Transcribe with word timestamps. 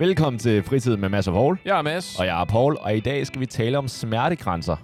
Velkommen 0.00 0.38
til 0.38 0.62
Fritid 0.62 0.96
med 0.96 1.08
Mads 1.08 1.28
og 1.28 1.34
Paul. 1.34 1.58
Jeg 1.64 1.78
er 1.78 1.82
Mads. 1.82 2.18
Og 2.18 2.26
jeg 2.26 2.40
er 2.40 2.44
Paul, 2.44 2.76
og 2.80 2.96
i 2.96 3.00
dag 3.00 3.26
skal 3.26 3.40
vi 3.40 3.46
tale 3.46 3.78
om 3.78 3.88
smertegrænser. 3.88 4.76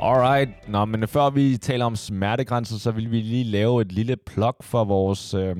Alright, 0.00 0.68
Nå, 0.68 0.84
men 0.84 1.08
før 1.08 1.30
vi 1.30 1.56
taler 1.56 1.84
om 1.84 1.96
smertegrænser, 1.96 2.78
så 2.78 2.90
vil 2.90 3.10
vi 3.10 3.20
lige 3.20 3.44
lave 3.44 3.82
et 3.82 3.92
lille 3.92 4.16
plug 4.16 4.56
for 4.60 4.84
vores, 4.84 5.34
øh, 5.34 5.56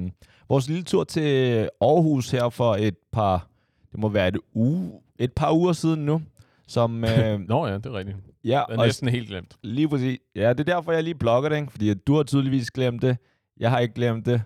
vores 0.49 0.69
lille 0.69 0.83
tur 0.83 1.05
til 1.05 1.59
Aarhus 1.81 2.31
her 2.31 2.49
for 2.49 2.75
et 2.75 2.97
par, 3.13 3.49
det 3.93 4.01
må 4.01 4.09
være 4.09 4.29
et, 4.29 4.39
uge, 4.55 4.93
et 5.19 5.33
par 5.33 5.53
uger 5.53 5.73
siden 5.73 6.07
nu. 6.07 6.23
Som, 6.69 7.05
øh, 7.05 7.41
Nå 7.41 7.67
ja, 7.67 7.75
det 7.75 7.87
er 7.87 7.93
rigtigt. 7.93 8.17
ja, 8.45 8.51
Jeg 8.51 8.67
er 8.69 8.77
og 8.79 8.87
næsten 8.87 9.09
helt 9.09 9.29
glemt. 9.29 9.57
Lige 9.63 9.89
præcis. 9.89 10.19
Ja, 10.37 10.49
det 10.53 10.61
er 10.61 10.75
derfor, 10.75 10.93
jeg 10.93 11.03
lige 11.03 11.15
blogger 11.15 11.49
det, 11.49 11.57
ikke? 11.57 11.71
fordi 11.71 11.95
du 11.95 12.17
har 12.17 12.23
tydeligvis 12.23 12.71
glemt 12.71 13.03
det. 13.03 13.17
Jeg 13.61 13.71
har 13.71 13.79
ikke 13.79 13.95
glemt 13.95 14.27
det. 14.27 14.43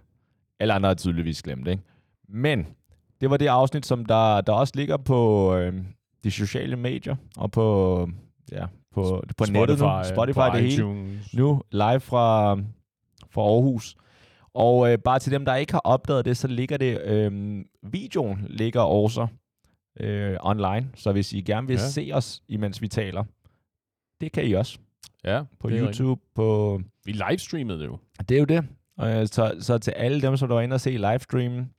Alle 0.61 0.75
andre 0.75 0.87
har 0.89 0.95
tydeligvis 0.95 1.43
glemt 1.43 1.67
det. 1.67 1.73
Ikke? 1.73 1.83
Men 2.29 2.67
det 3.21 3.31
var 3.31 3.37
det 3.37 3.47
afsnit, 3.47 3.87
som 3.87 4.05
der, 4.05 4.41
der 4.41 4.53
også 4.53 4.73
ligger 4.77 4.97
på 4.97 5.55
øh, 5.57 5.75
de 6.25 6.31
sociale 6.31 6.77
medier 6.77 7.17
og 7.37 7.51
på, 7.51 8.09
ja, 8.53 8.67
på, 8.95 9.25
på 9.39 9.45
nettet 9.51 9.79
nu. 9.79 9.89
Spotify, 10.05 10.37
på 10.37 10.45
det 10.53 10.61
hele. 10.63 10.75
iTunes. 10.75 11.35
Nu 11.35 11.63
live 11.73 12.01
fra, 12.01 12.55
fra 13.31 13.43
Aarhus. 13.43 13.97
Og 14.55 14.93
øh, 14.93 14.99
bare 14.99 15.19
til 15.19 15.33
dem, 15.33 15.45
der 15.45 15.55
ikke 15.55 15.73
har 15.73 15.81
opdaget 15.85 16.25
det, 16.25 16.37
så 16.37 16.49
ligger 16.49 16.77
det, 16.77 17.01
øh, 17.05 17.65
videoen 17.83 18.47
ligger 18.49 18.81
også 18.81 19.27
øh, 20.01 20.37
online. 20.41 20.91
Så 20.95 21.13
hvis 21.13 21.33
I 21.33 21.41
gerne 21.41 21.67
vil 21.67 21.75
Ja. 21.75 21.89
se 21.89 22.11
os, 22.15 22.43
imens 22.49 22.83
vi 22.83 22.89
taler, 22.89 23.25
det 24.21 24.33
kan 24.33 24.47
I 24.47 24.53
også 24.53 24.79
Ja, 25.25 25.43
på 25.61 25.71
det 25.71 25.81
YouTube, 25.81 26.21
på... 26.35 26.75
rigtigt. 26.77 26.93
Vi 27.05 27.13
livestreamede 27.13 27.79
det 27.79 27.87
jo. 27.87 27.99
Det 28.29 28.35
er 28.35 28.39
jo 28.39 28.45
det. 28.45 28.67
Og 28.97 29.29
så, 29.29 29.57
så 29.61 29.79
til 29.79 29.91
alle 29.91 30.23
dem, 30.23 30.37
som 30.37 30.49
der 30.49 30.55
var 30.55 30.63
inde 30.63 30.75
og 30.75 30.81
se 30.81 30.91
livestreamen, 30.91 31.71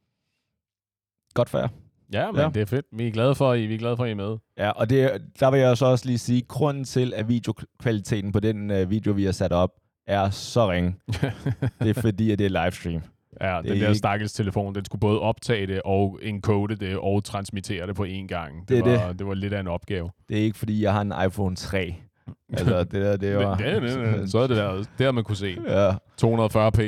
godt 1.33 1.49
jer. 1.53 1.67
Ja, 2.13 2.31
men 2.31 2.41
Ja. 2.41 2.49
det 2.53 2.61
er 2.61 2.65
fedt. 2.65 2.85
Vi 2.91 3.07
er 3.07 3.11
glade 3.11 3.35
for, 3.35 3.51
at 3.51 3.59
I, 3.59 3.65
vi 3.65 3.73
er 3.73 3.77
glade 3.79 3.97
for, 3.97 4.03
at 4.03 4.07
I 4.09 4.11
er 4.11 4.15
med. 4.15 4.37
Ja, 4.57 4.69
og 4.69 4.89
det, 4.89 5.21
der 5.39 5.51
vil 5.51 5.59
jeg 5.59 5.77
så 5.77 5.85
også 5.85 6.05
lige 6.05 6.17
sige, 6.17 6.41
grunden 6.41 6.83
til, 6.83 7.13
at 7.13 7.27
videokvaliteten 7.29 8.31
på 8.31 8.39
den 8.39 8.71
uh, 8.71 8.89
video, 8.89 9.13
vi 9.13 9.23
har 9.25 9.31
sat 9.31 9.51
op, 9.51 9.69
er 10.07 10.29
så 10.29 10.71
ringe. 10.71 10.95
det 11.83 11.97
er 11.97 12.01
fordi, 12.01 12.31
at 12.31 12.39
det 12.39 12.45
er 12.55 12.63
livestream. 12.63 13.01
Ja, 13.41 13.57
Det 13.57 13.63
den 13.63 13.71
er 13.71 13.75
der 13.79 13.87
ikke- 13.87 13.97
stakkels 13.97 14.33
telefon, 14.33 14.75
den 14.75 14.85
skulle 14.85 14.99
både 14.99 15.19
optage 15.19 15.67
det 15.67 15.81
og 15.85 16.19
encode 16.21 16.75
det 16.75 16.97
og 16.97 17.23
transmittere 17.23 17.87
det 17.87 17.95
på 17.95 18.03
én 18.05 18.27
gang. 18.27 18.69
Det 18.69 18.79
er 18.79 18.83
det, 18.83 18.93
var, 18.99 19.13
det. 19.13 19.27
var 19.27 19.33
lidt 19.33 19.53
af 19.53 19.59
en 19.59 19.67
opgave. 19.67 20.11
Det 20.29 20.39
er 20.39 20.43
ikke 20.43 20.57
fordi, 20.57 20.83
jeg 20.83 20.93
har 20.93 21.01
en 21.01 21.13
iPhone 21.27 21.55
3. 21.55 21.95
Altså, 22.53 22.83
det 22.83 22.91
der, 22.91 23.17
det 23.17 23.37
var... 23.37 23.57
Ja, 23.61 23.77
ja, 23.79 24.11
ja. 24.17 24.25
Så 24.25 24.39
er 24.39 24.47
det 24.47 24.57
der, 24.57 24.73
det 24.97 25.05
har 25.05 25.11
man 25.11 25.23
kunne 25.23 25.35
se. 25.35 25.57
Ja. 25.67 25.91
240p 26.21 26.81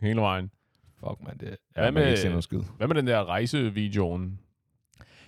hele 0.00 0.20
vejen. 0.20 0.50
Fuck, 1.00 1.16
man. 1.26 1.36
Det, 1.40 1.56
Hvad 1.74 1.84
ja, 1.84 1.90
man 1.90 1.94
med- 2.02 2.06
ikke 2.10 2.20
se 2.20 2.28
noget 2.28 2.44
skid. 2.44 2.60
Hvad 2.76 2.86
med 2.88 2.96
den 2.96 3.06
der 3.06 3.24
rejsevideoen? 3.28 4.38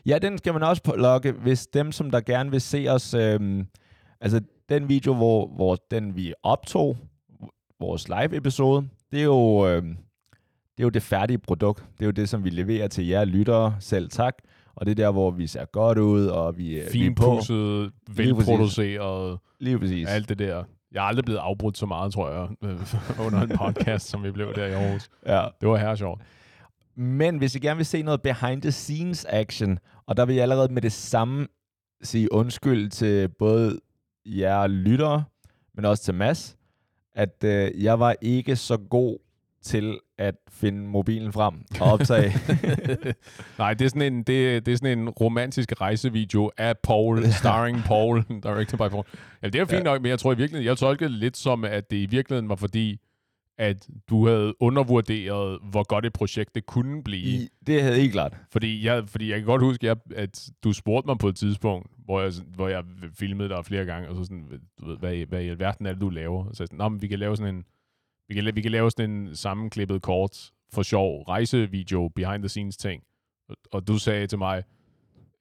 Ja, 0.07 0.19
den 0.23 0.39
skal 0.39 0.53
man 0.53 0.63
også 0.63 0.83
logge, 0.97 1.33
hvis 1.33 1.67
dem, 1.67 1.93
som 1.93 2.11
der 2.11 2.21
gerne 2.21 2.51
vil 2.51 2.61
se 2.61 2.87
os... 2.89 3.15
Øhm, 3.15 3.67
altså, 4.21 4.41
den 4.69 4.89
video, 4.89 5.15
hvor, 5.15 5.47
hvor 5.47 5.77
den 5.91 6.17
vi 6.17 6.35
optog, 6.43 6.97
vores 7.81 8.09
live-episode, 8.09 8.89
det 9.13 9.21
er 9.21 9.25
jo... 9.25 9.69
Øhm, 9.69 9.97
det 10.83 10.87
er 10.87 10.89
jo 10.89 10.91
det 10.91 11.03
færdige 11.03 11.39
produkt. 11.39 11.85
Det 11.99 12.03
er 12.03 12.07
jo 12.07 12.11
det, 12.11 12.29
som 12.29 12.45
vi 12.45 12.51
leverer 12.51 12.89
til 12.89 13.07
jer 13.07 13.25
lyttere. 13.25 13.77
Selv 13.81 14.11
tak. 14.11 14.35
Og 14.75 14.87
det 14.87 14.91
er 14.91 14.95
der, 14.95 15.11
hvor 15.11 15.31
vi 15.31 15.47
ser 15.47 15.65
godt 15.65 15.99
ud, 15.99 16.27
og 16.27 16.59
vi, 16.59 16.81
øh, 16.81 16.93
vi 16.93 17.07
er 17.07 17.15
på. 17.15 17.41
Velproduceret, 18.13 19.39
Lige 19.61 19.79
præcis. 19.79 20.09
alt 20.09 20.29
det 20.29 20.39
der. 20.39 20.65
Jeg 20.93 20.99
er 20.99 21.03
aldrig 21.03 21.25
blevet 21.25 21.39
afbrudt 21.39 21.79
så 21.79 21.87
meget, 21.87 22.13
tror 22.13 22.31
jeg, 22.31 22.49
øh, 22.65 22.81
under 23.27 23.41
en 23.43 23.49
podcast, 23.49 24.09
som 24.09 24.25
vi 24.25 24.31
blev 24.31 24.55
der 24.55 24.67
i 24.67 24.73
Aarhus. 24.73 25.09
Ja. 25.27 25.47
Det 25.61 25.69
var 25.69 25.77
her 25.77 25.95
sjovt. 25.95 26.21
Men 26.97 27.39
hvis 27.39 27.55
I 27.55 27.59
gerne 27.59 27.77
vil 27.77 27.87
se 27.87 28.03
noget 28.03 28.23
behind 28.23 28.63
the 28.63 28.73
scenes 28.73 29.27
action, 29.29 29.79
og 30.07 30.17
der 30.17 30.25
vil 30.25 30.35
jeg 30.35 30.42
allerede 30.42 30.73
med 30.73 30.83
det 30.83 30.92
samme 30.92 31.47
sige 32.03 32.33
undskyld 32.33 32.91
til 32.91 33.29
både 33.29 33.79
jer 34.27 34.67
lyttere, 34.67 35.25
men 35.75 35.85
også 35.85 36.05
til 36.05 36.15
Mads, 36.15 36.57
at 37.15 37.45
øh, 37.45 37.83
jeg 37.83 38.01
var 38.01 38.15
ikke 38.23 38.57
så 38.57 38.77
god 38.77 39.19
til 39.63 39.98
at 40.23 40.35
finde 40.51 40.79
mobilen 40.89 41.33
frem 41.33 41.55
og 41.81 41.93
optage. 41.93 42.33
Nej, 43.59 43.75
det 43.75 43.85
er 43.85 43.89
sådan 43.89 44.13
en, 44.13 44.19
det, 44.23 44.67
det 44.67 44.73
er 44.73 44.77
sådan 44.77 44.99
en 44.99 45.09
romantisk 45.09 45.81
rejsevideo 45.81 46.51
af 46.59 46.75
Paul, 46.85 47.27
starring 47.27 47.79
Paul, 47.87 48.23
directed 48.45 48.79
by 48.79 48.89
Paul. 48.91 49.05
Ja, 49.43 49.49
det 49.49 49.61
er 49.61 49.65
fint 49.65 49.79
Ja. 49.79 49.83
nok, 49.85 50.03
men 50.03 50.09
jeg 50.11 50.19
tror 50.19 50.33
i 50.33 50.37
virkeligheden, 50.37 50.67
jeg 50.67 50.77
tolkede 50.79 51.11
det 51.11 51.19
lidt 51.19 51.37
som, 51.37 51.65
at 51.65 51.91
det 51.91 51.97
i 51.97 52.07
virkeligheden 52.07 52.49
var 52.49 52.55
fordi, 52.57 53.01
at 53.59 53.89
du 54.11 54.27
havde 54.27 54.55
undervurderet, 54.61 55.59
hvor 55.71 55.83
godt 55.89 56.07
et 56.07 56.13
projekt 56.13 56.55
det 56.55 56.67
kunne 56.67 57.03
blive. 57.03 57.23
I, 57.43 57.49
det 57.67 57.83
havde 57.83 58.01
ikke 58.01 58.13
klart. 58.13 58.37
Fordi 58.53 58.87
jeg, 58.87 59.09
fordi 59.09 59.31
jeg 59.31 59.39
kan 59.39 59.47
godt 59.47 59.63
huske, 59.63 59.91
at, 59.91 59.99
at 60.17 60.49
du 60.65 60.73
spurgte 60.73 61.07
mig 61.07 61.19
på 61.19 61.29
et 61.29 61.37
tidspunkt, 61.37 61.91
hvor 62.05 62.21
jeg, 62.21 62.33
hvor 62.55 62.69
jeg 62.69 62.83
filmede 63.19 63.49
dig 63.49 63.65
flere 63.65 63.85
gange, 63.85 64.09
og 64.09 64.17
så 64.17 64.25
sådan, 64.25 64.49
du 64.81 64.87
ved, 64.89 64.97
hvad, 64.99 65.15
i- 65.15 65.25
hvad 65.29 65.43
i 65.43 65.49
alverden 65.49 65.87
er 65.87 65.93
det, 65.93 66.01
du 66.01 66.09
laver? 66.11 66.45
Så 66.45 66.63
jeg 66.63 66.69
sådan, 66.69 66.79
Nå, 66.79 66.89
men 66.89 67.03
vi 67.03 67.07
kan 67.07 67.19
lave 67.19 67.37
sådan 67.37 67.55
en, 67.55 67.65
vi 68.35 68.43
kan, 68.43 68.57
vi 68.57 68.61
kan 68.63 68.70
lave 68.70 68.91
sådan 68.91 69.11
en 69.11 69.37
sammenklippet 69.37 70.03
kort 70.03 70.51
for 70.73 70.83
sjov 70.83 71.23
rejsevideo, 71.23 72.09
behind 72.09 72.43
the 72.43 72.48
scenes 72.48 72.77
ting. 72.77 73.03
Og, 73.48 73.57
og 73.73 73.89
du 73.89 73.98
sagde 73.98 74.27
til 74.27 74.39
mig, 74.39 74.63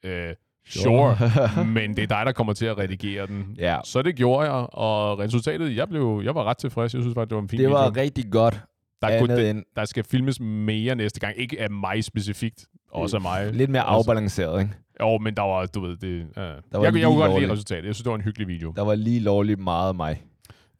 øh, 0.03 0.33
sure, 0.69 1.17
men 1.65 1.95
det 1.95 2.03
er 2.03 2.07
dig, 2.07 2.25
der 2.25 2.31
kommer 2.31 2.53
til 2.53 2.65
at 2.65 2.77
redigere 2.77 3.27
den. 3.27 3.55
ja, 3.59 3.77
Så 3.83 4.01
det 4.01 4.15
gjorde 4.15 4.51
jeg, 4.51 4.67
og 4.73 5.19
resultatet, 5.19 5.75
jeg, 5.75 5.89
blev, 5.89 6.21
jeg 6.23 6.35
var 6.35 6.43
ret 6.43 6.57
tilfreds. 6.57 6.93
Jeg 6.93 7.01
synes 7.01 7.13
faktisk, 7.13 7.29
det 7.29 7.35
var 7.35 7.41
en 7.41 7.49
fin 7.49 7.59
det 7.59 7.69
var 7.69 7.89
video. 7.89 8.01
rigtig 8.01 8.31
godt. 8.31 8.61
Der, 9.01 9.19
kunne, 9.19 9.49
end 9.49 9.63
der 9.75 9.85
skal 9.85 10.03
filmes 10.03 10.39
mere 10.39 10.95
næste 10.95 11.19
gang. 11.19 11.37
Ikke 11.37 11.61
af 11.61 11.69
mig 11.71 12.03
specifikt, 12.03 12.65
også 12.91 13.17
af 13.17 13.21
mig. 13.21 13.53
lidt 13.53 13.69
mere 13.69 13.81
Altså- 13.81 13.93
afbalanceret, 14.11 14.61
ikke? 14.61 14.73
Jo, 15.01 15.17
men 15.17 15.35
der 15.35 15.41
var, 15.41 15.65
du 15.65 15.79
ved, 15.81 15.97
det... 15.97 16.21
Uh, 16.23 16.35
var 16.35 16.83
jeg, 16.83 16.95
jeg, 16.95 17.03
kunne 17.07 17.17
godt 17.27 17.41
lide 17.41 17.51
resultatet. 17.51 17.85
Jeg 17.85 17.95
synes, 17.95 18.03
det 18.03 18.09
var 18.09 18.15
en 18.15 18.21
hyggelig 18.23 18.47
video. 18.47 18.73
Der 18.75 18.81
var 18.81 18.95
lige 18.95 19.19
lovligt 19.19 19.59
meget 19.59 19.95
mig. 19.95 20.21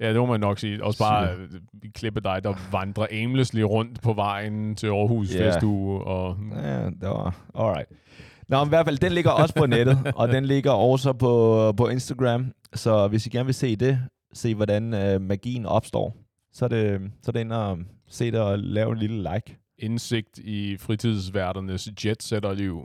Ja, 0.01 0.09
det 0.09 0.15
må 0.15 0.25
man 0.25 0.39
nok 0.39 0.59
sige. 0.59 0.83
Også 0.83 0.99
bare 0.99 1.33
øh, 1.33 1.49
vi 1.73 1.89
klippe 1.89 2.21
dig, 2.21 2.43
der 2.43 2.53
vandrer 2.71 3.07
aimlessly 3.11 3.61
rundt 3.61 4.01
på 4.01 4.13
vejen 4.13 4.75
til 4.75 4.87
Aarhus 4.87 5.29
yeah. 5.29 5.53
festuge. 5.53 6.03
Og, 6.03 6.37
Ja, 6.55 6.85
det 6.85 7.01
var... 7.01 7.35
Alright. 7.55 7.89
Nå, 8.47 8.59
men 8.59 8.67
i 8.67 8.69
hvert 8.69 8.85
fald, 8.85 8.97
den 8.97 9.11
ligger 9.11 9.31
også 9.31 9.55
på 9.55 9.65
nettet, 9.65 9.97
og 10.15 10.27
den 10.27 10.45
ligger 10.45 10.71
også 10.71 11.13
på, 11.13 11.73
på 11.77 11.87
Instagram. 11.87 12.51
Så 12.73 13.07
hvis 13.07 13.25
I 13.25 13.29
gerne 13.29 13.45
vil 13.45 13.53
se 13.55 13.75
det, 13.75 13.99
se 14.33 14.55
hvordan 14.55 14.93
øh, 14.93 15.21
magien 15.21 15.65
opstår, 15.65 16.15
så 16.53 16.65
er 16.65 16.69
det, 16.69 17.01
så 17.23 17.29
er 17.29 17.31
det 17.31 17.39
ind 17.39 17.51
og 17.51 17.77
se 18.07 18.31
det 18.31 18.39
og 18.39 18.59
lave 18.59 18.91
en 18.91 18.97
lille 18.97 19.33
like. 19.35 19.57
indsigt 19.77 20.37
i 20.37 20.77
fritidsværternes 20.77 21.89
jetsetterliv. 22.05 22.81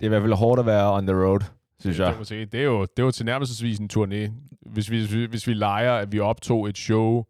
Det 0.00 0.06
er 0.06 0.06
i 0.06 0.08
hvert 0.08 0.22
fald 0.22 0.32
hårdt 0.32 0.60
at 0.60 0.66
være 0.66 0.92
on 0.92 1.06
the 1.06 1.16
road, 1.16 1.40
synes 1.80 1.98
Ja. 1.98 2.06
jeg. 2.06 2.28
Det, 2.28 2.52
det, 2.52 2.60
er 2.60 2.64
jo, 2.64 2.82
det 2.82 2.98
er 2.98 3.02
jo 3.02 3.10
tilnærmelsesvis 3.10 3.78
en 3.78 3.90
turné. 3.92 4.32
Hvis 4.66 4.90
vi, 4.90 4.98
hvis 4.98 5.12
vi- 5.14 5.26
hvis 5.26 5.46
vi 5.46 5.54
leger, 5.54 5.92
at 5.92 6.12
vi 6.12 6.20
optog 6.20 6.68
et 6.68 6.78
show 6.78 7.24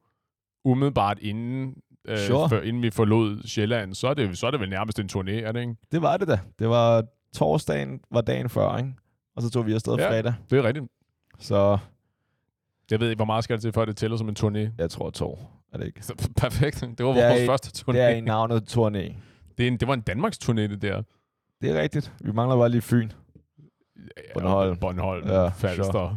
umiddelbart 0.65 1.19
inden, 1.19 1.75
øh, 2.09 2.19
Sure. 2.19 2.49
før, 2.49 2.61
inden 2.63 2.83
vi 2.83 2.91
forlod 2.91 3.43
Sjælland, 3.47 3.95
så 3.95 4.09
er, 4.09 4.15
det, 4.15 4.39
så 4.39 4.47
er 4.47 4.51
det 4.51 4.61
vel 4.61 4.69
nærmest 4.71 4.99
en 4.99 5.09
turné, 5.13 5.31
er 5.31 5.53
det 5.53 5.61
ikke? 5.61 5.75
Det 5.93 6.03
var 6.03 6.17
det 6.17 6.29
da. 6.29 6.41
Det 6.59 6.69
var 6.69 7.05
torsdagen, 7.35 8.01
var 8.11 8.21
dagen 8.21 8.49
før, 8.49 8.77
ikke? 8.77 8.93
Og 9.37 9.43
så 9.43 9.51
tog 9.51 9.67
vi 9.67 9.73
afsted 9.73 9.95
Ja. 9.95 10.09
fredag. 10.11 10.35
Det 10.51 10.59
er 10.59 10.63
rigtigt. 10.63 10.87
Så 11.39 11.79
Jeg 12.91 13.01
ved 13.01 13.09
ikke, 13.11 13.19
hvor 13.19 13.25
meget 13.25 13.45
skal 13.45 13.57
det 13.57 13.63
til, 13.63 13.73
før 13.73 13.85
det 13.85 13.97
tæller 13.97 14.17
som 14.17 14.29
en 14.29 14.37
turné. 14.39 14.71
jeg 14.79 14.91
tror 14.91 15.11
to. 15.11 15.39
Er 15.73 15.79
det 15.79 15.87
ikke? 15.87 16.03
Så, 16.07 16.29
perfekt. 16.37 16.81
Det 16.81 17.07
var 17.07 17.13
Det 17.13 17.25
vores 17.25 17.43
i- 17.43 17.47
første 17.47 17.83
turné. 17.85 17.93
Det 17.93 18.03
er 18.03 18.09
i 18.09 18.21
navnet 18.21 18.77
turné. 18.77 19.13
Det, 19.59 19.65
er 19.65 19.69
en, 19.69 19.77
det 19.77 19.89
var 19.89 19.95
en 19.95 20.01
Danmarks 20.01 20.39
turné, 20.45 20.53
det 20.61 20.83
der. 20.83 21.03
Det 21.63 21.71
er 21.77 21.81
rigtigt. 21.83 22.13
Vi 22.21 22.33
mangler 22.33 22.57
bare 22.57 22.69
lige 22.69 22.81
Fyn. 22.83 23.11
Bornholm. 24.35 24.77
Bornholm, 24.77 25.27
Ja, 25.29 25.41
ja, 25.43 25.49
Falster, 25.49 26.17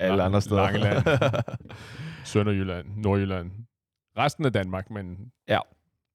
Alle 0.00 0.16
Lang- 0.22 0.26
andre 0.26 0.40
steder. 0.40 0.62
Langeland. 0.62 1.04
Sønderjylland, 2.24 2.86
Nordjylland. 2.96 3.50
Resten 4.18 4.44
af 4.44 4.52
Danmark, 4.52 4.90
men... 4.90 5.16
Ja. 5.48 5.58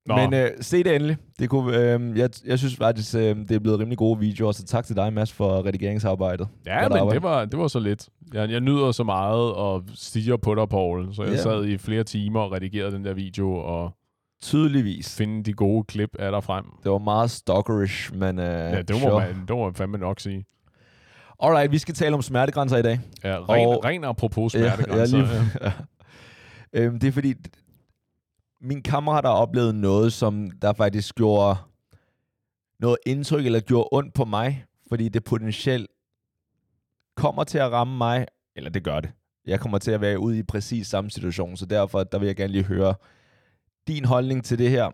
Nå, 0.05 0.15
Men 0.15 0.33
øh, 0.33 0.49
se 0.61 0.83
det 0.83 0.95
endelig. 0.95 1.17
Det 1.39 1.49
kunne, 1.49 1.77
øh, 1.93 2.17
jeg, 2.17 2.29
jeg 2.45 2.59
synes 2.59 2.75
faktisk, 2.75 3.15
øh, 3.15 3.21
det 3.35 3.51
er 3.51 3.59
blevet 3.59 3.79
rimelig 3.79 3.97
gode 3.97 4.19
videoer, 4.19 4.51
så 4.51 4.65
tak 4.65 4.85
til 4.85 4.95
dig, 4.95 5.13
Mads, 5.13 5.31
for 5.33 5.65
redigeringsarbejdet. 5.65 6.47
ja, 6.65 6.81
godt 6.81 6.91
men 6.91 6.97
arbejde. 6.99 7.15
det 7.15 7.23
var, 7.23 7.45
det 7.45 7.59
var 7.59 7.67
så 7.67 7.79
lidt. 7.79 8.09
Jeg, 8.33 8.49
jeg 8.51 8.59
nyder 8.59 8.91
så 8.91 9.03
meget 9.03 9.53
og 9.53 9.83
stiger 9.93 10.37
på 10.37 10.55
dig, 10.55 10.69
Paul. 10.69 11.13
Så 11.13 11.23
jeg 11.23 11.31
Ja. 11.31 11.37
sad 11.37 11.65
i 11.65 11.77
flere 11.77 12.03
timer 12.03 12.39
og 12.39 12.51
redigerede 12.51 12.91
den 12.91 13.05
der 13.05 13.13
video 13.13 13.53
og 13.53 13.91
Tydeligvis. 14.41 15.17
finde 15.17 15.43
de 15.43 15.53
gode 15.53 15.83
klip 15.83 16.09
af 16.19 16.31
dig 16.31 16.43
frem. 16.43 16.65
Det 16.83 16.91
var 16.91 16.97
meget 16.97 17.31
stalkerish, 17.31 18.15
men 18.15 18.39
øh, 18.39 18.45
Ja, 18.45 18.81
det 18.81 18.89
må, 18.91 18.99
sure. 18.99 19.19
man, 19.25 19.35
det 19.47 19.49
må 19.49 19.63
man 19.65 19.73
fandme 19.73 19.97
nok 19.97 20.19
sige. 20.19 20.45
Alright, 21.39 21.71
vi 21.71 21.77
skal 21.77 21.95
tale 21.95 22.15
om 22.15 22.21
smertegrænser 22.21 22.77
i 22.77 22.81
dag. 22.81 22.99
Ja, 23.23 23.37
ren, 23.39 23.67
Og- 23.67 23.83
ren 23.85 24.03
apropos 24.03 24.51
smertegrænser. 24.51 25.17
ja, 25.17 25.23
Ja, 25.23 25.39
lige- 25.39 25.51
ja. 25.61 25.71
øhm, 26.85 26.99
det 26.99 27.07
er 27.07 27.11
fordi, 27.11 27.33
min 28.61 28.81
kammerat 28.81 29.25
har 29.25 29.31
oplevet 29.33 29.75
noget, 29.75 30.13
som 30.13 30.51
der 30.61 30.73
faktisk 30.73 31.15
gjorde 31.15 31.57
noget 32.79 32.97
indtryk, 33.05 33.45
eller 33.45 33.59
gjorde 33.59 33.89
ondt 33.91 34.13
på 34.13 34.25
mig, 34.25 34.65
fordi 34.89 35.09
det 35.09 35.23
potentielt 35.23 35.87
kommer 37.15 37.43
til 37.43 37.57
at 37.57 37.71
ramme 37.71 37.97
mig, 37.97 38.25
eller 38.55 38.69
det 38.69 38.83
gør 38.83 38.99
det. 38.99 39.11
Jeg 39.47 39.59
kommer 39.59 39.77
til 39.77 39.91
at 39.91 40.01
være 40.01 40.19
ude 40.19 40.37
i 40.39 40.43
præcis 40.43 40.87
samme 40.87 41.09
situation, 41.11 41.57
så 41.57 41.65
derfor 41.65 42.03
der 42.03 42.19
vil 42.19 42.25
jeg 42.25 42.35
gerne 42.35 42.51
lige 42.53 42.63
høre 42.63 42.95
din 43.87 44.05
holdning 44.05 44.43
til 44.45 44.57
det 44.59 44.69
her, 44.69 44.91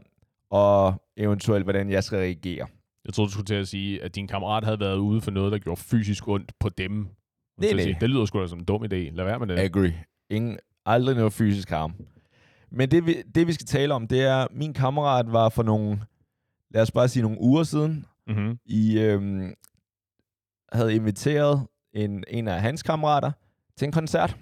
og 0.49 1.01
eventuelt, 1.17 1.63
hvordan 1.65 1.89
jeg 1.89 2.03
skal 2.03 2.17
reagere. 2.17 2.67
Jeg 3.05 3.13
troede, 3.13 3.27
du 3.27 3.31
skulle 3.31 3.45
til 3.45 3.55
at 3.55 3.67
sige, 3.67 4.03
at 4.03 4.15
din 4.15 4.27
kammerat 4.27 4.63
havde 4.63 4.79
været 4.79 4.97
ude 4.97 5.21
for 5.21 5.31
noget, 5.31 5.51
der 5.51 5.57
gjorde 5.59 5.81
fysisk 5.81 6.27
ondt 6.27 6.51
på 6.59 6.69
dem. 6.69 6.91
Nej. 7.57 7.69
sige, 7.81 7.97
det 8.01 8.09
lyder 8.09 8.25
sgu 8.25 8.41
da 8.41 8.47
som 8.47 8.59
en 8.59 8.65
dum 8.65 8.83
idé. 8.83 8.95
Lad 8.95 9.25
være 9.25 9.39
med 9.39 9.47
det. 9.47 9.59
Agree. 9.59 9.93
Ingen, 10.29 10.57
aldrig 10.85 11.15
noget 11.15 11.33
fysisk 11.33 11.69
harm. 11.69 11.93
Men 12.71 12.91
det 12.91 13.05
vi, 13.05 13.15
det, 13.35 13.47
vi 13.47 13.53
skal 13.53 13.65
tale 13.67 13.93
om, 13.93 14.07
det 14.07 14.21
er, 14.21 14.47
min 14.51 14.73
kammerat 14.73 15.31
var 15.31 15.49
for 15.49 15.63
nogle, 15.63 16.01
lad 16.71 16.81
os 16.81 16.91
bare 16.91 17.07
sige 17.07 17.23
nogle 17.23 17.37
uger 17.41 17.63
siden, 17.63 18.05
Mm-hmm. 18.27 18.57
i 18.65 18.99
øhm, 18.99 19.53
havde 20.73 20.95
inviteret 20.95 21.67
en, 21.93 22.23
en 22.27 22.47
af 22.47 22.61
hans 22.61 22.83
kammerater 22.83 23.31
til 23.77 23.85
en 23.85 23.91
koncert. 23.91 24.37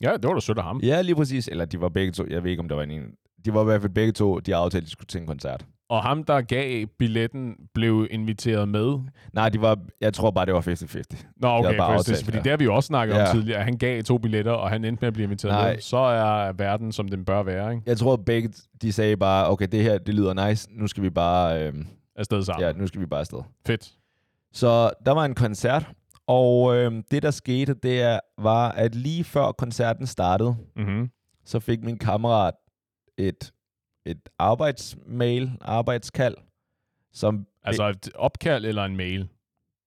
Ja, 0.00 0.12
det 0.12 0.28
var 0.28 0.34
da 0.34 0.40
sødt 0.40 0.58
af 0.58 0.64
ham. 0.64 0.80
Ja, 0.80 1.00
lige 1.02 1.14
præcis. 1.14 1.48
Eller 1.48 1.64
de 1.64 1.80
var 1.80 1.88
begge 1.88 2.12
to. 2.12 2.24
Jeg 2.30 2.42
ved 2.44 2.50
ikke, 2.50 2.60
om 2.60 2.68
der 2.68 2.76
var 2.76 2.82
en. 2.82 2.90
en- 2.90 3.14
De 3.44 3.54
var 3.54 3.60
i 3.60 3.64
hvert 3.64 3.80
fald 3.80 3.92
begge 3.92 4.12
to, 4.12 4.38
de 4.38 4.56
aftalte, 4.56 4.84
at 4.84 4.86
de 4.86 4.90
skulle 4.90 5.06
til 5.06 5.20
en 5.20 5.26
koncert. 5.26 5.66
Og 5.92 6.02
ham, 6.02 6.24
der 6.24 6.40
gav 6.40 6.86
billetten, 6.98 7.54
blev 7.74 8.06
inviteret 8.10 8.68
med. 8.68 8.98
Nej, 9.32 9.48
de 9.48 9.60
var, 9.60 9.78
jeg 10.00 10.14
tror 10.14 10.30
bare, 10.30 10.46
det 10.46 10.54
var 10.54 10.60
50-50. 10.60 11.24
Nå, 11.36 11.48
okay, 11.48 11.76
bare 11.76 11.94
aftalt, 11.94 12.24
fordi 12.24 12.36
ja. 12.36 12.42
det 12.42 12.50
har 12.50 12.56
vi 12.56 12.64
jo 12.64 12.74
også 12.74 12.86
snakket 12.86 13.14
Ja. 13.14 13.28
om 13.30 13.34
tidligere. 13.36 13.62
Han 13.62 13.78
gav 13.78 14.02
to 14.02 14.18
billetter, 14.18 14.52
og 14.52 14.70
han 14.70 14.84
endte 14.84 15.00
med 15.00 15.06
at 15.06 15.12
blive 15.12 15.24
inviteret 15.24 15.52
Nej. 15.54 15.72
med. 15.72 15.80
Så 15.80 15.96
er 15.96 16.52
verden, 16.52 16.92
som 16.92 17.08
den 17.08 17.24
bør 17.24 17.42
være, 17.42 17.70
ikke? 17.74 17.82
Jeg 17.86 17.96
tror, 17.98 18.16
begge, 18.16 18.52
de 18.82 18.92
sagde 18.92 19.16
bare, 19.16 19.50
okay, 19.50 19.66
det 19.72 19.82
her, 19.82 19.98
det 19.98 20.14
lyder 20.14 20.48
nice. 20.48 20.68
Nu 20.70 20.86
skal 20.86 21.02
vi 21.02 21.10
bare, 21.10 21.62
øhm, 21.66 21.86
Afsted 22.16 22.42
sammen. 22.42 22.66
ja, 22.66 22.72
nu 22.72 22.86
skal 22.86 23.00
vi 23.00 23.06
bare 23.06 23.20
afsted. 23.20 23.38
Fedt. 23.66 23.92
Så 24.52 24.90
der 25.06 25.12
var 25.12 25.24
en 25.24 25.34
koncert, 25.34 25.86
og 26.26 26.76
øhm, 26.76 27.02
det, 27.10 27.22
der 27.22 27.30
skete, 27.30 27.74
det 27.74 28.02
er, 28.02 28.18
var, 28.38 28.68
at 28.70 28.94
lige 28.94 29.24
før 29.24 29.52
koncerten 29.52 30.06
startede, 30.06 30.56
Mm-hmm. 30.76 31.10
så 31.44 31.60
fik 31.60 31.84
min 31.84 31.98
kammerat 31.98 32.54
et, 33.18 33.52
et 34.06 34.28
arbejdsmail, 34.38 35.50
arbejdskald, 35.60 36.34
som 37.12 37.46
Altså 37.64 37.88
et 37.88 38.08
opkald 38.14 38.64
eller 38.64 38.84
en 38.84 38.96
mail? 38.96 39.28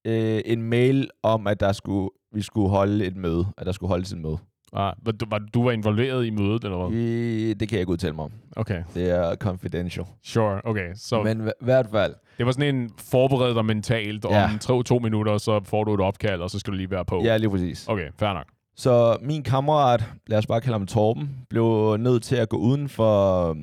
øh, 0.06 0.40
en 0.44 0.62
mail 0.62 1.10
om, 1.22 1.46
at 1.46 1.60
der 1.60 1.72
skulle, 1.72 2.10
vi 2.32 2.42
skulle 2.42 2.68
holde 2.70 3.04
et 3.06 3.16
møde, 3.16 3.46
at 3.58 3.66
der 3.66 3.72
skulle 3.72 3.88
holdes 3.88 4.12
et 4.12 4.18
møde. 4.18 4.38
Ah, 4.72 4.92
var, 5.02 5.12
du, 5.12 5.26
var, 5.30 5.38
du 5.54 5.64
var 5.64 5.70
involveret 5.72 6.26
i 6.26 6.30
mødet, 6.30 6.64
eller 6.64 6.88
hvad? 6.88 6.98
Øh, 6.98 7.56
det 7.60 7.68
kan 7.68 7.76
jeg 7.76 7.80
ikke 7.80 7.92
udtale 7.92 8.12
mig 8.14 8.24
om. 8.24 8.32
Okay, 8.56 8.82
Det 8.94 9.10
er 9.10 9.34
confidential. 9.34 10.06
sure. 10.24 10.60
Okay, 10.64 10.94
så. 10.94 11.22
Men 11.22 11.40
i 11.48 11.50
hvert 11.60 11.86
fald, 11.92 12.14
det 12.38 12.46
var 12.46 12.52
sådan 12.52 12.74
en 12.74 12.90
forbered 13.10 13.54
dig 13.54 13.64
mentalt. 13.64 14.24
Ja. 14.24 14.44
Om 14.44 14.58
to, 14.58 14.82
to 14.82 14.98
minutter, 14.98 15.38
så 15.38 15.60
får 15.64 15.84
du 15.84 15.94
et 15.94 16.00
opkald, 16.00 16.40
og 16.42 16.50
så 16.50 16.58
skal 16.58 16.72
du 16.72 16.76
lige 16.76 16.90
være 16.90 17.04
på. 17.04 17.22
ja, 17.24 17.36
lige 17.36 17.50
præcis. 17.50 17.88
Okay, 17.88 18.08
fair 18.18 18.32
nok. 18.32 18.46
Så 18.76 19.16
min 19.22 19.42
kammerat, 19.42 20.04
lad 20.26 20.38
os 20.38 20.46
bare 20.46 20.60
kalde 20.60 20.72
ham 20.78 20.86
Torben, 20.86 21.30
blev 21.50 21.96
nødt 22.00 22.22
til 22.22 22.36
at 22.36 22.48
gå 22.48 22.56
uden 22.56 22.88
for 22.88 23.56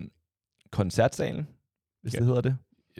koncertsalen, 0.74 1.48
hvis 2.02 2.14
Ja. 2.14 2.20
det 2.20 2.28
hedder 2.28 2.42
det. 2.42 2.58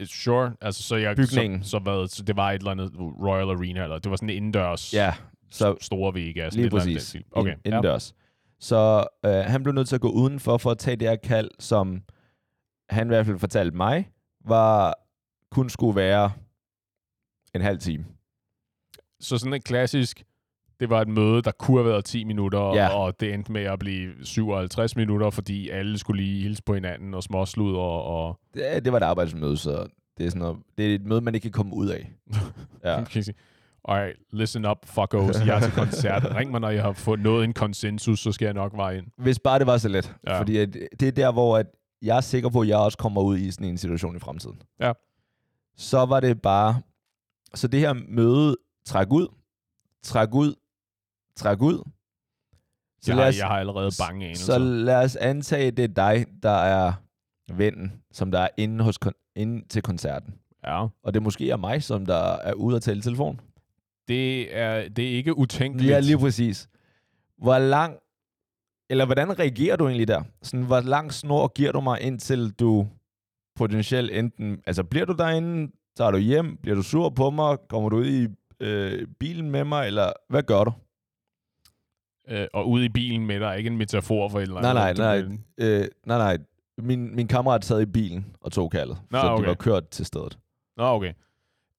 Sure. 0.08 0.54
Altså, 0.60 0.82
så, 0.82 0.96
jeg, 0.96 1.16
Bygningen. 1.16 1.62
Så, 1.62 1.70
så, 1.70 1.78
hvad, 1.78 2.08
så 2.08 2.22
det 2.22 2.36
var 2.36 2.50
et 2.52 2.58
eller 2.58 2.70
andet 2.70 2.92
Royal 2.98 3.48
Arena, 3.50 3.82
eller 3.82 3.98
det 3.98 4.10
var 4.10 4.16
sådan 4.16 4.30
en 4.30 4.36
indendørs 4.36 4.94
Ja, 4.94 5.14
så 5.50 5.76
store 5.80 6.12
lige 6.14 6.28
et 6.30 6.36
eller 6.36 6.60
andet 6.64 6.72
præcis. 6.72 7.02
stil. 7.08 7.24
Okay, 7.32 7.50
Ind- 7.52 7.60
Indendørs. 7.64 8.14
Så 8.60 9.06
øh, 9.24 9.30
han 9.32 9.62
blev 9.62 9.74
nødt 9.74 9.88
til 9.88 9.94
at 9.94 10.00
gå 10.00 10.10
udenfor 10.10 10.56
for 10.58 10.70
at 10.70 10.78
tage 10.78 10.96
det 10.96 11.08
her 11.08 11.16
kald, 11.16 11.50
som 11.58 12.02
han 12.90 13.06
i 13.06 13.08
hvert 13.08 13.26
fald 13.26 13.38
fortalte 13.38 13.76
mig, 13.76 14.10
var 14.44 14.94
kun 15.50 15.70
skulle 15.70 15.96
være 15.96 16.32
en 17.54 17.60
halv 17.60 17.78
time. 17.78 18.04
Så 19.20 19.38
sådan 19.38 19.52
et 19.52 19.64
klassisk, 19.64 20.24
det 20.80 20.90
var 20.90 21.00
et 21.00 21.08
møde, 21.08 21.42
der 21.42 21.50
kunne 21.50 21.76
have 21.78 21.90
været 21.90 22.04
10 22.04 22.24
minutter, 22.24 22.60
Ja. 22.74 22.88
og 22.88 23.20
det 23.20 23.34
endte 23.34 23.52
med 23.52 23.62
at 23.62 23.78
blive 23.78 24.12
57 24.22 24.96
minutter, 24.96 25.30
fordi 25.30 25.68
alle 25.68 25.98
skulle 25.98 26.22
lige 26.22 26.42
hilse 26.42 26.62
på 26.62 26.74
hinanden 26.74 27.14
og 27.14 27.22
småslud 27.22 27.74
og... 27.76 28.02
og 28.02 28.38
Det, 28.54 28.92
var 28.92 28.96
et 28.98 29.02
arbejdsmøde, 29.02 29.56
så 29.56 29.86
det 30.18 30.26
er, 30.26 30.30
sådan 30.30 30.42
noget, 30.42 30.56
det 30.78 30.90
er 30.90 30.94
et 30.94 31.04
møde, 31.06 31.20
man 31.20 31.34
ikke 31.34 31.42
kan 31.44 31.52
komme 31.52 31.74
ud 31.74 31.88
af. 31.88 32.10
Ja. 32.84 33.04
Alright, 33.88 34.16
listen 34.32 34.64
up, 34.66 34.78
fuckos. 34.86 35.46
Jeg 35.46 35.56
er 35.56 35.60
til 35.60 35.72
koncert. 35.72 36.24
Ring 36.36 36.50
mig, 36.50 36.60
når 36.60 36.68
jeg 36.70 36.82
har 36.82 36.92
fået 36.92 37.20
nået 37.20 37.44
en 37.44 37.52
konsensus, 37.52 38.20
så 38.20 38.32
skal 38.32 38.44
jeg 38.46 38.54
nok 38.54 38.72
veje 38.76 38.98
ind. 38.98 39.06
Hvis 39.18 39.38
bare 39.38 39.58
det 39.58 39.66
var 39.66 39.76
så 39.78 39.88
let. 39.88 40.14
Ja. 40.26 40.32
Ja. 40.32 40.40
Fordi 40.40 40.56
at, 40.56 40.76
det 41.00 41.08
er 41.08 41.12
der, 41.12 41.32
hvor 41.32 41.56
at 41.58 41.66
jeg 42.02 42.16
er 42.16 42.20
sikker 42.20 42.48
på, 42.48 42.60
at 42.60 42.68
jeg 42.68 42.76
også 42.78 42.98
kommer 42.98 43.22
ud 43.22 43.38
i 43.38 43.50
sådan 43.50 43.66
en 43.68 43.78
situation 43.78 44.16
i 44.16 44.18
fremtiden. 44.18 44.62
Ja. 44.80 44.92
Så 45.76 46.04
var 46.06 46.20
det 46.20 46.42
bare... 46.42 46.80
Så 47.54 47.68
det 47.68 47.80
her 47.80 47.94
møde 48.08 48.56
træk 48.86 49.06
ud, 49.12 49.26
træk 50.02 50.34
ud, 50.34 50.54
træk 51.36 51.60
ud. 51.62 51.90
Så, 53.02 53.10
Jeg 53.12 53.16
lad 53.16 53.28
os, 53.28 53.38
jeg 53.38 53.46
har 53.46 53.58
allerede 53.58 53.90
bange 54.00 54.24
anelser. 54.24 54.44
så 54.52 54.58
lad 54.58 55.04
os 55.04 55.16
antage, 55.16 55.70
det 55.70 55.82
er 55.82 55.88
dig, 55.88 56.26
der 56.42 56.50
er 56.50 56.92
vennen, 57.52 57.92
som 58.12 58.30
der 58.30 58.40
er 58.40 58.48
inde, 58.56 58.84
hos 58.84 58.98
inde 59.36 59.68
til 59.68 59.82
koncerten. 59.82 60.34
Ja, 60.66 60.86
Og 61.02 61.14
det 61.14 61.22
måske 61.22 61.50
er 61.50 61.56
mig, 61.56 61.82
som 61.82 62.06
der 62.06 62.32
er 62.36 62.52
ude 62.52 62.76
at 62.76 62.82
tale 62.82 62.98
i 62.98 63.02
telefon. 63.02 63.40
det 64.08 64.56
er, 64.56 64.88
det 64.88 65.04
er 65.04 65.16
ikke 65.16 65.38
utænkeligt. 65.38 65.90
Ja, 65.90 66.00
lige 66.00 66.18
præcis. 66.18 66.68
Hvor 67.38 67.58
lang, 67.58 67.96
eller 68.90 69.04
hvordan 69.04 69.38
reagerer 69.38 69.76
du 69.76 69.86
egentlig 69.86 70.08
der? 70.08 70.22
Sådan, 70.42 70.66
hvor 70.66 70.80
lang 70.80 71.12
snor 71.12 71.48
giver 71.48 71.72
du 71.72 71.80
mig, 71.80 72.00
indtil 72.00 72.50
du 72.52 72.88
potentielt 73.56 74.10
enten, 74.10 74.60
altså 74.66 74.84
bliver 74.84 75.06
du 75.06 75.12
derinde, 75.12 75.72
tager 75.96 76.10
du 76.10 76.18
hjem, 76.18 76.56
bliver 76.56 76.74
du 76.74 76.82
sur 76.82 77.08
på 77.10 77.30
mig, 77.30 77.58
kommer 77.68 77.88
du 77.88 77.96
ud 77.96 78.06
i 78.06 78.26
øh, 78.60 79.06
bilen 79.20 79.50
med 79.50 79.64
mig, 79.64 79.86
eller 79.86 80.12
hvad 80.28 80.42
gør 80.42 80.64
du? 80.64 80.72
Øh, 82.28 82.46
og 82.52 82.68
ude 82.70 82.84
i 82.84 82.88
bilen 82.88 83.26
med 83.26 83.40
dig, 83.40 83.58
ikke 83.58 83.68
en 83.70 83.76
metafor 83.76 84.28
for 84.28 84.38
et 84.38 84.42
eller 84.42 84.60
Nej, 84.60 84.70
andet. 84.90 84.98
nej, 84.98 85.20
Du- 85.20 85.28
nej. 85.28 85.38
Øh, 85.80 85.88
nej, 86.06 86.18
nej. 86.18 86.38
Min, 86.78 87.16
min 87.16 87.28
kammerat 87.28 87.64
sad 87.64 87.80
i 87.80 87.86
bilen 87.86 88.26
og 88.40 88.52
tog 88.52 88.70
kaldet, 88.70 88.98
Nå, 89.10 89.18
så 89.20 89.26
okay. 89.26 89.42
de 89.42 89.48
var 89.48 89.54
kørt 89.54 89.88
til 89.88 90.06
stedet. 90.06 90.38
Nå, 90.76 90.84
okay. 90.84 91.12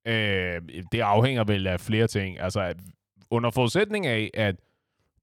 Øh, 0.08 0.62
det 0.92 1.00
afhænger 1.00 1.44
vel 1.44 1.68
af 1.68 1.80
flere 1.80 2.08
ting. 2.08 2.40
Altså, 2.40 2.60
at 2.62 2.78
under 3.30 3.50
forudsætning 3.52 4.06
af, 4.06 4.32
at 4.34 4.56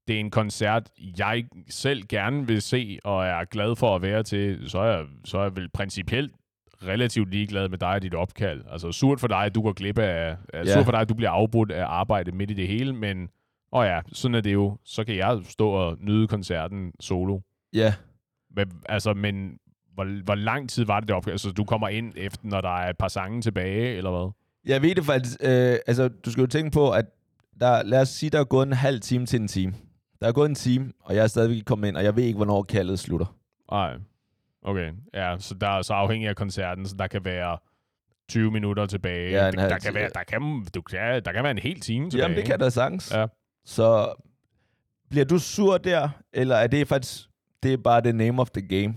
det 0.07 0.15
er 0.15 0.19
en 0.19 0.31
koncert, 0.31 0.89
jeg 1.17 1.45
selv 1.69 2.03
gerne 2.09 2.47
vil 2.47 2.61
se, 2.61 2.99
og 3.03 3.25
er 3.25 3.45
glad 3.45 3.75
for 3.75 3.95
at 3.95 4.01
være 4.01 4.23
til, 4.23 4.69
så 4.69 4.79
er 4.79 4.97
jeg, 4.97 5.05
så 5.25 5.37
er 5.37 5.43
jeg 5.43 5.55
vel 5.55 5.69
principielt 5.69 6.31
relativt 6.87 7.31
ligeglad 7.31 7.69
med 7.69 7.77
dig 7.77 7.89
og 7.89 8.01
dit 8.01 8.13
opkald. 8.13 8.61
Altså, 8.71 8.91
surt 8.91 9.19
for 9.19 9.27
dig, 9.27 9.37
at 9.37 9.55
du 9.55 9.61
går 9.61 9.73
glip 9.73 9.97
af... 9.99 10.35
Ja. 10.53 10.65
Surt 10.65 10.85
for 10.85 10.91
dig, 10.91 10.99
at 11.01 11.09
du 11.09 11.13
bliver 11.13 11.29
afbrudt 11.31 11.71
af 11.71 11.85
arbejde 11.85 12.31
midt 12.31 12.51
i 12.51 12.53
det 12.53 12.67
hele, 12.67 12.93
men... 12.93 13.29
Åh 13.75 13.85
ja, 13.85 14.01
sådan 14.13 14.35
er 14.35 14.41
det 14.41 14.53
jo. 14.53 14.77
Så 14.83 15.03
kan 15.03 15.15
jeg 15.15 15.39
stå 15.49 15.69
og 15.69 15.97
nyde 15.99 16.27
koncerten 16.27 16.93
solo. 16.99 17.39
Ja, 17.73 17.93
Men, 18.55 18.71
altså, 18.89 19.13
men 19.13 19.57
hvor, 19.93 20.23
hvor 20.23 20.35
lang 20.35 20.69
tid 20.69 20.85
var 20.85 20.99
det 20.99 21.07
det 21.07 21.15
opkald? 21.15 21.33
Altså, 21.33 21.51
du 21.51 21.63
kommer 21.63 21.87
ind 21.87 22.13
efter, 22.15 22.39
når 22.43 22.61
der 22.61 22.77
er 22.77 22.89
et 22.89 22.97
par 22.97 23.07
sange 23.07 23.41
tilbage, 23.41 23.97
eller 23.97 24.11
hvad? 24.11 24.31
jeg 24.65 24.81
ved 24.81 24.95
det 24.95 25.05
faktisk. 25.05 25.37
Øh, 25.41 25.77
altså, 25.87 26.07
du 26.07 26.31
skal 26.31 26.41
jo 26.41 26.47
tænke 26.47 26.71
på, 26.71 26.91
at 26.91 27.05
der, 27.59 27.83
lad 27.83 28.01
os 28.01 28.09
sige, 28.09 28.29
der 28.29 28.39
er 28.39 28.43
gået 28.43 28.67
en 28.67 28.73
halv 28.73 29.01
time 29.01 29.25
til 29.25 29.41
en 29.41 29.47
time. 29.47 29.73
Der 30.19 30.27
er 30.27 30.31
gået 30.31 30.49
en 30.49 30.55
time, 30.55 30.91
og 30.99 31.15
jeg 31.15 31.23
er 31.23 31.27
stadigvæk 31.27 31.55
ikke 31.55 31.65
kommet 31.65 31.87
ind, 31.87 31.97
og 31.97 32.03
jeg 32.03 32.15
ved 32.15 32.23
ikke, 32.23 32.37
hvornår 32.37 32.63
kaldet 32.63 32.99
slutter. 32.99 33.35
Nej. 33.71 33.93
Okay. 34.61 34.91
Ja, 35.13 35.35
så 35.39 35.53
der 35.53 35.67
er 35.67 35.81
så 35.81 35.93
afhængig 35.93 36.29
af 36.29 36.35
koncerten, 36.35 36.85
så 36.85 36.95
der 36.99 37.07
kan 37.07 37.25
være 37.25 37.57
20 38.29 38.51
minutter 38.51 38.85
tilbage. 38.85 39.31
Ja, 39.31 39.43
halv 39.43 39.57
der, 39.57 39.77
kan 39.77 39.93
være, 39.93 40.03
ja. 40.03 40.09
der, 40.09 40.23
kan, 40.23 40.65
du 40.75 40.81
kan, 40.81 41.23
der 41.25 41.31
kan 41.31 41.43
være 41.43 41.51
en 41.51 41.57
hel 41.57 41.79
time 41.79 42.09
tilbage. 42.09 42.23
Jamen, 42.23 42.37
det 42.37 42.45
kan 42.45 42.59
der 42.59 42.69
sagtens. 42.69 43.13
Ja. 43.13 43.25
Så 43.65 44.13
bliver 45.09 45.25
du 45.25 45.39
sur 45.39 45.77
der, 45.77 46.09
eller 46.33 46.55
er 46.55 46.67
det 46.67 46.87
faktisk, 46.87 47.21
det 47.63 47.73
er 47.73 47.77
bare 47.77 48.01
the 48.01 48.13
name 48.13 48.41
of 48.41 48.49
the 48.49 48.67
game? 48.67 48.95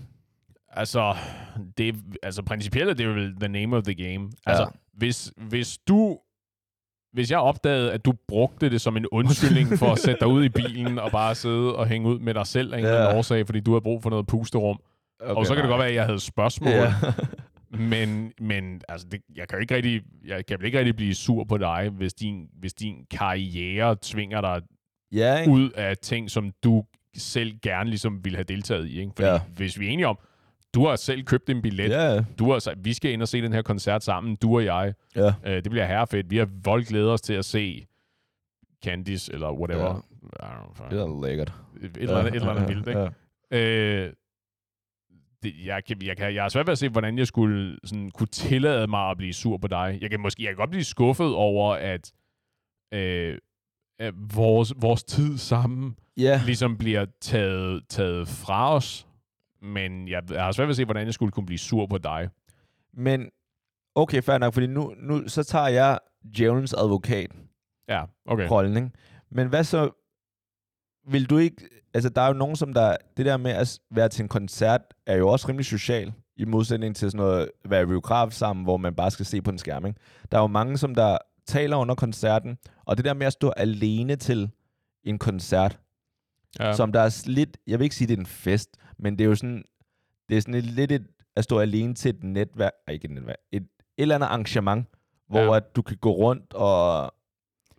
Altså, 0.70 1.16
det, 1.78 1.94
altså 2.22 2.42
principielt 2.42 2.90
er 2.90 2.94
det 2.94 3.08
vel 3.08 3.34
the 3.40 3.48
name 3.48 3.76
of 3.76 3.82
the 3.82 3.94
game. 3.94 4.30
Altså, 4.46 4.62
Ja. 4.62 4.68
hvis, 4.92 5.32
hvis 5.36 5.78
du... 5.78 6.18
Hvis 7.12 7.30
jeg 7.30 7.38
opdagede, 7.38 7.92
at 7.92 8.04
du 8.04 8.12
brugte 8.28 8.70
det 8.70 8.80
som 8.80 8.96
en 8.96 9.06
undskyldning 9.12 9.78
for 9.78 9.92
at 9.92 9.98
sætte 9.98 10.20
dig 10.20 10.28
ud 10.28 10.44
i 10.44 10.48
bilen 10.48 10.98
og 10.98 11.10
bare 11.10 11.34
sidde 11.34 11.76
og 11.76 11.86
hænge 11.86 12.08
ud 12.08 12.18
med 12.18 12.34
dig 12.34 12.46
selv 12.46 12.74
af 12.74 12.78
en 12.78 12.84
Ja. 12.84 13.16
årsag, 13.18 13.46
fordi 13.46 13.60
du 13.60 13.72
har 13.72 13.80
brug 13.80 14.02
for 14.02 14.10
noget 14.10 14.26
pusterum. 14.26 14.78
Okay, 15.20 15.34
og 15.34 15.46
så 15.46 15.54
kan 15.54 15.62
det 15.62 15.68
godt 15.70 15.78
være, 15.78 15.88
at 15.88 15.94
jeg 15.94 16.04
havde 16.04 16.20
spørgsmål, 16.20 16.70
Ja. 16.70 16.94
Men, 17.70 18.32
men 18.40 18.82
altså, 18.88 19.06
det, 19.12 19.20
jeg 19.36 19.48
kan 19.48 19.58
jo 19.58 19.60
ikke 19.60 19.74
rigtig, 19.74 20.02
jeg 20.26 20.46
kan 20.46 20.58
vel 20.58 20.66
ikke 20.66 20.78
rigtig 20.78 20.96
blive 20.96 21.14
sur 21.14 21.44
på 21.44 21.58
dig, 21.58 21.88
hvis 21.92 22.14
din, 22.14 22.48
hvis 22.58 22.74
din 22.74 23.06
karriere 23.10 23.96
tvinger 24.02 24.40
dig 24.40 24.62
ja, 25.12 25.38
ikke? 25.38 25.52
ud 25.52 25.70
af 25.70 25.96
ting, 25.98 26.30
som 26.30 26.50
du 26.64 26.84
selv 27.16 27.52
gerne 27.62 27.90
ligesom 27.90 28.24
ville 28.24 28.36
have 28.36 28.44
deltaget 28.44 28.88
i. 28.88 29.00
Ikke? 29.00 29.12
Fordi 29.16 29.28
Ja. 29.28 29.40
hvis 29.56 29.78
vi 29.80 29.86
er 29.86 29.90
enige 29.90 30.06
om, 30.06 30.18
du 30.74 30.86
har 30.86 30.96
selv 30.96 31.22
købt 31.22 31.50
en 31.50 31.62
billet, 31.62 31.90
Ja, 31.90 32.24
du 32.38 32.50
har 32.52 32.74
vi 32.76 32.92
skal 32.92 33.12
ind 33.12 33.22
og 33.22 33.28
se 33.28 33.42
den 33.42 33.52
her 33.52 33.62
koncert 33.62 34.04
sammen, 34.04 34.36
du 34.36 34.54
og 34.56 34.64
jeg. 34.64 34.94
ja. 35.16 35.32
Øh, 35.46 35.54
det 35.64 35.70
bliver 35.70 35.86
herrefedt. 35.86 36.30
Vi 36.30 36.36
har 36.36 36.48
voldglædet 36.64 37.10
os 37.10 37.20
til 37.20 37.32
at 37.34 37.44
se 37.44 37.86
Candice, 38.84 39.32
eller 39.32 39.52
whatever. 39.52 40.02
Ja. 40.40 40.46
I 40.46 40.50
don't 40.50 40.74
know, 40.74 40.90
Det 40.90 41.00
er 41.00 41.28
lækkert. 41.28 41.52
et, 41.80 41.84
et, 41.84 41.96
eller 41.96 42.18
andet, 42.18 42.30
et 42.34 42.36
eller 42.36 42.50
andet 42.54 42.68
vildt, 42.68 42.88
ikke? 42.88 43.10
Ja. 43.50 44.04
Øh, 44.06 44.12
det, 45.42 45.54
jeg, 45.64 45.84
kan, 45.84 46.02
jeg, 46.02 46.16
kan, 46.16 46.34
jeg 46.34 46.44
er 46.44 46.48
svært 46.48 46.66
ved 46.66 46.72
at 46.72 46.78
se, 46.78 46.88
hvordan 46.88 47.18
jeg 47.18 47.26
skulle 47.26 47.78
sådan, 47.84 48.10
kunne 48.10 48.26
tillade 48.26 48.86
mig 48.86 49.10
at 49.10 49.16
blive 49.16 49.32
sur 49.32 49.56
på 49.56 49.66
dig. 49.68 49.98
Jeg 50.00 50.10
kan 50.10 50.20
måske 50.20 50.42
jeg 50.42 50.50
kan 50.50 50.56
godt 50.56 50.70
blive 50.70 50.84
skuffet 50.84 51.34
over, 51.34 51.74
at, 51.74 52.12
øh, 52.94 53.38
øh, 54.00 54.12
vores, 54.36 54.72
vores 54.76 55.04
tid 55.04 55.38
sammen 55.38 55.96
Ja, 56.16 56.40
ligesom 56.44 56.78
bliver 56.78 57.06
taget, 57.20 57.82
taget 57.88 58.28
fra 58.28 58.74
os. 58.74 59.06
Men 59.62 60.08
jeg, 60.08 60.22
jeg 60.30 60.44
har 60.44 60.52
svært 60.52 60.66
ved 60.66 60.72
at 60.72 60.76
se, 60.76 60.84
hvordan 60.84 61.06
jeg 61.06 61.14
skulle 61.14 61.32
kunne 61.32 61.46
blive 61.46 61.58
sur 61.58 61.86
på 61.86 61.98
dig. 61.98 62.28
men 62.92 63.30
okay, 63.94 64.22
fair 64.22 64.38
nok, 64.38 64.54
fordi 64.54 64.66
nu, 64.66 64.94
nu 64.98 65.28
så 65.28 65.42
tager 65.44 65.68
jeg 65.68 65.98
djævelens 66.36 66.72
advokat 66.74 67.30
Ja, 67.88 68.04
okay. 68.26 68.48
rollen, 68.50 68.76
ikke? 68.76 68.90
Men 69.30 69.48
hvad 69.48 69.64
så, 69.64 69.90
vil 71.10 71.30
du 71.30 71.38
ikke, 71.38 71.68
altså 71.96 72.08
der 72.08 72.22
er 72.22 72.26
jo 72.26 72.32
nogen, 72.32 72.56
som 72.56 72.72
der, 72.74 72.96
det 73.16 73.26
der 73.26 73.36
med 73.36 73.50
at 73.50 73.78
være 73.90 74.08
til 74.08 74.22
en 74.22 74.28
koncert, 74.28 74.80
er 75.06 75.16
jo 75.16 75.28
også 75.28 75.48
rimelig 75.48 75.66
social, 75.66 76.12
i 76.36 76.44
modsætning 76.44 76.96
til 76.96 77.10
sådan 77.10 77.26
noget, 77.26 77.50
at 77.64 77.70
være 77.70 77.82
i 77.82 77.86
biograf 77.86 78.32
sammen, 78.32 78.64
hvor 78.64 78.76
man 78.76 78.94
bare 78.94 79.10
skal 79.10 79.26
se 79.26 79.42
på 79.42 79.50
en 79.50 79.58
skærm, 79.58 79.86
ikke? 79.86 80.00
Der 80.32 80.38
er 80.38 80.42
jo 80.42 80.46
mange, 80.46 80.78
som 80.78 80.94
der 80.94 81.18
taler 81.46 81.76
under 81.76 81.94
koncerten, 81.94 82.58
og 82.84 82.96
det 82.96 83.04
der 83.04 83.14
med 83.14 83.26
at 83.26 83.32
stå 83.32 83.50
alene 83.50 84.16
til 84.16 84.50
en 85.04 85.18
koncert, 85.18 85.78
Ja. 86.60 86.72
som 86.72 86.92
der 86.92 87.00
er 87.00 87.22
lidt, 87.26 87.56
jeg 87.66 87.78
vil 87.78 87.84
ikke 87.84 87.96
sige, 87.96 88.08
det 88.08 88.14
er 88.14 88.20
en 88.20 88.26
fest, 88.26 88.70
men 88.98 89.18
det 89.18 89.24
er 89.24 89.28
jo 89.28 89.34
sådan, 89.34 89.64
det 90.28 90.36
er 90.36 90.40
sådan 90.40 90.54
et, 90.54 90.64
lidt 90.64 90.92
et, 90.92 91.06
at 91.36 91.44
stå 91.44 91.58
alene 91.58 91.94
til 91.94 92.08
et 92.08 92.24
netværk, 92.24 92.72
ej, 92.86 92.94
ikke 92.94 93.04
et 93.04 93.10
netværk, 93.10 93.36
et, 93.52 93.62
et 93.62 93.68
eller 93.98 94.14
andet 94.14 94.26
arrangement, 94.26 94.86
hvor 95.28 95.40
ja. 95.40 95.56
at 95.56 95.76
du 95.76 95.82
kan 95.82 95.96
gå 95.96 96.10
rundt 96.10 96.54
og 96.54 97.12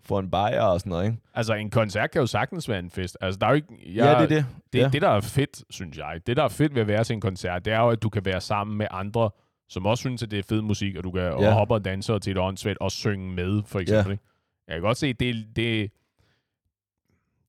få 0.08 0.20
en 0.20 0.30
bajer 0.30 0.62
og 0.62 0.80
sådan 0.80 0.90
noget, 0.90 1.06
ikke? 1.06 1.18
Altså, 1.34 1.54
en 1.54 1.70
koncert 1.70 2.12
kan 2.12 2.22
jo 2.22 2.28
sagtens 2.28 2.70
være 2.70 2.80
en 2.80 2.90
fest. 2.90 3.18
Altså, 3.22 3.40
der 3.40 3.46
er 3.46 3.50
jo 3.50 3.56
ikke... 3.56 3.68
Jeg, 3.86 4.06
Ja, 4.06 4.12
det 4.12 4.24
er 4.24 4.28
det. 4.28 4.46
Det, 4.74 4.80
ja. 4.80 4.90
det, 4.94 5.02
der 5.02 5.10
er 5.10 5.22
fedt, 5.22 5.64
synes 5.70 5.98
jeg, 5.98 6.20
det, 6.28 6.38
der 6.38 6.44
er 6.44 6.48
fedt 6.48 6.76
ved 6.76 6.82
at 6.82 6.88
være 6.88 7.04
til 7.04 7.14
en 7.14 7.22
koncert, 7.22 7.66
det 7.66 7.74
er 7.74 7.80
jo, 7.80 7.90
at 7.90 8.04
du 8.04 8.10
kan 8.10 8.26
være 8.26 8.42
sammen 8.42 8.78
med 8.78 8.88
andre, 8.92 9.30
som 9.70 9.86
også 9.86 10.02
synes, 10.02 10.24
at 10.24 10.32
det 10.32 10.40
er 10.40 10.44
fed 10.44 10.62
musik, 10.62 10.96
og 10.96 11.04
du 11.04 11.12
kan 11.12 11.22
ja. 11.22 11.42
Ja. 11.42 11.52
hoppe 11.52 11.74
og 11.74 11.86
danse 11.86 12.20
til 12.20 12.32
et 12.32 12.38
åndssvagt 12.38 12.78
og 12.82 12.92
synge 12.92 13.34
med, 13.36 13.64
for 13.66 13.80
eksempel. 13.80 14.12
ikke? 14.12 14.24
Jeg 14.68 14.76
kan 14.76 14.82
godt 14.82 14.98
se, 14.98 15.14
det, 15.14 15.46
det, 15.56 15.92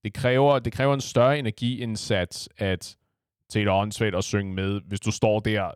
det, 0.05 0.13
kræver, 0.13 0.59
det 0.59 0.73
kræver 0.73 0.95
en 0.95 1.01
større 1.01 1.39
energiindsats 1.39 2.49
at 2.59 2.97
til 3.51 3.63
et 3.63 3.69
åndssvagt 3.69 4.15
og 4.15 4.25
synge 4.25 4.55
med, 4.55 4.81
hvis 4.87 5.01
du 5.01 5.11
står 5.11 5.41
der 5.41 5.71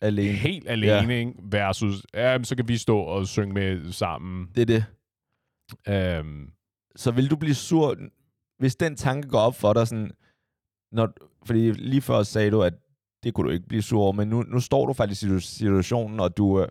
alene. 0.00 0.32
helt 0.32 0.68
alene, 0.68 1.18
ikke? 1.18 1.32
versus, 1.42 2.02
ja, 2.14 2.42
så 2.42 2.56
kan 2.56 2.68
vi 2.68 2.76
stå 2.76 2.98
og 2.98 3.26
synge 3.26 3.54
med 3.54 3.92
sammen. 3.92 4.48
Det 4.54 4.62
er 4.62 4.66
det. 4.66 4.84
Øhm, 5.88 6.50
Så 6.96 7.10
vil 7.10 7.30
du 7.30 7.36
blive 7.36 7.54
sur, 7.54 7.96
hvis 8.58 8.76
den 8.76 8.96
tanke 8.96 9.28
går 9.28 9.38
op 9.38 9.54
for 9.54 9.72
dig, 9.72 9.88
sådan, 9.88 10.10
når, 10.92 11.08
fordi 11.46 11.70
lige 11.72 12.00
før 12.00 12.22
sagde 12.22 12.50
du, 12.50 12.62
at 12.62 12.74
det 13.22 13.34
kunne 13.34 13.46
du 13.46 13.52
ikke 13.52 13.68
blive 13.68 13.82
sur 13.82 14.02
over, 14.02 14.12
men 14.12 14.28
nu, 14.28 14.42
nu 14.42 14.60
står 14.60 14.86
du 14.86 14.92
faktisk 14.92 15.22
i 15.22 15.26
situ- 15.26 15.40
situationen, 15.40 16.20
og 16.20 16.36
du, 16.36 16.54
er- 16.54 16.66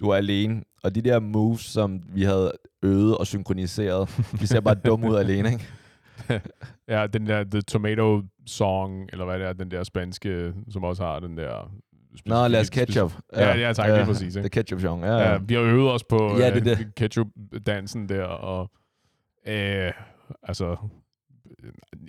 du 0.00 0.08
er 0.08 0.14
alene, 0.16 0.62
og 0.82 0.94
de 0.94 1.00
der 1.02 1.18
moves, 1.20 1.60
som 1.60 2.02
vi 2.14 2.22
havde 2.22 2.52
øvet 2.82 3.18
og 3.18 3.26
synkroniseret, 3.26 4.08
de 4.40 4.46
ser 4.46 4.60
bare 4.60 4.74
dumme 4.74 5.10
ud 5.10 5.16
alene, 5.16 5.52
ikke? 5.52 5.66
Ja, 6.88 7.06
den 7.06 7.26
der 7.26 7.44
The 7.44 7.60
Tomato 7.62 8.22
Song, 8.46 9.08
eller 9.12 9.24
hvad 9.24 9.38
det 9.38 9.46
er, 9.46 9.52
den 9.52 9.70
der 9.70 9.84
spanske, 9.84 10.54
som 10.68 10.84
også 10.84 11.02
har 11.04 11.20
den 11.20 11.36
der... 11.36 11.72
Nå, 12.26 12.48
lad 12.48 12.60
os 12.60 12.70
ketchup. 12.70 13.12
Ja, 13.36 13.56
ja, 13.58 13.72
tak, 13.72 13.88
lige 13.96 14.04
præcis, 14.04 14.36
ikke? 14.36 14.48
The 14.48 14.48
ketchup 14.48 14.80
song, 14.80 15.02
ja. 15.04 15.12
Ja, 15.12 15.32
ja. 15.32 15.38
vi 15.42 15.54
har 15.54 15.62
øvet 15.62 15.92
os 15.92 16.04
på 16.04 16.36
Ja, 16.38 16.54
det 16.54 16.66
er 16.66 16.72
øh, 16.72 16.78
det. 16.78 16.94
ketchup-dansen 16.94 18.08
der, 18.08 18.24
og 18.24 18.70
øh, 19.46 19.92
altså, 20.42 20.76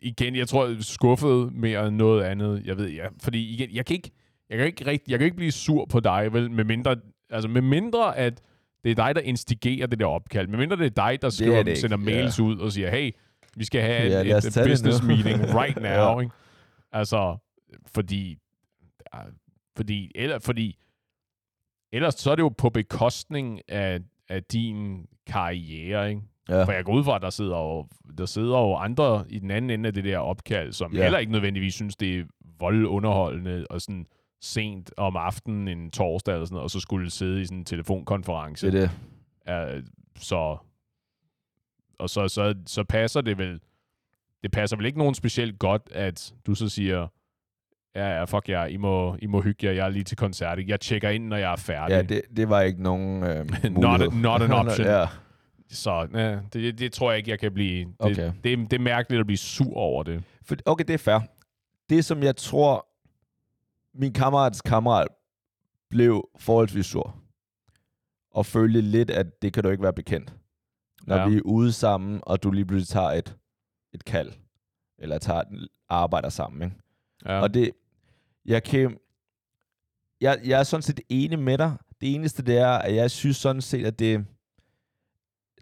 igen, 0.01 0.35
jeg 0.35 0.47
tror, 0.47 0.75
skuffet 0.81 1.53
mere 1.53 1.87
end 1.87 1.95
noget 1.95 2.23
andet. 2.23 2.61
Jeg 2.65 2.77
ved, 2.77 2.89
ja, 2.89 3.05
fordi 3.21 3.53
igen, 3.53 3.69
jeg 3.73 3.85
kan 3.85 3.95
ikke, 3.95 4.11
jeg 4.49 4.57
kan 4.57 4.67
ikke, 4.67 4.85
rigtig, 4.85 5.11
jeg 5.11 5.19
kan 5.19 5.25
ikke 5.25 5.37
blive 5.37 5.51
sur 5.51 5.85
på 5.85 5.99
dig, 5.99 6.29
vel, 6.33 6.51
med 6.51 6.63
mindre, 6.63 6.95
altså 7.29 7.47
med 7.49 7.61
mindre, 7.61 8.17
at 8.17 8.41
det 8.83 8.91
er 8.91 8.95
dig, 8.95 9.15
der 9.15 9.21
instigerer 9.21 9.87
det 9.87 9.99
der 9.99 10.05
opkald. 10.05 10.47
Med 10.47 10.57
mindre 10.57 10.77
det 10.77 10.85
er 10.85 11.09
dig, 11.09 11.21
der 11.21 11.29
skriver, 11.29 11.63
det 11.63 11.67
ikke, 11.67 11.81
sender 11.81 11.97
mails 11.97 12.39
ja. 12.39 12.43
ud 12.43 12.57
og 12.57 12.71
siger, 12.71 12.89
hey, 12.89 13.11
vi 13.55 13.65
skal 13.65 13.81
have 13.81 14.11
Ja, 14.11 14.37
et, 14.37 14.45
et 14.45 14.55
det 14.55 14.67
business 14.67 15.03
meeting 15.03 15.55
right 15.55 15.77
now. 15.89 15.91
Ja. 15.91 16.19
ikke? 16.19 16.31
Altså, 16.91 17.37
fordi, 17.87 18.37
ja, 19.13 19.19
fordi, 19.75 20.11
eller, 20.15 20.39
fordi 20.39 20.77
ellers 21.91 22.13
så 22.15 22.31
er 22.31 22.35
det 22.35 22.43
jo 22.43 22.49
på 22.49 22.69
bekostning 22.69 23.61
af, 23.67 23.99
af 24.29 24.43
din 24.43 25.07
karriere, 25.27 26.09
ikke? 26.09 26.21
ja. 26.49 26.63
For 26.63 26.71
jeg 26.71 26.85
går 26.85 26.93
ud 26.93 27.03
fra, 27.03 27.15
at 27.15 27.21
der 27.21 27.29
sidder, 27.29 27.57
jo, 27.57 27.87
der 28.17 28.25
sidder 28.25 28.57
jo 28.59 28.75
andre 28.75 29.25
i 29.29 29.39
den 29.39 29.51
anden 29.51 29.69
ende 29.69 29.87
af 29.87 29.93
det 29.93 30.03
der 30.03 30.17
opkald, 30.17 30.71
som 30.73 30.93
Ja. 30.93 31.03
heller 31.03 31.19
ikke 31.19 31.31
nødvendigvis 31.31 31.73
synes, 31.73 31.95
det 31.95 32.19
er 32.19 32.23
voldunderholdende 32.59 33.65
og 33.69 33.81
sådan 33.81 34.05
sent 34.41 34.91
om 34.97 35.15
aftenen 35.15 35.67
en 35.67 35.91
torsdag 35.91 36.33
eller 36.33 36.45
sådan 36.45 36.53
noget, 36.53 36.63
og 36.63 36.71
så 36.71 36.79
skulle 36.79 37.09
sidde 37.09 37.41
i 37.41 37.45
sådan 37.45 37.57
en 37.57 37.65
telefonkonference. 37.65 38.71
Det 38.71 38.89
er 39.47 39.69
det. 39.69 39.77
Uh, 39.77 39.83
så, 40.15 40.57
og 41.99 42.09
så, 42.09 42.27
så, 42.27 42.55
så 42.67 42.83
passer 42.83 43.21
det 43.21 43.37
vel, 43.37 43.59
det 44.43 44.51
passer 44.51 44.77
vel 44.77 44.85
ikke 44.85 44.97
nogen 44.97 45.15
specielt 45.15 45.59
godt, 45.59 45.81
at 45.91 46.33
du 46.45 46.55
så 46.55 46.69
siger, 46.69 47.07
ja, 47.95 48.07
ja, 48.17 48.23
fuck 48.23 48.49
jer, 48.49 48.65
I 48.65 48.77
må, 48.77 49.15
I 49.19 49.25
må 49.25 49.41
hygge 49.41 49.67
jer, 49.67 49.73
jeg 49.73 49.85
er 49.85 49.89
lige 49.89 50.03
til 50.03 50.17
koncert, 50.17 50.59
jeg 50.67 50.79
tjekker 50.79 51.09
ind, 51.09 51.27
når 51.27 51.37
jeg 51.37 51.51
er 51.51 51.55
færdig. 51.55 51.93
Ja, 51.93 52.01
det, 52.01 52.21
det 52.37 52.49
var 52.49 52.61
ikke 52.61 52.83
nogen 52.83 53.23
øh, 53.23 53.45
Not, 53.71 54.01
a, 54.01 54.05
not 54.05 54.41
an 54.41 54.51
option. 54.61 54.87
ja. 54.87 55.05
Så 55.69 56.07
ja, 56.13 56.39
det, 56.53 56.79
det 56.79 56.91
tror 56.93 57.11
jeg 57.11 57.17
ikke, 57.17 57.31
jeg 57.31 57.39
kan 57.39 57.53
blive. 57.53 57.85
Det, 57.85 57.95
Okay. 57.99 58.31
det, 58.43 58.71
det 58.71 58.73
er 58.73 58.79
mærkeligt 58.79 59.19
at 59.19 59.25
blive 59.25 59.37
sur 59.37 59.77
over 59.77 60.03
det. 60.03 60.23
For, 60.45 60.55
okay, 60.65 60.85
det 60.87 60.93
er 60.93 60.97
fair. 60.97 61.19
Det, 61.89 62.05
som 62.05 62.23
jeg 62.23 62.35
tror, 62.35 62.87
min 63.99 64.13
kammerats 64.13 64.61
kammerat 64.61 65.07
blev 65.89 66.29
forholdsvis 66.39 66.85
sur, 66.85 67.15
og 68.31 68.45
følte 68.45 68.81
lidt, 68.81 69.09
at 69.09 69.41
det 69.41 69.53
kan 69.53 69.63
du 69.63 69.69
ikke 69.69 69.83
være 69.83 69.93
bekendt. 69.93 70.33
Når 71.07 71.15
Ja. 71.15 71.27
vi 71.27 71.37
er 71.37 71.41
ude 71.45 71.71
sammen, 71.71 72.19
og 72.23 72.43
du 72.43 72.51
lige 72.51 72.65
pludselig 72.65 72.87
tager 72.87 73.09
et, 73.11 73.35
et 73.93 74.05
kald, 74.05 74.31
eller 74.99 75.17
tager 75.17 75.43
arbejder 75.89 76.29
sammen. 76.29 76.61
Ikke? 76.61 76.75
Ja. 77.25 77.39
Og 77.41 77.53
det, 77.53 77.71
jeg 78.45 78.63
kan, 78.63 78.97
jeg, 80.21 80.41
jeg 80.43 80.59
er 80.59 80.63
sådan 80.63 80.81
set 80.81 81.01
enig 81.09 81.39
med 81.39 81.57
dig. 81.57 81.77
Det 82.01 82.15
eneste, 82.15 82.43
det 82.43 82.57
er, 82.57 82.71
at 82.71 82.95
jeg 82.95 83.11
synes 83.11 83.37
sådan 83.37 83.61
set, 83.61 83.85
at 83.85 83.99
det, 83.99 84.25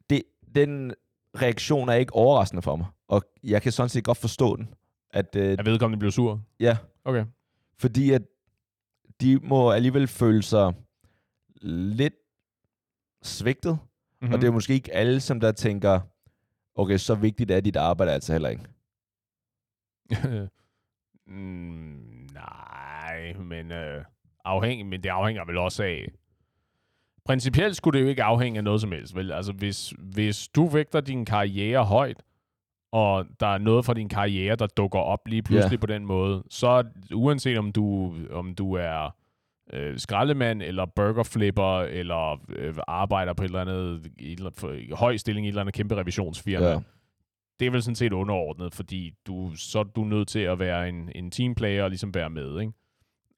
det, 0.09 0.23
den 0.55 0.93
reaktion 1.41 1.89
er 1.89 1.93
ikke 1.93 2.13
overraskende 2.13 2.61
for 2.61 2.75
mig. 2.75 2.87
Og 3.07 3.23
jeg 3.43 3.61
kan 3.61 3.71
sådan 3.71 3.89
set 3.89 4.03
godt 4.03 4.17
forstå 4.17 4.55
den. 4.55 4.73
At, 5.11 5.35
øh, 5.35 5.51
er 5.59 5.63
vedkommende 5.63 5.99
blev 5.99 6.11
sur? 6.11 6.41
ja, 6.59 6.77
Okay. 7.05 7.25
fordi 7.77 8.11
at 8.11 8.21
de 9.21 9.39
må 9.43 9.71
alligevel 9.71 10.07
føle 10.07 10.43
sig 10.43 10.73
lidt 11.61 12.13
svigtet. 13.23 13.71
Mm-hmm. 13.71 14.27
Mm. 14.27 14.33
Og 14.33 14.41
det 14.41 14.47
er 14.47 14.51
måske 14.51 14.73
ikke 14.73 14.93
alle, 14.93 15.19
som 15.19 15.39
der 15.39 15.51
tænker, 15.51 15.99
okay, 16.75 16.97
så 16.97 17.15
vigtigt 17.15 17.51
er 17.51 17.59
dit 17.59 17.75
arbejde 17.75 18.11
altså 18.11 18.31
heller 18.31 18.49
ikke. 18.49 18.63
mm, 21.27 22.18
nej, 22.39 23.33
men, 23.33 23.71
øh, 23.71 24.03
afhæng, 24.45 24.89
men 24.89 25.03
det 25.03 25.09
afhænger 25.09 25.45
vel 25.45 25.57
også 25.57 25.83
af... 25.83 26.07
Principielt 27.25 27.75
skulle 27.75 27.99
det 27.99 28.05
jo 28.05 28.09
ikke 28.09 28.23
afhænge 28.23 28.57
af 28.57 28.63
noget 28.63 28.81
som 28.81 28.91
helst, 28.91 29.15
vel? 29.15 29.31
Altså, 29.31 29.51
hvis, 29.53 29.93
hvis 29.99 30.47
du 30.47 30.67
vægter 30.67 31.01
din 31.01 31.25
karriere 31.25 31.85
højt, 31.85 32.23
og 32.91 33.25
der 33.39 33.47
er 33.47 33.57
noget 33.57 33.85
fra 33.85 33.93
din 33.93 34.09
karriere, 34.09 34.55
der 34.55 34.67
dukker 34.67 34.99
op 34.99 35.27
lige 35.27 35.41
pludselig 35.43 35.71
Ja. 35.77 35.79
på 35.79 35.85
den 35.87 36.05
måde, 36.05 36.43
så 36.49 36.83
uanset 37.13 37.57
om 37.57 37.71
du, 37.71 38.15
om 38.31 38.55
du 38.55 38.73
er 38.73 39.15
øh, 39.73 39.97
skraldemand, 39.97 40.61
eller 40.61 40.85
burgerflipper, 40.85 41.79
eller 41.79 42.41
øh, 42.49 42.73
arbejder 42.87 43.33
på 43.33 43.43
et 43.43 43.47
eller 43.47 43.61
andet, 43.61 43.95
et 44.19 44.31
eller 44.31 44.45
andet 44.45 44.59
for, 44.59 44.95
høj 44.95 45.17
stilling 45.17 45.45
i 45.45 45.49
et 45.49 45.51
eller 45.51 45.61
andet 45.61 45.75
kæmpe 45.75 45.95
revisionsfirma, 45.95 46.67
Ja. 46.69 46.79
Det 47.59 47.65
er 47.65 47.71
vel 47.71 47.83
sådan 47.83 47.95
set 47.95 48.13
underordnet, 48.13 48.73
fordi 48.73 49.11
du, 49.27 49.51
så 49.55 49.79
er 49.79 49.83
du 49.83 50.03
nødt 50.03 50.27
til 50.27 50.39
at 50.39 50.59
være 50.59 50.89
en, 50.89 51.11
en 51.15 51.31
teamplayer 51.31 51.83
og 51.83 51.89
ligesom 51.89 52.13
være 52.13 52.29
med, 52.29 52.59
ikke? 52.61 52.73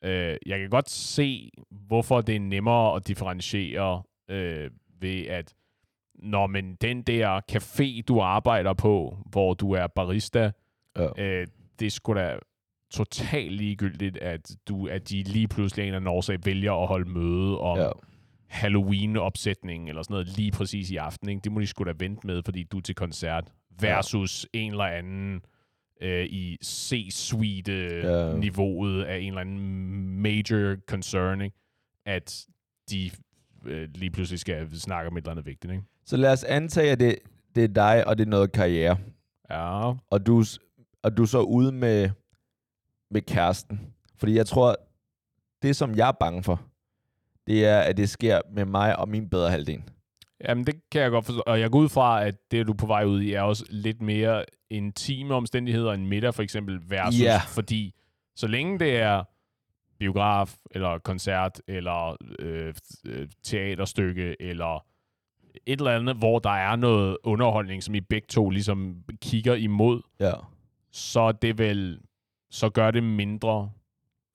Øh, 0.04 0.38
jeg 0.46 0.60
kan 0.60 0.70
godt 0.70 0.90
se, 0.90 1.50
hvorfor 1.88 2.22
det 2.22 2.36
er 2.36 2.40
nemmere 2.40 2.96
at 2.96 3.08
differentiere 3.08 4.04
øh, 4.30 4.72
ved, 5.02 5.26
at 5.28 5.54
når 6.16 6.48
men 6.48 6.76
den 6.76 7.02
der 7.04 7.42
café, 7.52 8.02
du 8.08 8.20
arbejder 8.22 8.74
på, 8.74 9.18
hvor 9.26 9.54
du 9.54 9.72
er 9.72 9.88
barista, 9.88 10.52
Ja. 10.98 11.24
øh, 11.24 11.48
det 11.80 11.92
sgu 11.92 12.14
da 12.14 12.40
totalt 12.92 13.52
ligegyldigt, 13.54 14.18
at, 14.18 14.52
du, 14.68 14.88
at 14.88 15.10
de 15.10 15.24
lige 15.24 15.48
pludselig 15.48 15.84
en 15.84 15.88
eller 15.88 15.98
anden 15.98 16.08
årsag 16.16 16.38
vælger 16.46 16.74
at 16.74 16.88
holde 16.88 17.10
møde 17.10 17.60
om 17.60 17.78
Ja. 17.80 17.90
Halloween-opsætning 18.48 19.90
eller 19.90 20.02
sådan 20.04 20.14
noget 20.14 20.38
lige 20.38 20.52
præcis 20.52 20.92
i 20.92 20.96
aften. 20.96 21.30
Ikke? 21.30 21.42
Det 21.44 21.52
må 21.52 21.60
de 21.60 21.68
sgu 21.68 21.84
da 21.84 21.94
vente 22.00 22.28
med, 22.28 22.42
fordi 22.46 22.64
du 22.64 22.78
er 22.78 22.82
til 22.82 22.96
koncert. 22.96 23.52
Versus 23.82 24.48
ja. 24.54 24.60
en 24.60 24.72
eller 24.72 24.86
anden 24.86 25.42
øh, 26.02 26.26
i 26.26 26.58
C-suite-niveauet 26.64 29.04
af 29.04 29.18
en 29.18 29.28
eller 29.28 29.42
anden 29.42 30.22
major 30.22 30.76
concern, 30.88 31.42
ikke? 31.42 31.58
at 32.06 32.46
de 32.90 33.12
øh, 33.66 33.90
lige 33.96 34.12
pludselig 34.12 34.40
skal 34.40 34.80
snakke 34.80 35.10
om 35.10 35.18
et 35.18 35.22
eller 35.22 35.32
andet 35.32 35.46
vigtigt. 35.46 35.74
Ikke? 35.74 35.84
Så 36.06 36.18
lad 36.18 36.32
os 36.32 36.44
antage, 36.44 36.92
at 36.92 37.00
det, 37.00 37.16
det 37.56 37.64
er 37.64 37.68
dig, 37.68 38.08
og 38.08 38.18
det 38.18 38.26
er 38.26 38.30
noget 38.30 38.52
karriere. 38.52 38.98
Ja, 39.50 39.94
og 40.10 40.26
du, 40.26 40.44
og 41.04 41.18
du 41.18 41.22
er 41.22 41.28
så 41.28 41.40
ude 41.40 41.72
med, 41.72 42.10
med 43.12 43.22
kæresten. 43.22 43.94
Fordi 44.16 44.36
jeg 44.36 44.46
tror, 44.46 44.76
det 45.62 45.76
som 45.76 45.96
jeg 45.96 46.08
er 46.08 46.18
bange 46.20 46.44
for, 46.44 46.62
det 47.48 47.66
er, 47.66 47.80
at 47.80 47.98
det 47.98 48.10
sker 48.10 48.42
med 48.52 48.66
mig 48.66 49.00
og 49.00 49.10
min 49.10 49.30
bedre 49.30 49.50
halvdel. 49.50 49.84
Jamen, 50.48 50.66
det 50.66 50.90
kan 50.92 51.02
jeg 51.02 51.12
godt 51.12 51.26
forstå. 51.26 51.44
Og 51.46 51.60
jeg 51.60 51.72
går 51.72 51.80
ud 51.80 51.90
fra, 51.90 52.24
at 52.26 52.52
det, 52.52 52.68
du 52.68 52.72
er 52.72 52.78
på 52.78 52.86
vej 52.86 53.06
ud 53.06 53.22
i, 53.22 53.34
er 53.34 53.42
også 53.42 53.66
lidt 53.70 54.02
mere 54.02 54.46
intime 54.70 55.34
omstændigheder 55.34 55.94
end 55.94 56.06
middag, 56.06 56.34
for 56.34 56.44
eksempel, 56.44 56.80
versus, 56.90 57.22
Ja. 57.22 57.38
fordi 57.48 57.94
så 58.36 58.48
længe 58.48 58.80
det 58.80 58.98
er 58.98 59.24
biograf, 60.00 60.56
eller 60.72 60.98
koncert, 61.00 61.62
eller 61.68 62.18
øh, 62.40 62.74
øh, 63.06 63.28
teaterstykke, 63.44 64.36
eller 64.42 64.86
et 65.66 65.80
eller 65.80 65.92
andet, 65.96 66.16
hvor 66.16 66.40
der 66.40 66.50
er 66.50 66.76
noget 66.76 67.18
underholdning, 67.24 67.84
som 67.84 67.96
I 67.96 68.00
begge 68.02 68.28
to 68.30 68.50
ligesom 68.50 68.96
kigger 69.22 69.56
imod, 69.56 70.02
Ja. 70.20 70.32
så 70.92 71.32
det 71.32 71.58
vel, 71.58 72.00
så 72.52 72.70
gør 72.70 72.92
det 72.92 73.04
mindre, 73.04 73.72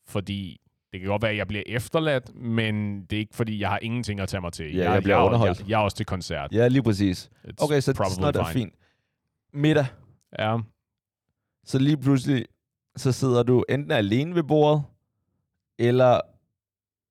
fordi 0.06 0.60
det 0.92 1.00
kan 1.00 1.08
godt 1.08 1.22
være, 1.22 1.30
at 1.30 1.36
jeg 1.36 1.48
bliver 1.48 1.62
efterladt, 1.66 2.34
men 2.34 3.00
det 3.04 3.16
er 3.16 3.20
ikke, 3.20 3.34
fordi 3.36 3.60
jeg 3.60 3.68
har 3.68 3.78
ingenting 3.82 4.20
at 4.20 4.28
tage 4.28 4.40
mig 4.40 4.52
til. 4.52 4.74
Ja, 4.74 4.92
jeg 4.92 5.02
bliver 5.02 5.16
jeg, 5.16 5.26
underholdt. 5.26 5.60
Jeg, 5.60 5.68
jeg 5.68 5.80
er 5.80 5.84
også 5.84 5.96
til 5.96 6.06
koncert. 6.06 6.52
Ja, 6.52 6.68
lige 6.68 6.82
præcis. 6.82 7.30
It's 7.44 7.64
Okay, 7.64 7.80
så 7.80 8.16
noget 8.20 8.36
er 8.36 8.44
fint. 8.44 8.74
Middag. 9.52 9.86
Ja, 10.38 10.58
Så 11.64 11.78
lige 11.78 11.96
pludselig, 11.96 12.44
så 12.96 13.12
sidder 13.12 13.42
du 13.42 13.64
enten 13.68 13.90
alene 13.90 14.34
ved 14.34 14.42
bordet, 14.42 14.82
eller 15.78 16.20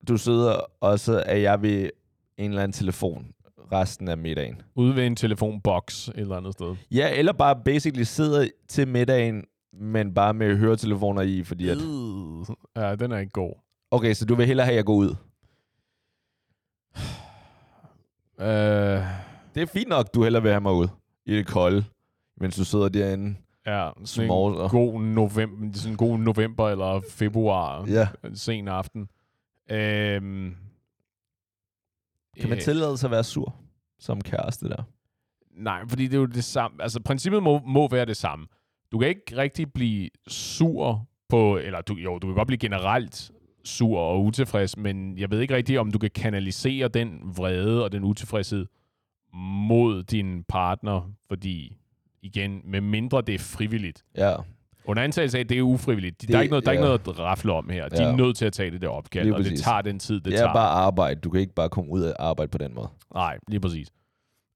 du 0.07 0.17
sidder, 0.17 0.55
og 0.81 0.99
så 0.99 1.23
er 1.25 1.35
jeg 1.37 1.61
ved 1.61 1.89
en 2.37 2.49
eller 2.49 2.63
anden 2.63 2.73
telefon 2.73 3.31
resten 3.71 4.07
af 4.07 4.17
middagen. 4.17 4.61
ude 4.75 4.95
ved 4.95 5.05
en 5.05 5.15
telefonboks 5.15 6.07
et 6.07 6.17
eller 6.17 6.35
andet 6.37 6.53
sted. 6.53 6.75
Ja, 6.91 7.19
eller 7.19 7.33
bare 7.33 7.55
basically 7.65 8.03
sidder 8.03 8.47
til 8.67 8.87
middagen, 8.87 9.43
men 9.73 10.13
bare 10.13 10.33
med 10.33 10.57
høretelefoner 10.57 11.21
i, 11.21 11.43
fordi 11.43 11.69
at... 11.69 11.77
Ja, 12.75 12.95
den 12.95 13.11
er 13.11 13.17
ikke 13.17 13.31
god. 13.31 13.64
Okay, 13.95 14.13
så 14.13 14.25
du 14.25 14.35
vil 14.35 14.45
hellere 14.47 14.65
have, 14.65 14.73
at 14.73 14.77
jeg 14.77 14.85
går 14.85 14.95
ud. 14.95 15.15
Øh, 18.39 19.03
Det 19.55 19.61
er 19.61 19.65
fint 19.65 19.89
nok, 19.89 20.13
du 20.13 20.23
hellere 20.23 20.41
vil 20.43 20.51
have 20.51 20.61
mig 20.61 20.73
ud 20.73 20.87
i 21.25 21.35
det 21.35 21.47
kolde, 21.47 21.85
mens 22.37 22.55
du 22.55 22.65
sidder 22.65 22.89
derinde 22.89 23.35
ja, 23.65 23.89
sådan 23.89 24.01
en 24.01 24.07
smås. 24.07 24.71
god 24.71 25.01
november, 25.01 25.77
sådan 25.77 25.91
en 25.93 25.97
god 25.97 26.17
november 26.19 26.69
eller 26.69 27.01
februar, 27.09 27.85
Ja. 27.87 28.07
en 28.25 28.35
sen 28.35 28.67
aften. 28.67 29.09
Øhm, 29.71 30.55
Kan 32.39 32.49
man 32.49 32.57
øh, 32.57 32.63
tillade 32.63 32.97
sig 32.97 33.07
at 33.07 33.11
være 33.11 33.23
sur 33.23 33.55
som 33.99 34.21
kæreste 34.21 34.69
der? 34.69 34.83
Nej, 35.51 35.81
fordi 35.87 36.03
det 36.07 36.13
er 36.13 36.19
jo 36.19 36.25
det 36.25 36.43
samme. 36.43 36.83
Altså, 36.83 36.99
princippet 37.01 37.43
må, 37.43 37.59
må 37.59 37.87
være 37.87 38.05
det 38.05 38.17
samme. 38.17 38.47
Du 38.91 38.99
kan 38.99 39.07
ikke 39.09 39.37
rigtig 39.37 39.73
blive 39.73 40.09
sur 40.27 41.07
på, 41.29 41.57
eller 41.57 41.81
du, 41.81 41.93
jo, 41.93 42.19
du 42.19 42.27
kan 42.27 42.35
godt 42.35 42.47
blive 42.47 42.57
generelt 42.59 43.31
sur 43.65 43.99
og 43.99 44.23
utilfreds, 44.23 44.77
men 44.77 45.17
jeg 45.17 45.31
ved 45.31 45.39
ikke 45.39 45.55
rigtig, 45.55 45.79
om 45.79 45.91
du 45.91 45.99
kan 45.99 46.09
kanalisere 46.15 46.87
den 46.87 47.19
vrede 47.37 47.83
og 47.83 47.91
den 47.91 48.03
utilfredshed 48.03 48.65
mod 49.67 50.03
din 50.03 50.43
partner, 50.43 51.11
fordi 51.27 51.77
igen, 52.21 52.61
med 52.65 52.81
mindre 52.81 53.21
det 53.21 53.35
er 53.35 53.39
frivilligt. 53.39 54.03
Ja, 54.17 54.35
Under 54.87 55.03
antagelse 55.03 55.37
af, 55.37 55.41
at 55.41 55.49
det 55.49 55.57
er 55.57 55.61
ufrivilligt. 55.61 56.21
Det, 56.21 56.27
Det- 56.27 56.33
der 56.33 56.37
er 56.37 56.41
ikke 56.41 56.51
noget, 56.51 56.65
der 56.65 56.69
er 56.71 56.73
ikke 56.73 56.83
ja. 56.83 56.87
noget 56.89 57.07
at 57.07 57.19
rafle 57.19 57.53
om 57.53 57.69
her. 57.69 57.89
De 57.89 58.03
Ja. 58.03 58.09
er 58.11 58.15
nødt 58.15 58.37
til 58.37 58.45
at 58.45 58.53
tage 58.53 58.71
det 58.71 58.81
der 58.81 58.87
opkald, 58.87 59.31
og 59.31 59.43
det 59.43 59.59
tager 59.59 59.81
den 59.81 59.99
tid, 59.99 60.15
det, 60.15 60.25
det 60.25 60.33
tager. 60.33 60.49
er 60.49 60.53
bare 60.53 60.69
arbejde. 60.69 61.19
Du 61.19 61.29
kan 61.29 61.41
ikke 61.41 61.53
bare 61.53 61.69
komme 61.69 61.91
ud 61.91 62.01
af 62.01 62.13
arbejde 62.19 62.49
på 62.51 62.57
den 62.57 62.75
måde. 62.75 62.87
Nej, 63.13 63.37
lige 63.47 63.59
præcis. 63.59 63.87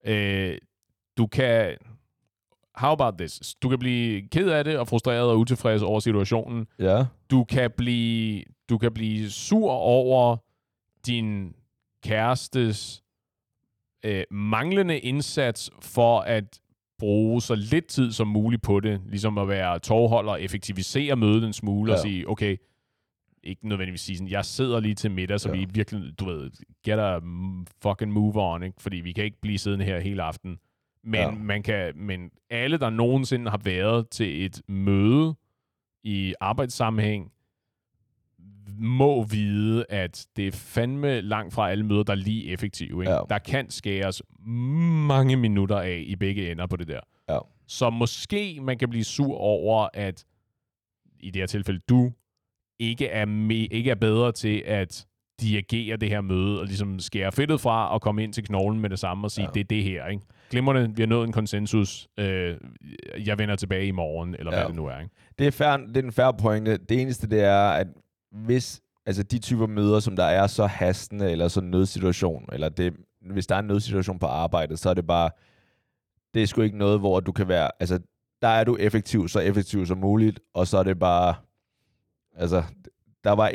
Øh, 0.08 0.58
du 1.18 1.28
kan... 1.28 1.76
How 2.76 2.92
about 2.92 3.14
this? 3.18 3.56
Du 3.64 3.70
kan 3.70 3.80
blive 3.80 4.22
ked 4.32 4.50
af 4.50 4.64
det 4.64 4.78
og 4.78 4.88
frustreret 4.88 5.30
og 5.30 5.40
utilfreds 5.40 5.82
over 5.82 6.00
situationen. 6.00 6.68
Ja, 6.80 7.06
Du 7.32 7.44
kan 7.44 7.72
blive, 7.78 8.44
du 8.70 8.78
kan 8.78 8.94
blive 8.94 9.30
sur 9.30 9.72
over 9.72 10.38
din 11.06 11.56
kærestes 12.04 13.04
øh, 14.06 14.24
manglende 14.32 15.00
indsats 15.00 15.72
for 15.82 16.20
at 16.20 16.60
bruge 17.00 17.42
så 17.42 17.56
lidt 17.56 17.86
tid 17.88 18.12
som 18.12 18.28
muligt 18.28 18.62
på 18.62 18.80
det. 18.80 19.02
Ligesom 19.06 19.38
at 19.38 19.48
være 19.48 19.80
tovholder, 19.80 20.36
effektivisere 20.36 21.16
mødet 21.16 21.44
en 21.44 21.54
smule 21.54 21.92
ja. 21.92 21.98
og 21.98 22.02
sige, 22.02 22.30
okay, 22.30 22.58
ikke 23.44 23.68
nødvendigvis 23.68 24.02
sige 24.02 24.18
sådan, 24.18 24.32
jeg 24.32 24.46
sidder 24.46 24.80
lige 24.80 24.96
til 24.96 25.12
middag, 25.12 25.40
så 25.40 25.50
Ja. 25.50 25.56
vi 25.56 25.66
virkelig, 25.74 26.20
du 26.20 26.26
ved, 26.26 26.52
get 26.86 27.00
a 27.00 27.20
fucking 27.82 28.12
move 28.14 28.34
on, 28.36 28.64
ikke? 28.64 28.82
fordi 28.82 28.98
vi 28.98 29.12
kan 29.12 29.24
ikke 29.24 29.42
blive 29.42 29.58
siddende 29.58 29.86
her 29.86 30.00
hele 30.00 30.24
aften. 30.24 30.60
Men, 31.04 31.20
ja. 31.20 31.32
man 31.32 31.64
kan, 31.64 31.94
men 31.96 32.32
alle, 32.50 32.78
der 32.78 32.90
nogensinde 32.90 33.52
har 33.52 33.62
været 33.64 34.10
til 34.10 34.46
et 34.46 34.62
møde 34.68 35.36
i 36.04 36.34
arbejdssammenhæng, 36.40 37.32
må 38.78 39.24
vide, 39.24 39.86
at 39.90 40.28
det 40.36 40.48
er 40.48 40.52
fandme 40.52 41.22
langt 41.22 41.54
fra 41.54 41.72
alle 41.72 41.86
møder, 41.86 42.04
der 42.04 42.14
er 42.14 42.18
lige 42.18 42.46
effektive. 42.52 43.02
Ikke? 43.04 43.12
Ja. 43.12 43.20
Der 43.30 43.38
kan 43.38 43.70
skæres 43.70 44.22
mange 45.08 45.36
minutter 45.38 45.78
af 45.80 46.04
i 46.08 46.16
begge 46.16 46.52
ender 46.52 46.68
på 46.68 46.76
det 46.76 46.88
der. 46.88 47.00
Ja. 47.30 47.38
Så 47.68 47.90
måske 47.90 48.60
man 48.62 48.78
kan 48.78 48.90
blive 48.90 49.04
sur 49.04 49.36
over, 49.38 49.88
at 49.94 50.26
i 51.20 51.32
det 51.32 51.42
her 51.42 51.48
tilfælde 51.48 51.80
du 51.90 52.12
ikke 52.80 53.08
er, 53.08 53.26
me- 53.26 53.68
ikke 53.72 53.92
er 53.92 53.96
bedre 53.96 54.32
til 54.32 54.64
at 54.66 55.06
dirigere 55.42 55.98
det 55.98 56.10
her 56.10 56.22
møde 56.22 56.60
og 56.60 56.66
ligesom 56.66 57.00
skære 57.00 57.32
fedtet 57.32 57.62
fra 57.62 57.94
og 57.94 58.02
komme 58.02 58.24
ind 58.24 58.34
til 58.34 58.44
knoglen 58.44 58.82
med 58.82 58.90
det 58.90 59.00
samme 59.00 59.28
og 59.28 59.32
sige, 59.32 59.46
Ja. 59.46 59.52
det 59.54 59.60
er 59.60 59.64
det 59.64 59.84
her. 59.84 60.08
Ikke? 60.08 60.24
Glimrende, 60.50 60.96
vi 60.96 61.02
har 61.02 61.08
nået 61.08 61.28
en 61.28 61.34
konsensus. 61.34 62.08
Øh, 62.20 62.58
jeg 63.26 63.40
vender 63.40 63.56
tilbage 63.56 63.86
i 63.88 63.92
morgen, 63.92 64.36
eller. 64.40 64.52
Ja. 64.54 64.60
hvad 64.60 64.68
det 64.68 64.76
nu 64.76 64.86
er. 64.86 65.00
Ikke? 65.00 65.12
det 65.40 65.48
er, 65.48 65.52
fair, 65.52 65.78
det 65.78 65.98
er 65.98 66.02
en 66.04 66.12
færre 66.12 66.34
pointe. 66.34 66.78
Det 66.78 67.02
eneste, 67.02 67.30
det 67.30 67.44
er, 67.44 67.70
at 67.70 67.88
hvis 68.32 68.82
altså 69.06 69.24
de 69.24 69.40
typer 69.40 69.68
møder, 69.68 70.00
som 70.00 70.16
der 70.16 70.24
er 70.24 70.48
så 70.48 70.66
hastende, 70.66 71.32
eller 71.32 71.48
så 71.48 71.62
nødsituation, 71.62 72.50
eller 72.52 72.70
det, 72.70 72.94
hvis 73.22 73.48
der 73.48 73.56
er 73.56 73.60
en 73.60 73.68
nødsituation 73.68 74.20
på 74.20 74.26
arbejdet, 74.26 74.80
så 74.80 74.90
er 74.90 74.94
det 74.94 75.08
bare, 75.08 75.30
det 76.34 76.44
er 76.44 76.48
sgu 76.48 76.62
ikke 76.62 76.78
noget, 76.78 77.00
hvor 77.00 77.20
du 77.20 77.32
kan 77.32 77.48
være, 77.48 77.72
altså, 77.80 78.00
der 78.42 78.48
er 78.48 78.64
du 78.64 78.78
effektiv, 78.80 79.28
så 79.28 79.40
effektiv 79.40 79.86
som 79.86 79.98
muligt, 79.98 80.40
og 80.54 80.68
så 80.68 80.78
er 80.78 80.84
det 80.84 81.00
bare, 81.00 81.36
altså, 82.36 82.64
der 83.24 83.32
var, 83.32 83.52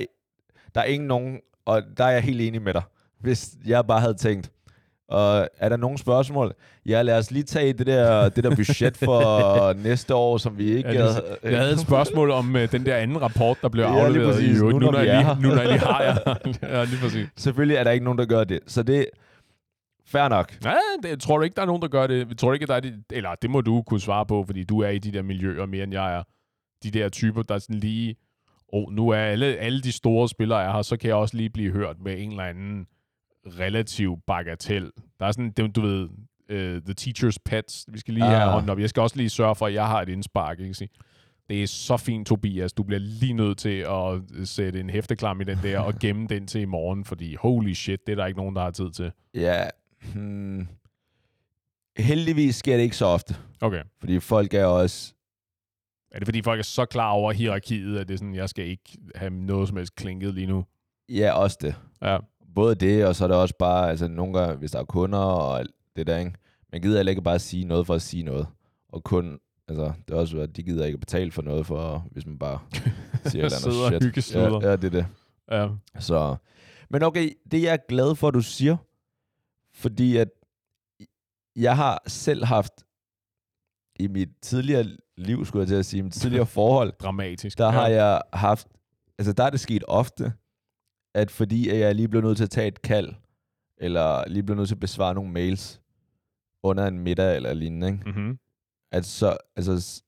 der 0.75 0.81
er 0.81 0.85
ingen 0.85 1.09
nogen, 1.09 1.41
og 1.65 1.83
der 1.97 2.05
er 2.05 2.11
jeg 2.11 2.23
helt 2.23 2.41
enig 2.41 2.63
med 2.63 2.75
dig. 2.75 2.83
Hvis 3.19 3.57
jeg 3.67 3.87
bare 3.87 4.01
havde 4.01 4.15
tænkt, 4.15 4.53
og 5.09 5.49
er 5.59 5.69
der 5.69 5.77
nogen 5.77 5.99
spørgsmål? 5.99 6.55
Ja, 6.87 7.03
lad 7.03 7.19
os 7.19 7.31
lige 7.31 7.43
tage 7.43 7.73
det 7.73 7.87
der, 7.87 8.29
det 8.29 8.45
der 8.45 8.57
budget 8.57 8.97
for 8.97 9.73
næste 9.89 10.15
år, 10.15 10.37
som 10.39 10.59
vi 10.59 10.65
ikke... 10.77 10.89
Ja, 10.93 11.09
det- 11.09 11.23
Jeg 11.43 11.59
havde 11.59 11.73
et 11.73 11.81
spørgsmål 11.81 12.31
om 12.31 12.55
uh, 12.55 12.61
den 12.73 12.87
der 12.87 12.97
anden 12.97 13.23
rapport, 13.23 13.59
der 13.63 13.69
blev 13.69 13.85
Ja, 13.85 14.05
afleveret 14.05 14.43
i 14.43 14.51
øvrigt. 14.51 14.63
Nu, 14.79 14.79
Nu, 14.79 14.91
når 14.91 14.99
jeg 14.99 15.25
lige, 15.25 15.43
nu 15.49 15.55
når 15.55 15.63
jeg 15.63 15.71
lige 15.73 15.81
har 15.81 16.03
jer. 16.03 16.17
ja, 16.79 16.85
lige 16.85 16.99
præcis. 17.03 17.29
Selvfølgelig 17.37 17.77
er 17.77 17.85
der 17.85 17.91
ikke 17.91 18.05
nogen, 18.05 18.19
der 18.19 18.25
gør 18.27 18.45
det. 18.45 18.61
Så 18.67 18.83
det 18.83 19.07
fair 20.07 20.29
nok. 20.29 20.53
Ja, 20.65 20.75
det, 21.03 21.21
tror 21.21 21.37
du 21.37 21.43
ikke, 21.45 21.55
der 21.55 21.63
er 21.63 21.67
nogen, 21.67 21.83
der 21.83 21.89
gør 21.89 22.07
det? 22.07 22.39
Tror 22.39 22.49
du 22.49 22.53
ikke, 22.55 22.67
der 22.67 22.75
er 22.75 22.81
de, 22.81 23.03
eller 23.13 23.31
det 23.43 23.51
må 23.51 23.61
du 23.61 23.83
kunne 23.83 24.01
svare 24.01 24.27
på, 24.27 24.45
fordi 24.47 24.65
du 24.65 24.81
er 24.81 24.89
i 24.89 24.99
de 24.99 25.13
der 25.13 25.23
miljøer 25.23 25.67
mere, 25.67 25.83
end 25.85 25.93
jeg 25.93 26.15
er. 26.17 26.23
De 26.83 26.91
der 26.91 27.09
typer, 27.09 27.43
der 27.43 27.55
er 27.55 27.59
sådan 27.59 27.77
lige, 27.81 28.17
oh, 28.73 28.93
nu 28.93 29.09
er 29.09 29.17
alle, 29.19 29.47
alle 29.47 29.81
de 29.81 29.93
store 29.93 30.29
spillere 30.29 30.65
er 30.65 30.73
her, 30.73 30.83
så 30.83 30.97
kan 30.97 31.09
jeg 31.09 31.17
også 31.17 31.37
lige 31.37 31.51
blive 31.51 31.73
hørt 31.73 31.97
med 32.05 32.15
en 32.19 32.31
eller 32.31 32.45
anden 32.45 32.87
relativ 33.47 34.17
bagatel. 34.27 34.91
Der 35.21 35.27
er 35.27 35.33
sådan, 35.33 35.51
det, 35.51 35.77
du 35.77 35.81
ved, 35.81 36.03
uh, 36.53 36.83
the 36.83 36.95
teacher's 37.01 37.37
pets. 37.45 37.85
Vi 37.89 37.99
skal 37.99 38.15
lige 38.15 38.25
have 38.27 38.43
Ah. 38.43 38.53
hånden 38.53 38.71
op. 38.71 38.79
Jeg 38.79 38.89
skal 38.89 39.01
også 39.01 39.17
lige 39.17 39.29
sørge 39.31 39.55
for, 39.55 39.67
at 39.67 39.75
jeg 39.75 39.87
har 39.87 40.03
et 40.03 40.09
indspark. 40.09 40.61
Ikke? 40.61 40.75
Sige, 40.75 40.89
Det 41.49 41.63
er 41.63 41.67
så 41.67 41.97
fint, 41.97 42.27
Tobias. 42.27 42.73
Du 42.73 42.83
bliver 42.83 42.99
lige 43.01 43.33
nødt 43.33 43.59
til 43.59 43.87
at 43.89 44.23
sætte 44.49 44.81
en 44.81 44.91
hæfteklam 44.91 45.41
i 45.41 45.45
den 45.45 45.59
der 45.63 45.79
og 45.79 45.95
gemme 46.01 46.27
den 46.35 46.47
til 46.47 46.61
i 46.61 46.65
morgen, 46.65 47.05
fordi 47.05 47.35
holy 47.35 47.73
shit, 47.73 48.07
det 48.07 48.13
er 48.13 48.17
der 48.17 48.27
ikke 48.27 48.39
nogen, 48.39 48.57
der 48.57 48.63
har 48.63 48.71
tid 48.71 48.91
til. 48.91 49.13
Ja. 49.35 49.65
Hmm. 50.15 50.69
Heldigvis 51.99 52.57
sker 52.57 52.77
det 52.77 52.83
ikke 52.83 52.97
så 52.97 53.07
ofte. 53.07 53.37
Okay. 53.61 53.83
Fordi 54.01 54.21
folk 54.21 54.55
er 54.55 54.65
også... 54.65 55.15
Er 56.13 56.19
det 56.19 56.27
fordi 56.27 56.43
folk 56.43 56.59
er 56.59 56.65
så 56.65 56.85
klar 56.85 57.11
over 57.11 57.33
hierarkiet, 57.33 57.99
at 57.99 58.09
det 58.09 58.15
er 58.15 58.19
sådan, 58.19 58.35
jeg 58.35 58.49
skal 58.49 58.67
ikke 58.67 58.99
have 59.15 59.31
noget 59.31 59.69
som 59.69 59.77
helst 59.77 59.95
klinket 59.97 60.35
lige 60.35 60.47
nu? 60.47 60.65
Ja, 61.09 61.33
også 61.33 61.59
det. 61.61 61.75
Ja. 62.03 62.19
Både 62.55 62.75
det, 62.75 63.07
og 63.07 63.17
så 63.17 63.25
er 63.25 63.29
det 63.29 63.37
også 63.37 63.55
bare... 63.59 63.91
Altså, 63.91 64.09
nogle 64.09 64.39
gange, 64.39 64.57
hvis 64.57 64.71
der 64.71 64.79
er 64.79 64.85
kunder 64.85 65.19
og 65.19 65.65
det 65.97 66.07
der, 66.07 66.19
ikke? 66.19 66.33
Man 66.73 66.81
gider 66.81 66.97
heller 66.97 67.11
ikke 67.11 67.23
bare 67.23 67.39
sige 67.39 67.65
noget 67.65 67.87
for 67.87 67.95
at 67.95 68.03
sige 68.03 68.23
noget. 68.23 68.47
Og 68.89 69.05
kun... 69.05 69.39
Altså, 69.69 69.93
det 70.09 70.15
er 70.15 70.19
også, 70.19 70.39
at 70.39 70.57
de 70.57 70.63
gider 70.63 70.85
ikke 70.85 70.99
betale 70.99 71.31
for 71.33 71.43
noget, 71.43 71.67
for, 71.67 72.07
hvis 72.11 72.27
man 72.27 72.39
bare 72.39 72.59
siger 73.27 73.47
et 73.47 73.53
eller 73.53 73.83
andet 74.03 74.25
shit. 74.25 74.35
Ja, 74.35 74.69
ja, 74.71 74.77
det 74.77 74.85
er 74.85 74.91
det. 74.91 75.07
Ja. 75.51 75.69
Så, 75.99 76.37
men 76.91 77.03
okay, 77.03 77.31
det 77.51 77.63
jeg 77.63 77.73
er 77.73 77.87
glad 77.89 78.15
for, 78.15 78.29
at 78.29 78.35
du 78.35 78.41
siger, 78.41 78.77
fordi 79.75 80.17
at 80.17 80.29
jeg 81.57 81.77
har 81.77 82.03
selv 82.07 82.45
haft 82.45 82.73
i 83.97 84.07
mit 84.09 84.29
tidligere 84.43 84.85
liv, 85.17 85.45
skulle 85.45 85.61
jeg 85.61 85.69
til 85.69 85.75
at 85.75 85.87
sige, 85.87 86.03
mit 86.03 86.13
tidligere 86.13 86.47
forhold, 86.59 86.93
Dramatisk. 87.03 87.59
der 87.59 87.65
ja. 87.65 87.71
har 87.71 87.89
jeg 87.89 88.23
haft, 88.33 88.69
altså 89.19 89.33
der 89.33 89.45
er 89.45 89.51
det 89.51 89.61
sket 89.61 89.85
ofte, 89.89 90.33
at 91.15 91.31
fordi 91.31 91.69
at 91.69 91.79
jeg 91.79 91.95
lige 91.95 92.09
blev 92.09 92.23
nødt 92.23 92.37
til 92.37 92.45
at 92.45 92.51
tage 92.51 92.69
et 92.69 92.83
kald, 92.83 93.15
eller 93.79 94.29
lige 94.29 94.43
blev 94.43 94.57
nødt 94.57 94.69
til 94.69 94.75
at 94.75 94.81
besvare 94.81 95.15
nogle 95.15 95.33
mails 95.33 95.81
under 96.63 96.87
en 96.87 96.99
middag 96.99 97.37
eller 97.37 97.55
lignende, 97.55 97.87
ikke? 97.87 98.03
Mm-hmm. 98.07 98.39
at 98.93 99.05
så, 99.05 99.37
altså, 99.57 100.03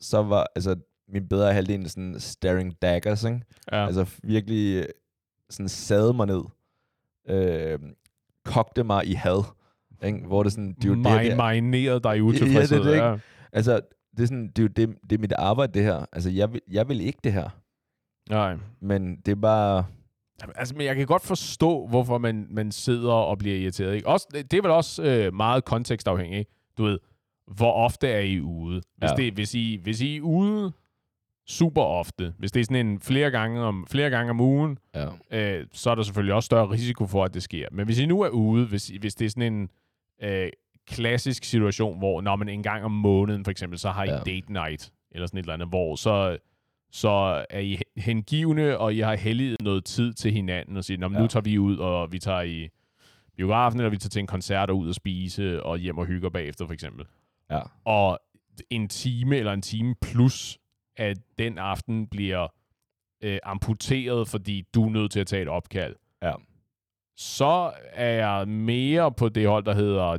så 0.00 0.22
var 0.22 0.46
altså, 0.54 0.76
min 1.08 1.28
bedre 1.28 1.52
halvdel 1.52 1.90
sådan 1.90 2.20
staring 2.20 2.82
daggers, 2.82 3.24
ikke? 3.24 3.40
Ja. 3.72 3.86
Altså 3.86 4.20
virkelig 4.22 4.86
sådan 5.50 5.68
sad 5.68 6.12
mig 6.12 6.26
ned, 6.26 6.42
øh, 7.28 7.78
kogte 8.44 8.84
mig 8.84 9.06
i 9.06 9.12
had, 9.12 9.44
Ikke? 10.04 10.18
Hvor 10.26 10.42
det 10.42 10.52
sådan, 10.52 10.74
det 10.74 10.84
er 10.84 10.88
jo 10.88 10.94
det, 10.94 11.04
der, 11.04 11.36
Marineret 11.36 12.04
dig 12.04 12.16
i 12.16 12.20
utilfredshed. 12.20 12.78
Ja, 12.78 12.90
det 12.90 12.92
det, 12.92 13.02
ja. 13.02 13.16
altså, 13.52 13.80
det 14.16 14.22
er, 14.22 14.26
sådan, 14.26 14.48
det 14.48 14.58
er 14.58 14.62
jo 14.62 14.68
det, 14.68 14.98
det 15.10 15.16
er 15.16 15.20
mit 15.20 15.32
arbejde, 15.32 15.72
det 15.72 15.82
her. 15.82 16.06
Altså, 16.12 16.30
jeg 16.30 16.52
vil, 16.52 16.60
jeg 16.70 16.88
vil 16.88 17.00
ikke 17.00 17.18
det 17.24 17.32
her. 17.32 17.48
Nej. 18.30 18.56
Men 18.80 19.16
det 19.16 19.32
er 19.32 19.36
bare... 19.36 19.86
Jamen, 20.42 20.54
Altså, 20.56 20.74
men 20.76 20.86
jeg 20.86 20.96
kan 20.96 21.06
godt 21.06 21.22
forstå, 21.24 21.86
hvorfor 21.86 22.18
man, 22.18 22.46
man 22.50 22.72
sidder 22.72 23.12
og 23.12 23.38
bliver 23.38 23.56
irriteret. 23.56 23.94
Ikke? 23.94 24.08
Også, 24.08 24.26
det 24.50 24.54
er 24.54 24.62
vel 24.62 24.70
også 24.70 25.02
øh, 25.02 25.34
meget 25.34 25.64
kontekstafhængigt. 25.64 26.38
Ikke? 26.38 26.50
Du 26.78 26.84
ved, 26.84 26.98
hvor 27.56 27.72
ofte 27.72 28.08
er 28.08 28.20
I 28.20 28.40
ude? 28.40 28.82
Hvis, 28.96 29.10
Ja. 29.10 29.16
det, 29.16 29.32
hvis, 29.34 29.54
I, 29.54 29.80
hvis 29.82 30.00
I 30.00 30.16
er 30.16 30.20
ude 30.20 30.72
super 31.48 31.82
ofte, 31.82 32.34
hvis 32.38 32.52
det 32.52 32.60
er 32.60 32.64
sådan 32.64 32.86
en 32.86 33.00
flere 33.00 33.30
gange 33.30 33.60
om, 33.62 33.86
flere 33.90 34.10
gange 34.10 34.30
om 34.30 34.40
ugen, 34.40 34.78
Ja. 34.94 35.06
øh, 35.58 35.66
så 35.72 35.90
er 35.90 35.94
der 35.94 36.02
selvfølgelig 36.02 36.34
også 36.34 36.46
større 36.46 36.70
risiko 36.70 37.06
for, 37.06 37.24
at 37.24 37.34
det 37.34 37.42
sker. 37.42 37.68
Men 37.72 37.86
hvis 37.86 37.98
I 37.98 38.06
nu 38.06 38.20
er 38.20 38.28
ude, 38.28 38.66
hvis, 38.66 38.88
hvis 38.88 39.14
det 39.14 39.24
er 39.24 39.28
sådan 39.30 39.52
en 39.52 39.68
øh, 40.22 40.48
klassisk 40.86 41.44
situation, 41.44 41.98
hvor 41.98 42.20
når 42.20 42.36
man 42.36 42.48
en 42.48 42.62
gang 42.62 42.84
om 42.84 42.92
måneden 42.92 43.44
for 43.44 43.50
eksempel, 43.50 43.78
så 43.78 43.90
har 43.90 44.04
I 44.04 44.08
ja. 44.10 44.18
date 44.18 44.52
night, 44.52 44.92
eller 45.10 45.26
sådan 45.26 45.38
et 45.38 45.42
eller 45.42 45.54
andet, 45.54 45.68
hvor 45.68 45.96
så, 45.96 46.38
så 46.90 47.44
er 47.50 47.60
I 47.60 47.78
hengivne, 47.96 48.78
og 48.78 48.94
I 48.94 48.98
har 49.00 49.14
helliget 49.16 49.62
noget 49.62 49.84
tid 49.84 50.12
til 50.14 50.32
hinanden, 50.32 50.76
og 50.76 50.84
siger, 50.84 50.98
Nå, 50.98 51.08
men 51.08 51.16
nu 51.16 51.22
Ja. 51.22 51.28
tager 51.28 51.42
vi 51.42 51.58
ud, 51.58 51.76
og 51.78 52.12
vi 52.12 52.18
tager 52.18 52.42
i 52.42 52.68
biografen, 53.36 53.80
eller 53.80 53.90
vi 53.90 53.96
tager 53.96 54.08
til 54.10 54.20
en 54.20 54.26
koncert 54.26 54.70
og 54.70 54.78
ud 54.78 54.88
og 54.88 54.94
spise, 54.94 55.62
og 55.62 55.78
hjem 55.78 55.98
og 55.98 56.06
hygger 56.06 56.30
bagefter, 56.30 56.66
for 56.66 56.72
eksempel. 56.74 57.06
Ja. 57.50 57.60
Og 57.84 58.18
en 58.70 58.88
time 58.88 59.36
eller 59.36 59.52
en 59.52 59.62
time 59.62 59.94
plus 60.02 60.58
at 60.96 61.18
den 61.38 61.58
aften 61.58 62.06
bliver 62.06 62.48
øh, 63.24 63.38
amputeret, 63.42 64.28
fordi 64.28 64.64
du 64.74 64.84
er 64.86 64.90
nødt 64.90 65.12
til 65.12 65.20
at 65.20 65.26
tage 65.26 65.42
et 65.42 65.48
opkald, 65.48 65.96
Ja. 66.22 66.32
så 67.16 67.72
er 67.92 68.10
jeg 68.10 68.48
mere 68.48 69.12
på 69.12 69.28
det 69.28 69.48
hold, 69.48 69.64
der 69.64 69.74
hedder, 69.74 70.18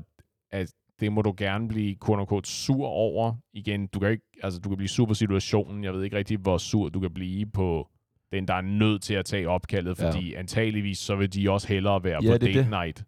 det 1.00 1.12
må 1.12 1.22
du 1.22 1.34
gerne 1.38 1.68
blive 1.68 1.96
quote 2.06 2.20
unquote, 2.22 2.50
sur 2.50 2.88
over. 2.88 3.34
Igen, 3.54 3.88
du 3.88 4.00
kan, 4.00 4.12
ikke, 4.12 4.24
altså, 4.44 4.60
du 4.60 4.70
kan 4.70 4.78
blive 4.78 4.90
sur 4.90 5.06
på 5.06 5.14
situationen. 5.14 5.84
Jeg 5.84 5.94
ved 5.94 6.04
ikke 6.04 6.18
rigtig, 6.18 6.38
hvor 6.38 6.58
sur 6.58 6.90
du 6.90 7.00
kan 7.00 7.14
blive 7.14 7.46
på 7.46 7.88
den, 8.32 8.48
der 8.48 8.54
er 8.54 8.62
nødt 8.62 9.02
til 9.02 9.14
at 9.14 9.26
tage 9.26 9.50
opkaldet, 9.50 10.00
Ja. 10.00 10.08
fordi 10.10 10.34
antageligvis 10.34 10.98
så 10.98 11.16
vil 11.16 11.34
de 11.34 11.52
også 11.52 11.68
hellere 11.68 12.04
være 12.04 12.20
Ja, 12.24 12.32
på 12.32 12.38
date 12.38 12.60
det. 12.60 12.70
night. 12.70 13.04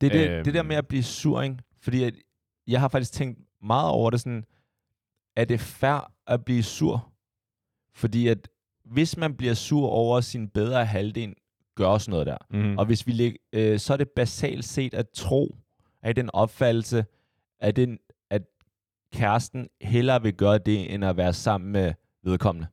Det 0.00 0.06
er 0.14 0.18
det, 0.18 0.30
Øhm. 0.30 0.44
det 0.44 0.54
der 0.54 0.62
med 0.62 0.76
at 0.76 0.86
blive 0.86 1.02
sur, 1.02 1.42
ikke? 1.42 1.56
Fordi 1.80 2.04
at, 2.04 2.14
jeg 2.66 2.80
har 2.80 2.88
faktisk 2.88 3.12
tænkt 3.12 3.38
meget 3.62 3.90
over 3.90 4.10
det 4.10 4.20
sådan, 4.20 4.44
er 5.36 5.44
det 5.44 5.60
fair 5.60 6.12
at 6.26 6.44
blive 6.44 6.62
sur? 6.62 7.12
Fordi 7.94 8.28
at 8.28 8.48
hvis 8.84 9.16
man 9.16 9.34
bliver 9.36 9.54
sur 9.54 9.88
over 9.88 10.20
sin 10.20 10.48
bedre 10.48 10.84
halvdel 10.86 11.34
gør 11.74 11.98
sådan 11.98 12.10
noget 12.10 12.26
der, 12.26 12.36
Mm. 12.50 12.78
og 12.78 12.86
hvis 12.86 13.06
vi 13.06 13.12
lig, 13.12 13.36
øh, 13.52 13.78
så 13.78 13.92
er 13.92 13.96
det 13.96 14.08
basalt 14.16 14.64
set 14.64 14.94
at 14.94 15.06
tro, 15.14 15.56
at 16.02 16.16
den 16.16 16.30
opfattelse, 16.32 17.04
at, 17.62 17.76
den, 17.76 17.98
at 18.30 18.42
kæresten 19.12 19.68
hellere 19.80 20.22
vil 20.22 20.34
gøre 20.34 20.58
det, 20.58 20.94
end 20.94 21.04
at 21.04 21.16
være 21.16 21.32
sammen 21.32 21.72
med 21.72 21.92
vedkommende. 22.24 22.68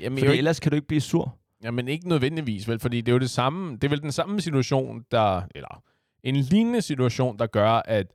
Jamen, 0.00 0.18
Fordi 0.18 0.38
ellers 0.38 0.60
kan 0.60 0.70
du 0.70 0.76
ikke 0.76 0.88
blive 0.88 1.00
sur. 1.00 1.38
Jamen 1.62 1.88
ikke 1.88 2.08
nødvendigvis, 2.08 2.68
vel? 2.68 2.78
Fordi 2.78 3.00
det 3.00 3.08
er 3.08 3.12
jo 3.12 3.18
det 3.18 3.30
samme, 3.30 3.72
det 3.72 3.84
er 3.84 3.88
vel 3.88 4.02
den 4.02 4.12
samme 4.12 4.40
situation, 4.40 5.04
der, 5.10 5.42
eller 5.54 5.82
en 6.22 6.36
lignende 6.36 6.82
situation, 6.82 7.38
der 7.38 7.46
gør, 7.46 7.70
at, 7.70 8.06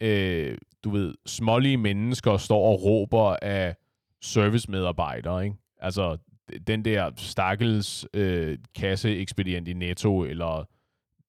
øh, 0.00 0.58
du 0.84 0.90
ved, 0.90 1.14
smålige 1.26 1.76
mennesker 1.76 2.36
står 2.36 2.72
og 2.72 2.84
råber 2.84 3.36
af 3.42 3.76
servicemedarbejdere, 4.22 5.44
ikke? 5.44 5.56
Altså, 5.78 6.16
den 6.66 6.84
der 6.84 7.10
stakkels 7.16 8.06
øh, 8.14 8.58
kasseekspedient 8.74 9.68
i 9.68 9.72
Netto, 9.72 10.24
eller 10.24 10.68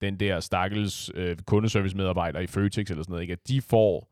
den 0.00 0.20
der 0.20 0.40
stakkels 0.40 1.10
øh, 1.14 1.36
kundeservice-medarbejder 1.46 2.40
i 2.40 2.46
Føtex, 2.46 2.90
eller 2.90 3.02
sådan 3.02 3.12
noget, 3.12 3.22
ikke? 3.22 3.32
At 3.32 3.48
de 3.48 3.60
får, 3.60 4.08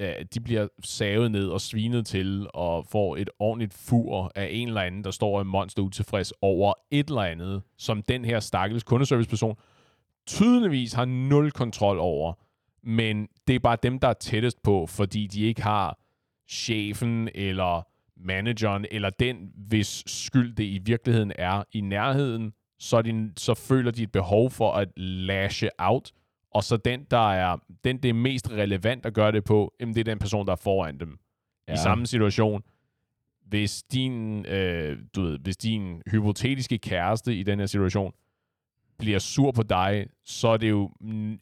øh, 0.00 0.24
de 0.34 0.40
bliver 0.40 0.68
savet 0.84 1.30
ned 1.30 1.48
og 1.48 1.60
svinet 1.60 2.06
til, 2.06 2.46
og 2.54 2.86
får 2.86 3.16
et 3.16 3.30
ordentligt 3.38 3.74
fur 3.74 4.32
af 4.34 4.48
en 4.50 4.68
eller 4.68 4.80
anden, 4.80 5.04
der 5.04 5.10
står 5.10 5.38
og 5.38 5.46
monster 5.46 5.82
utilfreds 5.82 6.32
over 6.42 6.74
et 6.90 7.08
eller 7.08 7.22
andet, 7.22 7.62
som 7.78 8.02
den 8.02 8.24
her 8.24 8.40
stakkels 8.40 8.82
kundeserviceperson 8.82 9.56
tydeligvis 10.26 10.92
har 10.92 11.04
nul 11.04 11.50
kontrol 11.50 11.98
over. 11.98 12.32
Men 12.82 13.28
det 13.46 13.54
er 13.54 13.58
bare 13.58 13.76
dem, 13.82 13.98
der 13.98 14.08
er 14.08 14.12
tættest 14.12 14.62
på, 14.62 14.86
fordi 14.86 15.26
de 15.26 15.42
ikke 15.42 15.62
har 15.62 15.98
chefen 16.48 17.28
eller 17.34 17.86
manageren, 18.16 18.86
eller 18.90 19.10
den, 19.10 19.52
hvis 19.56 20.02
skyld 20.06 20.54
det 20.54 20.64
i 20.64 20.78
virkeligheden 20.84 21.32
er 21.38 21.62
i 21.72 21.80
nærheden, 21.80 22.52
så, 22.78 23.02
de, 23.02 23.32
så 23.36 23.54
føler 23.54 23.90
de 23.90 24.02
et 24.02 24.12
behov 24.12 24.50
for 24.50 24.72
at 24.72 24.88
lashe 24.96 25.68
out, 25.78 26.12
og 26.50 26.64
så 26.64 26.76
den, 26.76 27.06
der 27.10 27.32
er, 27.32 27.56
den, 27.84 27.98
det 27.98 28.08
er 28.08 28.12
mest 28.12 28.50
relevant 28.50 29.06
at 29.06 29.14
gøre 29.14 29.32
det 29.32 29.44
på, 29.44 29.74
jamen 29.80 29.94
det 29.94 30.00
er 30.00 30.04
den 30.04 30.18
person, 30.18 30.46
der 30.46 30.52
er 30.52 30.56
foran 30.56 31.00
dem. 31.00 31.18
Ja. 31.68 31.74
I 31.74 31.76
samme 31.76 32.06
situation, 32.06 32.62
hvis 33.46 33.82
din, 33.82 34.46
øh, 34.46 34.98
du 35.14 35.22
ved, 35.22 35.38
hvis 35.38 35.56
din 35.56 36.02
hypotetiske 36.10 36.78
kæreste 36.78 37.34
i 37.36 37.42
den 37.42 37.58
her 37.58 37.66
situation 37.66 38.12
bliver 38.98 39.18
sur 39.18 39.50
på 39.50 39.62
dig, 39.62 40.06
så 40.24 40.48
er 40.48 40.56
det 40.56 40.70
jo 40.70 40.90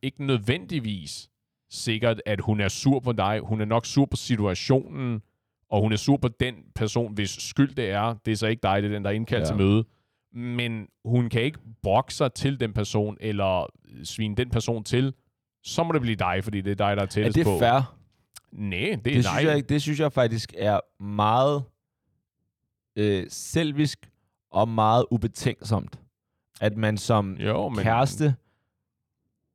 ikke 0.03 0.25
nødvendigvis 0.25 1.31
sikkert, 1.71 2.23
at 2.27 2.41
hun 2.41 2.61
er 2.61 2.69
sur 2.69 3.01
på 3.01 3.13
dig. 3.13 3.41
Hun 3.41 3.61
er 3.61 3.65
nok 3.65 3.87
sur 3.87 4.07
på 4.07 4.17
situationen, 4.17 5.23
og 5.71 5.81
hun 5.81 5.93
er 5.93 5.97
sur 5.97 6.17
på 6.17 6.29
den 6.29 6.55
person, 6.75 7.15
hvis 7.15 7.31
skyld 7.31 7.75
det 7.75 7.91
er. 7.91 8.15
Det 8.25 8.33
er 8.33 8.37
så 8.37 8.47
ikke 8.47 8.61
dig, 8.63 8.83
det 8.83 8.91
er 8.91 8.95
den, 8.95 9.05
der 9.05 9.11
er 9.11 9.15
indkaldt 9.15 9.43
ja. 9.43 9.47
til 9.47 9.57
møde. 9.57 9.85
Men 10.39 10.89
hun 11.05 11.29
kan 11.29 11.43
ikke 11.43 11.59
brokke 11.83 12.15
sig 12.15 12.33
til 12.33 12.61
den 12.61 12.73
person, 12.73 13.17
eller 13.21 13.67
svine 14.05 14.35
den 14.37 14.51
person 14.51 14.85
til. 14.85 15.15
Så 15.63 15.83
må 15.83 15.93
det 15.93 16.01
blive 16.01 16.17
dig, 16.17 16.41
fordi 16.45 16.61
det 16.61 16.71
er 16.71 16.75
dig, 16.75 16.97
der 16.97 17.03
er 17.03 17.07
Er 17.07 17.11
tættest 17.11 17.35
det 17.37 17.45
på. 17.45 17.59
fair? 17.59 17.95
Nej, 18.53 18.79
det 18.79 18.93
er 18.93 18.97
Det 18.97 19.25
synes, 19.25 19.45
jeg, 19.45 19.69
det 19.69 19.83
synes 19.83 20.01
jeg 20.01 20.13
faktisk 20.13 20.55
er 20.59 21.03
meget 21.03 21.65
øh, 22.97 23.27
selvisk 23.29 24.11
og 24.51 24.69
meget 24.69 25.05
ubetænksomt. 25.11 25.99
At 26.61 26.77
man 26.77 26.97
som 26.97 27.33
jo, 27.33 27.69
men, 27.69 27.83
kæreste 27.83 28.35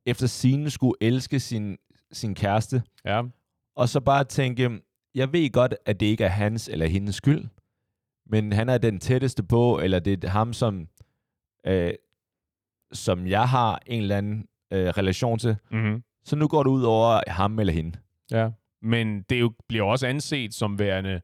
efter 0.06 0.26
sine 0.26 0.70
skulle 0.70 0.94
elske 1.00 1.40
sin, 1.40 1.78
sin 2.12 2.34
kæreste, 2.34 2.82
Ja, 3.04 3.22
og 3.76 3.88
så 3.88 4.00
bare 4.00 4.24
tænke, 4.24 4.80
jeg 5.14 5.32
ved 5.32 5.50
godt, 5.50 5.74
at 5.86 6.00
det 6.00 6.06
ikke 6.06 6.24
er 6.24 6.28
hans 6.28 6.68
eller 6.68 6.86
hendes 6.86 7.14
skyld, 7.14 7.44
men 8.26 8.52
han 8.52 8.68
er 8.68 8.78
den 8.78 9.00
tætteste 9.00 9.42
på, 9.42 9.78
eller 9.78 9.98
det 9.98 10.24
er 10.24 10.28
ham, 10.28 10.52
som, 10.52 10.88
øh, 11.66 11.92
som 12.92 13.26
jeg 13.26 13.48
har 13.48 13.82
en 13.86 14.02
eller 14.02 14.18
anden 14.18 14.46
øh, 14.72 14.86
relation 14.88 15.38
til. 15.38 15.56
mm-hmm. 15.70 16.02
Så 16.24 16.36
nu 16.36 16.48
går 16.48 16.62
det 16.62 16.70
ud 16.70 16.82
over 16.82 17.20
ham 17.30 17.58
eller 17.58 17.72
hende. 17.72 17.98
Ja. 18.30 18.50
Men 18.82 19.22
det 19.22 19.40
jo, 19.40 19.52
bliver 19.68 19.84
også 19.84 20.06
anset 20.06 20.54
som 20.54 20.78
værende 20.78 21.20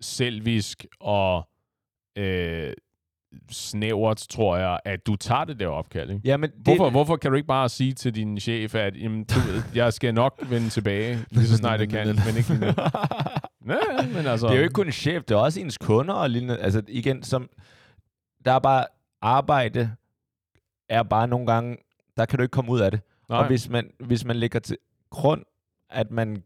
selvisk 0.00 0.86
og 1.00 1.48
øh, 2.18 2.72
snævert, 3.50 4.16
tror 4.30 4.56
jeg, 4.56 4.78
at 4.84 5.06
du 5.06 5.16
tager 5.16 5.44
det 5.44 5.60
der 5.60 5.66
opkald. 5.66 6.10
Ikke? 6.10 6.20
Ja, 6.24 6.36
men 6.36 6.50
det, 6.50 6.58
Hvorfor, 6.64 6.90
hvorfor 6.90 7.16
kan 7.16 7.30
du 7.30 7.36
ikke 7.36 7.46
bare 7.46 7.68
sige 7.68 7.92
til 7.92 8.14
din 8.14 8.40
chef, 8.40 8.74
at 8.74 8.96
jamen, 8.96 9.24
du, 9.24 9.34
jeg 9.74 9.92
skal 9.92 10.14
nok 10.14 10.42
vende 10.48 10.68
tilbage, 10.68 11.18
lige 11.30 11.46
så 11.46 11.56
snart 11.56 11.80
jeg 11.80 11.88
kan, 11.88 12.06
men 12.06 12.36
ikke 12.38 12.54
lige 12.54 12.74
Nej, 13.64 14.06
men 14.14 14.26
altså... 14.26 14.46
Det 14.46 14.52
er 14.52 14.58
jo 14.58 14.62
ikke 14.62 14.72
kun 14.72 14.86
en 14.86 14.92
chef, 14.92 15.24
det 15.24 15.34
er 15.34 15.38
også 15.38 15.60
ens 15.60 15.78
kunder 15.78 16.14
og 16.14 16.30
lignende. 16.30 16.58
Altså 16.58 16.82
igen, 16.88 17.22
som, 17.22 17.50
der 18.44 18.52
er 18.52 18.58
bare 18.58 18.86
arbejde, 19.20 19.90
er 20.88 21.02
bare 21.02 21.28
nogle 21.28 21.46
gange, 21.46 21.76
der 22.16 22.24
kan 22.24 22.38
du 22.38 22.42
ikke 22.42 22.52
komme 22.52 22.70
ud 22.70 22.80
af 22.80 22.90
det. 22.90 23.00
Nej. 23.28 23.38
Og 23.38 23.46
hvis 23.46 23.68
man, 23.68 23.90
hvis 23.98 24.24
man 24.24 24.36
lægger 24.36 24.58
til 24.58 24.76
grund, 25.10 25.44
at 25.90 26.10
man 26.10 26.42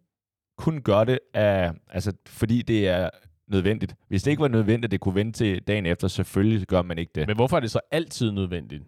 kun 0.58 0.82
gør 0.82 1.04
det, 1.04 1.18
af, 1.34 1.72
altså, 1.90 2.12
fordi 2.26 2.62
det 2.62 2.88
er 2.88 3.10
nødvendigt. 3.48 3.96
Hvis 4.08 4.22
det 4.22 4.30
ikke 4.30 4.42
var 4.42 4.48
nødvendigt, 4.48 4.84
at 4.84 4.90
det 4.90 5.00
kunne 5.00 5.14
vente 5.14 5.38
til 5.38 5.62
dagen 5.62 5.86
efter, 5.86 6.08
selvfølgelig 6.08 6.66
gør 6.66 6.82
man 6.82 6.98
ikke 6.98 7.12
det. 7.14 7.26
Men 7.26 7.36
hvorfor 7.36 7.56
er 7.56 7.60
det 7.60 7.70
så 7.70 7.80
altid 7.90 8.32
nødvendigt? 8.32 8.84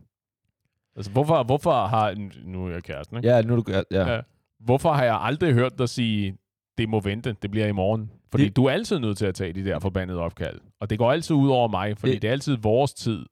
Altså, 0.97 1.11
hvorfor, 1.11 1.43
hvorfor 1.43 1.87
har... 1.87 2.15
Nu 2.45 2.67
er 2.67 2.71
jeg 2.71 2.83
kæresten, 2.83 3.17
ikke? 3.17 3.29
Ja, 3.29 3.43
nu 3.43 3.57
er 3.57 3.61
du 3.61 3.73
ja. 3.73 3.83
ja. 3.91 4.15
Ja. 4.15 4.21
Hvorfor 4.61 4.93
har 4.93 5.05
jeg 5.05 5.19
aldrig 5.21 5.55
hørt 5.55 5.79
dig 5.79 5.89
sige, 5.89 6.39
det 6.79 6.89
må 6.89 7.01
vente, 7.01 7.37
det 7.43 7.51
bliver 7.51 7.67
i 7.67 7.73
morgen? 7.73 8.11
Fordi 8.31 8.45
Det- 8.45 8.57
du 8.57 8.65
er 8.65 8.71
altid 8.71 8.99
nødt 8.99 9.19
til 9.19 9.27
at 9.27 9.35
tage 9.35 9.53
de 9.53 9.65
der 9.65 9.79
forbandede 9.79 10.19
opkald. 10.19 10.61
Og 10.81 10.91
det 10.91 10.99
går 10.99 11.13
altid 11.13 11.37
ud 11.37 11.49
over 11.49 11.69
mig, 11.69 11.99
fordi 11.99 12.13
Det- 12.13 12.23
det, 12.23 12.29
er 12.29 12.33
altid 12.33 12.57
vores 12.57 12.95
tid. 12.95 13.27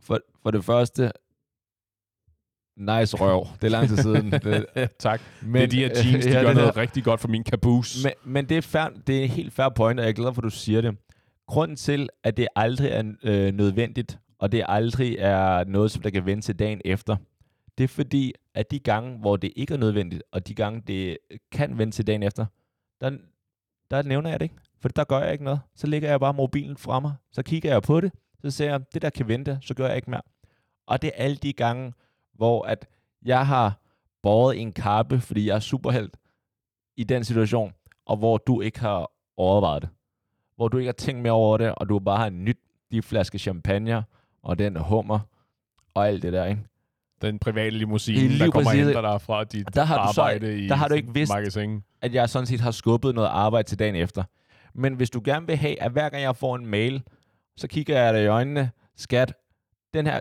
For, 0.00 0.20
for 0.42 0.50
det 0.50 0.64
første, 0.64 1.12
nice 2.76 3.16
røv. 3.16 3.46
Det 3.60 3.64
er 3.64 3.68
lang 3.70 3.88
tid 3.88 3.96
siden. 3.96 4.30
det, 4.44 4.66
tak. 4.98 5.20
men, 5.42 5.54
det 5.54 5.62
er 5.62 5.66
de 5.68 5.76
her 5.76 6.10
jeans, 6.12 6.24
de 6.26 6.30
ja, 6.32 6.42
gør 6.42 6.52
noget 6.54 6.74
der- 6.74 6.80
rigtig 6.80 7.04
godt 7.04 7.20
for 7.20 7.28
min 7.28 7.44
caboose. 7.44 8.08
Men, 8.08 8.32
men 8.34 8.48
det, 8.48 8.56
er 8.56 8.60
fair, 8.60 8.88
det 9.06 9.18
er 9.18 9.22
en 9.22 9.28
helt 9.28 9.52
fair 9.52 9.68
point, 9.68 10.00
og 10.00 10.04
jeg 10.04 10.10
er 10.10 10.14
glad 10.14 10.34
for, 10.34 10.40
at 10.40 10.44
du 10.44 10.50
siger 10.50 10.80
det. 10.80 10.96
Grunden 11.46 11.76
til, 11.76 12.08
at 12.24 12.36
det 12.36 12.48
aldrig 12.56 12.88
er 12.90 13.12
øh, 13.24 13.52
nødvendigt, 13.54 14.18
og 14.38 14.52
det 14.52 14.64
aldrig 14.68 15.16
er 15.18 15.64
noget, 15.64 15.90
som 15.90 16.02
der 16.02 16.10
kan 16.10 16.26
vente 16.26 16.46
til 16.46 16.58
dagen 16.58 16.80
efter, 16.84 17.16
det 17.78 17.84
er 17.84 17.88
fordi, 17.88 18.32
at 18.54 18.70
de 18.70 18.78
gange, 18.78 19.18
hvor 19.18 19.36
det 19.36 19.52
ikke 19.56 19.74
er 19.74 19.78
nødvendigt, 19.78 20.22
og 20.32 20.48
de 20.48 20.54
gange, 20.54 20.82
det 20.86 21.18
kan 21.52 21.78
vente 21.78 21.96
til 21.96 22.06
dagen 22.06 22.22
efter, 22.22 22.46
der, 23.00 23.10
der 23.92 24.02
nævner 24.02 24.30
jeg 24.30 24.40
det 24.40 24.44
ikke. 24.44 24.56
For 24.80 24.88
der 24.88 25.04
gør 25.04 25.18
jeg 25.18 25.32
ikke 25.32 25.44
noget. 25.44 25.60
Så 25.74 25.86
lægger 25.86 26.10
jeg 26.10 26.20
bare 26.20 26.34
mobilen 26.34 26.76
fra 26.76 27.00
mig, 27.00 27.14
så 27.32 27.42
kigger 27.42 27.70
jeg 27.70 27.82
på 27.82 28.00
det, 28.00 28.12
så 28.40 28.50
ser 28.50 28.70
jeg, 28.70 28.94
det 28.94 29.02
der 29.02 29.10
kan 29.10 29.28
vente, 29.28 29.58
så 29.62 29.74
gør 29.74 29.86
jeg 29.86 29.96
ikke 29.96 30.10
mere. 30.10 30.22
Og 30.86 31.02
det 31.02 31.08
er 31.14 31.24
alle 31.24 31.36
de 31.36 31.52
gange, 31.52 31.92
hvor 32.32 32.62
at 32.62 32.88
jeg 33.24 33.46
har 33.46 33.78
båret 34.22 34.60
en 34.60 34.72
kappe, 34.72 35.20
fordi 35.20 35.46
jeg 35.46 35.56
er 35.56 35.60
superhelt 35.60 36.16
i 36.96 37.04
den 37.04 37.24
situation, 37.24 37.72
og 38.06 38.16
hvor 38.16 38.38
du 38.38 38.60
ikke 38.60 38.80
har 38.80 39.10
overvejet 39.36 39.82
det. 39.82 39.90
Hvor 40.56 40.68
du 40.68 40.78
ikke 40.78 40.88
har 40.88 40.92
tænkt 40.92 41.22
mere 41.22 41.32
over 41.32 41.58
det, 41.58 41.74
og 41.74 41.88
du 41.88 41.98
bare 41.98 42.18
har 42.18 42.30
nyt 42.30 42.58
de 42.92 43.02
flaske 43.02 43.38
champagne, 43.38 44.04
og 44.42 44.58
den 44.58 44.76
hummer, 44.76 45.20
og 45.94 46.08
alt 46.08 46.22
det 46.22 46.32
der, 46.32 46.44
ikke? 46.44 46.62
Den 47.22 47.38
private 47.38 47.70
limousine, 47.78 48.38
der 48.38 48.50
kommer 48.50 48.70
og 48.70 48.76
henter 48.76 49.00
dig 49.00 49.20
fra 49.20 49.44
dit 49.44 49.74
Der 49.74 49.84
har 49.84 50.06
du 50.06 50.12
så- 50.14 50.20
arbejde 50.22 50.58
i 50.64 50.68
der 50.68 50.74
har 50.74 50.88
du 50.88 50.94
ikke 50.94 51.14
vidst- 51.14 51.32
magasin. 51.34 51.82
at 52.02 52.14
jeg 52.14 52.28
sådan 52.28 52.46
set 52.46 52.60
har 52.60 52.70
skubbet 52.70 53.14
noget 53.14 53.28
arbejde 53.28 53.68
til 53.68 53.78
dagen 53.78 53.94
efter. 53.94 54.24
Men 54.74 54.94
hvis 54.94 55.10
du 55.10 55.20
gerne 55.24 55.46
vil 55.46 55.56
have, 55.56 55.82
at 55.82 55.92
hver 55.92 56.08
gang 56.08 56.22
jeg 56.22 56.36
får 56.36 56.56
en 56.56 56.66
mail, 56.66 57.02
så 57.56 57.68
kigger 57.68 58.02
jeg 58.02 58.14
dig 58.14 58.22
i 58.22 58.26
øjnene, 58.26 58.70
skat, 58.96 59.34
den 59.94 60.06
her, 60.06 60.20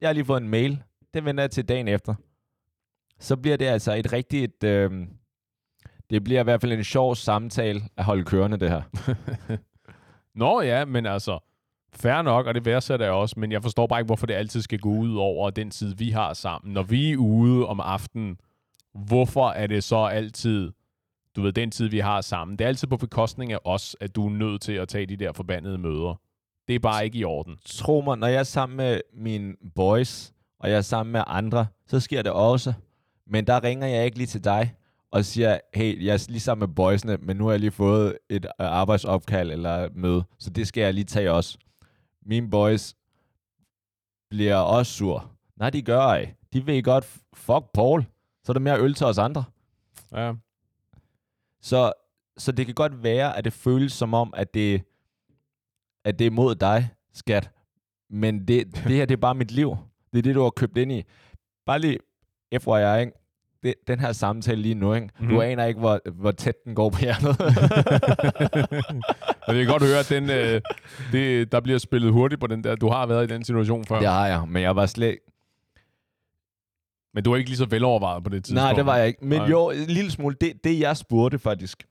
jeg 0.00 0.08
har 0.08 0.12
lige 0.14 0.24
fået 0.24 0.40
en 0.42 0.48
mail, 0.48 0.82
den 1.14 1.24
vender 1.24 1.42
jeg 1.42 1.50
til 1.50 1.64
dagen 1.68 1.88
efter. 1.88 2.14
Så 3.20 3.36
bliver 3.36 3.56
det 3.56 3.64
altså 3.64 3.94
et 3.94 4.12
rigtigt, 4.12 4.64
øh, 4.64 4.90
det 6.10 6.24
bliver 6.24 6.40
i 6.40 6.44
hvert 6.44 6.60
fald 6.60 6.72
en 6.72 6.84
sjov 6.84 7.14
samtale 7.16 7.80
at 7.96 8.04
holde 8.04 8.24
kørende, 8.24 8.56
det 8.56 8.70
her. 8.70 8.82
Nå 10.34 10.60
ja, 10.60 10.84
men 10.84 11.06
altså, 11.06 11.38
Færre 12.00 12.24
nok, 12.24 12.46
og 12.46 12.54
det 12.54 12.64
værdsætter 12.64 13.06
jeg 13.06 13.14
også, 13.14 13.34
men 13.38 13.52
jeg 13.52 13.62
forstår 13.62 13.86
bare 13.86 14.00
ikke, 14.00 14.06
hvorfor 14.06 14.26
det 14.26 14.34
altid 14.34 14.62
skal 14.62 14.78
gå 14.78 14.88
ud 14.88 15.16
over 15.16 15.50
den 15.50 15.70
tid, 15.70 15.94
vi 15.94 16.10
har 16.10 16.32
sammen. 16.32 16.74
Når 16.74 16.82
vi 16.82 17.12
er 17.12 17.16
ude 17.16 17.66
om 17.66 17.80
aftenen, 17.80 18.38
hvorfor 18.94 19.48
er 19.50 19.66
det 19.66 19.84
så 19.84 19.96
altid, 20.04 20.72
du 21.36 21.42
ved, 21.42 21.52
den 21.52 21.70
tid, 21.70 21.88
vi 21.88 21.98
har 21.98 22.20
sammen? 22.20 22.58
Det 22.58 22.64
er 22.64 22.68
altid 22.68 22.88
på 22.88 22.96
bekostning 22.96 23.52
af 23.52 23.58
os, 23.64 23.96
at 24.00 24.16
du 24.16 24.26
er 24.26 24.30
nødt 24.30 24.62
til 24.62 24.72
at 24.72 24.88
tage 24.88 25.06
de 25.06 25.16
der 25.16 25.32
forbandede 25.32 25.78
møder. 25.78 26.20
Det 26.68 26.74
er 26.74 26.78
bare 26.78 27.04
ikke 27.04 27.18
i 27.18 27.24
orden. 27.24 27.56
Tro 27.66 28.00
mig, 28.00 28.18
når 28.18 28.26
jeg 28.26 28.38
er 28.38 28.42
sammen 28.42 28.76
med 28.76 29.00
mine 29.14 29.54
boys, 29.74 30.32
og 30.60 30.70
jeg 30.70 30.76
er 30.76 30.82
sammen 30.82 31.12
med 31.12 31.22
andre, 31.26 31.66
så 31.86 32.00
sker 32.00 32.22
det 32.22 32.32
også. 32.32 32.72
Men 33.26 33.46
der 33.46 33.64
ringer 33.64 33.86
jeg 33.86 34.04
ikke 34.04 34.18
lige 34.18 34.26
til 34.26 34.44
dig 34.44 34.74
og 35.10 35.24
siger, 35.24 35.58
hey, 35.74 36.04
jeg 36.04 36.14
er 36.14 36.26
lige 36.28 36.40
sammen 36.40 36.68
med 36.68 36.74
boysene, 36.74 37.16
men 37.16 37.36
nu 37.36 37.44
har 37.44 37.50
jeg 37.50 37.60
lige 37.60 37.70
fået 37.70 38.18
et 38.30 38.46
arbejdsopkald 38.58 39.50
eller 39.50 39.88
møde, 39.94 40.24
så 40.38 40.50
det 40.50 40.66
skal 40.68 40.80
jeg 40.80 40.94
lige 40.94 41.04
tage 41.04 41.32
også. 41.32 41.58
Mine 42.28 42.50
boys 42.50 42.96
bliver 44.30 44.56
også 44.56 44.92
sur. 44.92 45.36
Nej, 45.56 45.70
de 45.70 45.82
gør 45.82 46.00
ej. 46.00 46.34
De 46.52 46.66
ved 46.66 46.82
godt, 46.82 47.04
fuck 47.34 47.64
Paul, 47.74 48.04
så 48.44 48.52
er 48.52 48.52
der 48.52 48.60
mere 48.60 48.80
øl 48.80 48.94
til 48.94 49.06
os 49.06 49.18
andre. 49.18 49.44
Ja. 50.12 50.32
Så, 51.62 51.92
så 52.36 52.52
det 52.52 52.66
kan 52.66 52.74
godt 52.74 53.02
være, 53.02 53.36
at 53.36 53.44
det 53.44 53.52
føles 53.52 53.92
som 53.92 54.14
om, 54.14 54.34
at 54.36 54.54
det, 54.54 54.82
at 56.04 56.18
det 56.18 56.26
er 56.26 56.30
mod 56.30 56.54
dig, 56.54 56.90
skat. 57.12 57.50
Men 58.10 58.48
det, 58.48 58.66
det 58.74 58.96
her, 58.96 59.06
det 59.06 59.14
er 59.14 59.20
bare 59.20 59.34
mit 59.34 59.50
liv. 59.50 59.76
Det 60.12 60.18
er 60.18 60.22
det, 60.22 60.34
du 60.34 60.42
har 60.42 60.50
købt 60.50 60.76
ind 60.76 60.92
i. 60.92 61.04
Bare 61.66 61.78
lige 61.78 61.98
FYI, 62.60 63.00
ikke? 63.00 63.12
Det, 63.62 63.74
den 63.88 64.00
her 64.00 64.12
samtale 64.12 64.62
lige 64.62 64.74
nu, 64.74 64.94
ikke? 64.94 65.06
Mm-hmm. 65.06 65.28
Du 65.28 65.34
Mhm. 65.34 65.42
aner 65.42 65.64
ikke, 65.64 65.80
hvor, 65.80 66.00
hvor 66.12 66.30
tæt 66.30 66.64
den 66.64 66.74
går 66.74 66.90
på 66.90 66.98
hjertet. 67.00 67.28
Og 69.46 69.56
jeg 69.56 69.64
kan 69.64 69.72
godt 69.72 69.82
høre, 69.82 69.98
at 69.98 70.08
den, 70.10 70.30
øh, 70.30 70.60
det, 71.12 71.52
der 71.52 71.60
bliver 71.60 71.78
spillet 71.78 72.12
hurtigt 72.12 72.40
på 72.40 72.46
den 72.46 72.64
der. 72.64 72.76
Du 72.76 72.88
har 72.88 73.06
været 73.06 73.30
i 73.30 73.34
den 73.34 73.44
situation 73.44 73.84
før, 73.84 73.98
det 73.98 74.08
har 74.08 74.26
jeg, 74.26 74.48
men 74.48 74.62
jeg 74.62 74.76
var 74.76 74.86
slet... 74.86 75.18
men 77.14 77.24
du 77.24 77.32
er 77.32 77.36
ikke 77.36 77.50
lige 77.50 77.56
så 77.58 77.66
velovervejet 77.70 78.24
på 78.24 78.30
det 78.30 78.44
tidspunkt. 78.44 78.62
Nej, 78.64 78.72
det 78.72 78.86
var 78.86 78.96
jeg 78.96 79.06
ikke. 79.06 79.24
Men 79.26 79.38
Nej. 79.38 79.48
jo, 79.50 79.70
en 79.70 79.76
lille 79.86 80.10
smule. 80.10 80.36
Det, 80.40 80.52
det 80.64 80.80
jeg 80.80 80.96
spurgte 80.96 81.38
faktisk. 81.38 81.86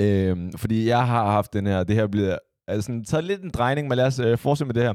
Øhm, 0.00 0.52
fordi 0.52 0.88
jeg 0.88 1.06
har 1.06 1.30
haft 1.30 1.52
den 1.52 1.66
her, 1.66 1.84
det 1.84 1.96
her 1.96 2.06
bliver 2.06 2.38
altså 2.68 3.02
taget 3.06 3.24
lidt 3.24 3.42
en 3.42 3.50
drejning, 3.50 3.88
men 3.88 3.96
lad 3.96 4.06
os 4.06 4.18
øh, 4.18 4.38
fortsætte 4.38 4.66
med 4.68 4.74
det 4.74 4.82
her. 4.82 4.94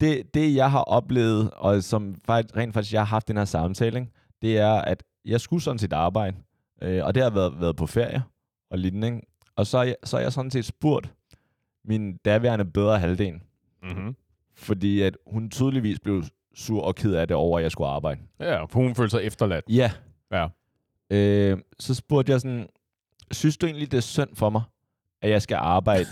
Det, 0.00 0.34
det 0.34 0.54
jeg 0.54 0.70
har 0.70 0.80
oplevet, 0.82 1.50
og 1.56 1.82
som 1.82 2.14
faktisk, 2.26 2.56
rent 2.56 2.74
faktisk 2.74 2.92
jeg 2.92 3.00
har 3.00 3.06
haft 3.06 3.28
den 3.28 3.36
her 3.36 3.44
samtale, 3.44 3.98
ikke? 4.00 4.12
det 4.42 4.58
er, 4.58 4.72
at 4.72 5.02
jeg 5.24 5.40
skulle 5.40 5.62
sådan 5.62 5.78
set 5.78 5.92
arbejde, 5.92 6.36
øh, 6.82 7.04
og 7.04 7.14
det 7.14 7.22
har 7.22 7.30
været, 7.30 7.60
været 7.60 7.76
på 7.76 7.86
ferie 7.86 8.22
og 8.70 8.78
lignende. 8.78 9.06
Ikke? 9.06 9.20
Og 9.56 9.66
så, 9.66 9.82
jeg, 9.82 9.96
så 10.04 10.16
har 10.16 10.22
jeg 10.22 10.32
sådan 10.32 10.50
set 10.50 10.64
spurgt 10.64 11.12
min 11.84 12.16
daværende 12.16 12.64
bedre 12.64 12.98
halvdel, 12.98 13.40
Mm-hmm. 13.82 14.16
fordi 14.56 15.00
at 15.02 15.16
hun 15.26 15.50
tydeligvis 15.50 16.00
blev 16.00 16.24
sur 16.54 16.82
og 16.82 16.94
ked 16.94 17.14
af 17.14 17.28
det 17.28 17.36
over, 17.36 17.58
at 17.58 17.62
jeg 17.62 17.70
skulle 17.72 17.88
arbejde. 17.90 18.20
Ja, 18.40 18.64
for 18.64 18.80
hun 18.80 18.94
følte 18.94 19.10
sig 19.10 19.22
efterladt. 19.22 19.64
Ja. 19.68 19.90
Ja. 20.32 20.48
Øh, 21.10 21.58
så 21.78 21.94
spurgte 21.94 22.32
jeg 22.32 22.40
sådan, 22.40 22.68
synes 23.30 23.56
du 23.56 23.66
egentlig, 23.66 23.90
det 23.90 23.96
er 23.96 24.00
synd 24.02 24.36
for 24.36 24.50
mig, 24.50 24.62
at 25.22 25.30
jeg 25.30 25.42
skal 25.42 25.54
arbejde? 25.60 26.06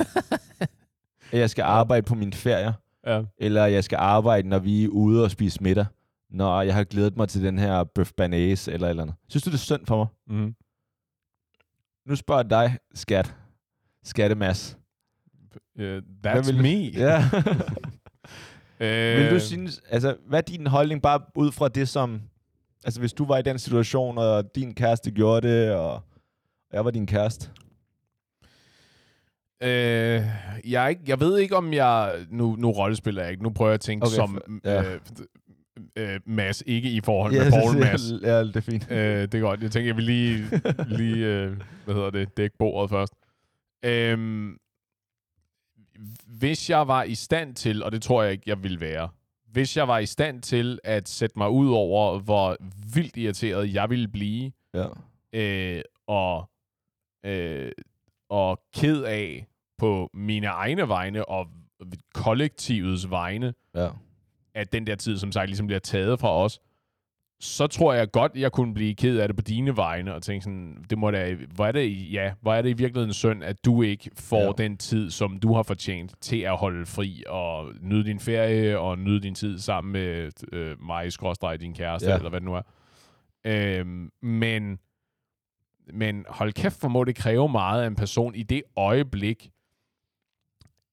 at 1.32 1.38
jeg 1.38 1.50
skal 1.50 1.62
arbejde 1.62 2.02
på 2.02 2.14
min 2.14 2.32
ferie? 2.32 2.74
Ja. 3.06 3.22
Eller 3.38 3.64
at 3.64 3.72
jeg 3.72 3.84
skal 3.84 3.96
arbejde, 3.96 4.48
når 4.48 4.58
vi 4.58 4.84
er 4.84 4.88
ude 4.88 5.24
og 5.24 5.30
spise 5.30 5.62
middag? 5.62 5.86
Når 6.30 6.62
jeg 6.62 6.74
har 6.74 6.84
glædet 6.84 7.16
mig 7.16 7.28
til 7.28 7.42
den 7.42 7.58
her 7.58 7.84
bøf 7.84 8.12
banæs 8.16 8.68
eller 8.68 8.88
eller 8.88 9.02
andet. 9.02 9.16
Synes 9.28 9.42
du, 9.42 9.50
det 9.50 9.54
er 9.54 9.58
synd 9.58 9.86
for 9.86 9.96
mig? 9.96 10.06
Mm-hmm. 10.26 10.54
Nu 12.06 12.16
spørger 12.16 12.42
jeg 12.42 12.50
dig, 12.50 12.78
skat. 12.94 13.34
Skattemas. 14.04 14.78
Uh, 15.78 15.84
that's 16.26 16.46
vil- 16.46 16.62
me. 16.62 16.82
Ja. 17.06 17.24
Øh, 18.80 19.18
Vil 19.18 19.30
du 19.30 19.40
synes, 19.40 19.80
altså, 19.88 20.16
hvad 20.26 20.38
er 20.38 20.42
din 20.42 20.66
holdning 20.66 21.02
bare 21.02 21.20
ud 21.34 21.52
fra 21.52 21.68
det, 21.68 21.88
som... 21.88 22.20
Altså, 22.84 23.00
hvis 23.00 23.12
du 23.12 23.24
var 23.24 23.38
i 23.38 23.42
den 23.42 23.58
situation, 23.58 24.18
og 24.18 24.54
din 24.54 24.74
kæreste 24.74 25.10
gjorde 25.10 25.48
det, 25.48 25.72
og 25.74 26.02
jeg 26.72 26.84
var 26.84 26.90
din 26.90 27.06
kæreste. 27.06 27.50
Øh, 29.62 30.22
jeg, 30.64 30.90
ikke, 30.90 31.02
jeg 31.06 31.20
ved 31.20 31.38
ikke, 31.38 31.56
om 31.56 31.72
jeg... 31.72 32.26
Nu, 32.30 32.56
nu 32.56 32.70
rollespiller 32.70 33.22
jeg 33.22 33.30
ikke. 33.30 33.42
Nu 33.42 33.50
prøver 33.50 33.70
jeg 33.70 33.74
at 33.74 33.80
tænke 33.80 34.06
Okay, 34.06 34.14
som 34.14 34.60
ja. 34.64 34.94
øh, 34.94 35.00
øh, 35.96 36.20
Mads, 36.26 36.62
ikke 36.66 36.90
i 36.90 37.00
forhold 37.00 37.32
med 37.32 37.50
Paul 37.62 37.78
Mads. 37.78 38.02
Ja, 38.22 38.44
det 38.44 38.56
er 38.56 38.60
fint. 38.60 38.90
øh, 38.90 38.98
det 39.22 39.34
er 39.34 39.40
godt. 39.40 39.62
Jeg 39.62 39.70
tænker, 39.70 39.88
jeg 39.88 39.96
vil 39.96 40.04
lige, 40.04 40.44
lige 40.98 41.26
øh, 41.26 41.56
hvad 41.84 41.94
hedder 41.94 42.10
det, 42.10 42.36
dække 42.36 42.56
bordet 42.58 42.90
først. 42.90 43.12
Øhm, 43.84 44.58
hvis 46.26 46.70
jeg 46.70 46.88
var 46.88 47.02
i 47.02 47.14
stand 47.14 47.54
til, 47.54 47.82
og 47.82 47.92
det 47.92 48.02
tror 48.02 48.22
jeg 48.22 48.32
ikke, 48.32 48.42
jeg 48.46 48.62
ville 48.62 48.80
være, 48.80 49.08
hvis 49.52 49.76
jeg 49.76 49.88
var 49.88 49.98
i 49.98 50.06
stand 50.06 50.42
til 50.42 50.78
at 50.84 51.08
sætte 51.08 51.38
mig 51.38 51.50
ud 51.50 51.70
over, 51.70 52.18
hvor 52.18 52.56
vildt 52.94 53.16
irriteret 53.16 53.74
jeg 53.74 53.90
ville 53.90 54.08
blive, 54.08 54.52
Ja. 54.74 54.86
øh, 55.32 55.82
og, 56.06 56.50
øh, 57.26 57.72
og 58.30 58.60
ked 58.74 59.02
af 59.02 59.46
på 59.78 60.10
mine 60.14 60.46
egne 60.46 60.88
vegne 60.88 61.28
og 61.28 61.46
kollektivets 62.14 63.10
vegne, 63.10 63.54
Ja. 63.74 63.88
At 64.56 64.72
den 64.72 64.86
der 64.86 64.94
tid, 64.94 65.18
som 65.18 65.32
sagt, 65.32 65.48
ligesom 65.48 65.66
bliver 65.66 65.78
taget 65.80 66.20
fra 66.20 66.36
os, 66.42 66.60
så 67.40 67.66
tror 67.66 67.92
jeg 67.94 68.10
godt, 68.10 68.32
jeg 68.34 68.52
kunne 68.52 68.74
blive 68.74 68.94
ked 68.94 69.18
af 69.18 69.28
det 69.28 69.36
på 69.36 69.42
dine 69.42 69.76
vegne, 69.76 70.14
og 70.14 70.22
tænke 70.22 70.44
sådan, 70.44 70.84
det 70.90 70.98
må 70.98 71.10
da, 71.10 71.34
hvor 71.54 71.66
er 71.66 71.72
det, 71.72 72.12
ja, 72.12 72.32
hvor 72.40 72.54
er 72.54 72.62
det 72.62 72.68
i 72.70 72.72
virkeligheden 72.72 73.12
synd, 73.12 73.44
at 73.44 73.64
du 73.64 73.82
ikke 73.82 74.10
får 74.14 74.42
Ja. 74.44 74.52
den 74.64 74.76
tid, 74.76 75.10
som 75.10 75.38
du 75.38 75.54
har 75.54 75.62
fortjent 75.62 76.14
til 76.20 76.40
at 76.40 76.56
holde 76.56 76.86
fri, 76.86 77.22
og 77.26 77.72
nyde 77.80 78.04
din 78.04 78.20
ferie, 78.20 78.78
og 78.78 78.98
nyde 78.98 79.20
din 79.20 79.34
tid 79.34 79.58
sammen 79.58 79.92
med 79.92 80.30
øh, 80.52 80.82
mig, 80.82 81.12
skråstreg 81.12 81.60
din 81.60 81.74
kæreste, 81.74 82.08
Ja. 82.10 82.16
eller 82.16 82.30
hvad 82.30 82.40
det 82.40 82.46
nu 82.48 82.54
er. 82.54 82.62
Øhm, 83.46 84.10
men, 84.22 84.78
men 85.92 86.24
hold 86.28 86.52
kæft, 86.52 86.80
hvor 86.80 86.88
må 86.88 87.04
det 87.04 87.16
kræve 87.16 87.48
meget 87.48 87.82
af 87.82 87.86
en 87.86 87.96
person 87.96 88.34
i 88.34 88.42
det 88.42 88.62
øjeblik, 88.76 89.50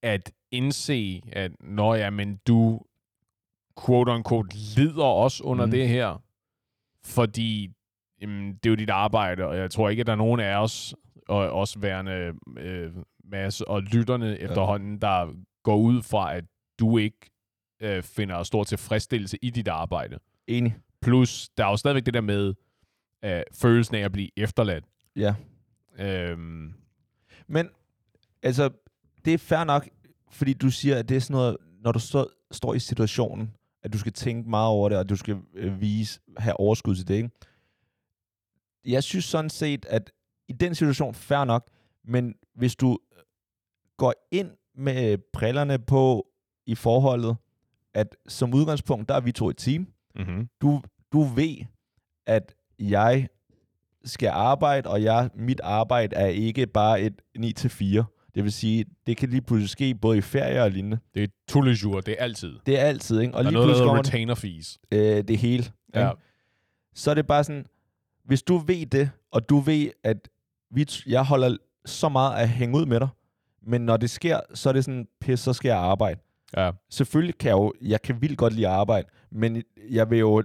at 0.03 0.31
indse, 0.51 1.21
at 1.31 1.51
når 1.59 1.95
ja, 1.95 2.09
men 2.09 2.39
du 2.47 2.81
quote 3.85 4.11
unquote 4.11 4.57
lider 4.75 5.03
også 5.03 5.43
under 5.43 5.65
mm. 5.65 5.71
det 5.71 5.87
her, 5.87 6.23
fordi 7.05 7.69
jamen, 8.21 8.53
det 8.53 8.65
er 8.65 8.69
jo 8.69 8.75
dit 8.75 8.89
arbejde, 8.89 9.45
og 9.45 9.57
jeg 9.57 9.71
tror 9.71 9.89
ikke, 9.89 10.01
at 10.01 10.07
der 10.07 10.13
er 10.13 10.17
nogen 10.17 10.39
af 10.39 10.55
os, 10.55 10.95
og 11.27 11.49
også 11.49 11.79
værende 11.79 12.33
øh, 12.57 12.91
masse, 13.23 13.67
og 13.67 13.81
lytterne 13.81 14.25
ja. 14.25 14.35
efterhånden, 14.35 15.01
der 15.01 15.35
går 15.63 15.77
ud 15.77 16.01
fra, 16.01 16.35
at 16.35 16.45
du 16.79 16.97
ikke 16.97 17.31
øh, 17.81 18.03
finder 18.03 18.43
stor 18.43 18.63
tilfredsstillelse 18.63 19.37
i 19.41 19.49
dit 19.49 19.67
arbejde. 19.67 20.19
Enig. 20.47 20.75
Plus, 21.01 21.49
der 21.57 21.65
er 21.65 21.69
jo 21.69 21.77
stadigvæk 21.77 22.05
det 22.05 22.13
der 22.13 22.21
med 22.21 22.53
øh, 23.25 23.41
følelsen 23.53 23.95
af 23.95 23.99
at 23.99 24.11
blive 24.11 24.29
efterladt. 24.37 24.85
Ja. 25.15 25.35
Øhm, 25.99 26.73
Men, 27.47 27.69
altså, 28.43 28.69
det 29.25 29.33
er 29.33 29.37
fair 29.37 29.63
nok, 29.63 29.87
fordi 30.31 30.53
du 30.53 30.69
siger, 30.69 30.99
at 30.99 31.09
det 31.09 31.17
er 31.17 31.21
sådan 31.21 31.33
noget, 31.33 31.57
når 31.81 31.91
du 31.91 31.99
stå, 31.99 32.29
står 32.51 32.73
i 32.73 32.79
situationen, 32.79 33.53
at 33.83 33.93
du 33.93 33.97
skal 33.97 34.13
tænke 34.13 34.49
meget 34.49 34.69
over 34.69 34.89
det, 34.89 34.97
og 34.97 35.09
du 35.09 35.15
skal 35.15 35.37
øh, 35.53 35.81
vise, 35.81 36.19
have 36.37 36.59
overskud 36.59 36.95
til 36.95 37.07
det, 37.07 37.15
ikke? 37.15 37.29
Jeg 38.85 39.03
synes 39.03 39.25
sådan 39.25 39.49
set, 39.49 39.85
at 39.85 40.11
i 40.47 40.53
den 40.53 40.75
situation, 40.75 41.13
fair 41.13 41.43
nok, 41.43 41.69
men 42.03 42.35
hvis 42.55 42.75
du 42.75 42.97
går 43.97 44.13
ind 44.31 44.51
med 44.75 45.17
brillerne 45.33 45.79
på 45.79 46.27
i 46.65 46.75
forholdet, 46.75 47.37
at 47.93 48.15
som 48.27 48.53
udgangspunkt, 48.53 49.09
der 49.09 49.15
er 49.15 49.21
vi 49.21 49.31
to 49.31 49.49
et 49.49 49.57
team, 49.57 49.87
mm-hmm. 50.15 50.49
du, 50.61 50.81
du 51.11 51.21
ved, 51.23 51.55
at 52.25 52.55
jeg 52.79 53.27
skal 54.03 54.29
arbejde, 54.29 54.89
og 54.89 55.03
jeg, 55.03 55.29
mit 55.35 55.61
arbejde 55.63 56.15
er 56.15 56.27
ikke 56.27 56.67
bare 56.67 57.01
et 57.01 57.21
9-4. 57.39 58.03
Det 58.35 58.43
vil 58.43 58.51
sige, 58.51 58.85
det 59.07 59.17
kan 59.17 59.29
lige 59.29 59.41
pludselig 59.41 59.69
ske 59.69 59.95
både 59.95 60.17
i 60.17 60.21
ferie 60.21 60.63
og 60.63 60.71
lignende. 60.71 60.99
Det 61.13 61.23
er 61.23 61.27
jours, 61.83 62.05
det 62.05 62.15
er 62.19 62.23
altid. 62.23 62.59
Det 62.65 62.79
er 62.79 62.83
altid, 62.83 63.19
ikke? 63.19 63.33
Og 63.33 63.43
Der 63.43 63.49
er 63.49 63.51
lige 63.51 63.65
noget, 63.65 63.77
der 63.77 63.97
retainer 63.99 64.35
fees. 64.35 64.79
øh, 64.91 65.23
det 65.23 65.37
hele. 65.37 65.63
Ja. 65.95 66.09
Ikke? 66.09 66.21
Så 66.93 67.09
er 67.11 67.15
det 67.15 67.27
bare 67.27 67.43
sådan, 67.43 67.65
hvis 68.25 68.43
du 68.43 68.57
ved 68.57 68.85
det, 68.85 69.09
og 69.31 69.49
du 69.49 69.59
ved, 69.59 69.89
at 70.03 70.29
vi, 70.71 70.87
jeg 71.07 71.23
holder 71.25 71.57
så 71.85 72.09
meget 72.09 72.41
at 72.41 72.49
hænge 72.49 72.77
ud 72.77 72.85
med 72.85 72.99
dig, 72.99 73.07
men 73.61 73.81
når 73.81 73.97
det 73.97 74.09
sker, 74.09 74.39
så 74.53 74.69
er 74.69 74.73
det 74.73 74.85
sådan, 74.85 75.07
pis, 75.21 75.39
så 75.39 75.53
skal 75.53 75.69
jeg 75.69 75.77
arbejde. 75.77 76.19
Ja. 76.57 76.71
Selvfølgelig 76.89 77.37
kan 77.37 77.49
jeg 77.49 77.55
jo, 77.55 77.73
jeg 77.81 78.01
kan 78.01 78.21
vildt 78.21 78.37
godt 78.37 78.53
lide 78.53 78.67
at 78.67 78.73
arbejde, 78.73 79.07
men 79.31 79.63
jeg 79.89 80.09
vil 80.09 80.19
jo 80.19 80.43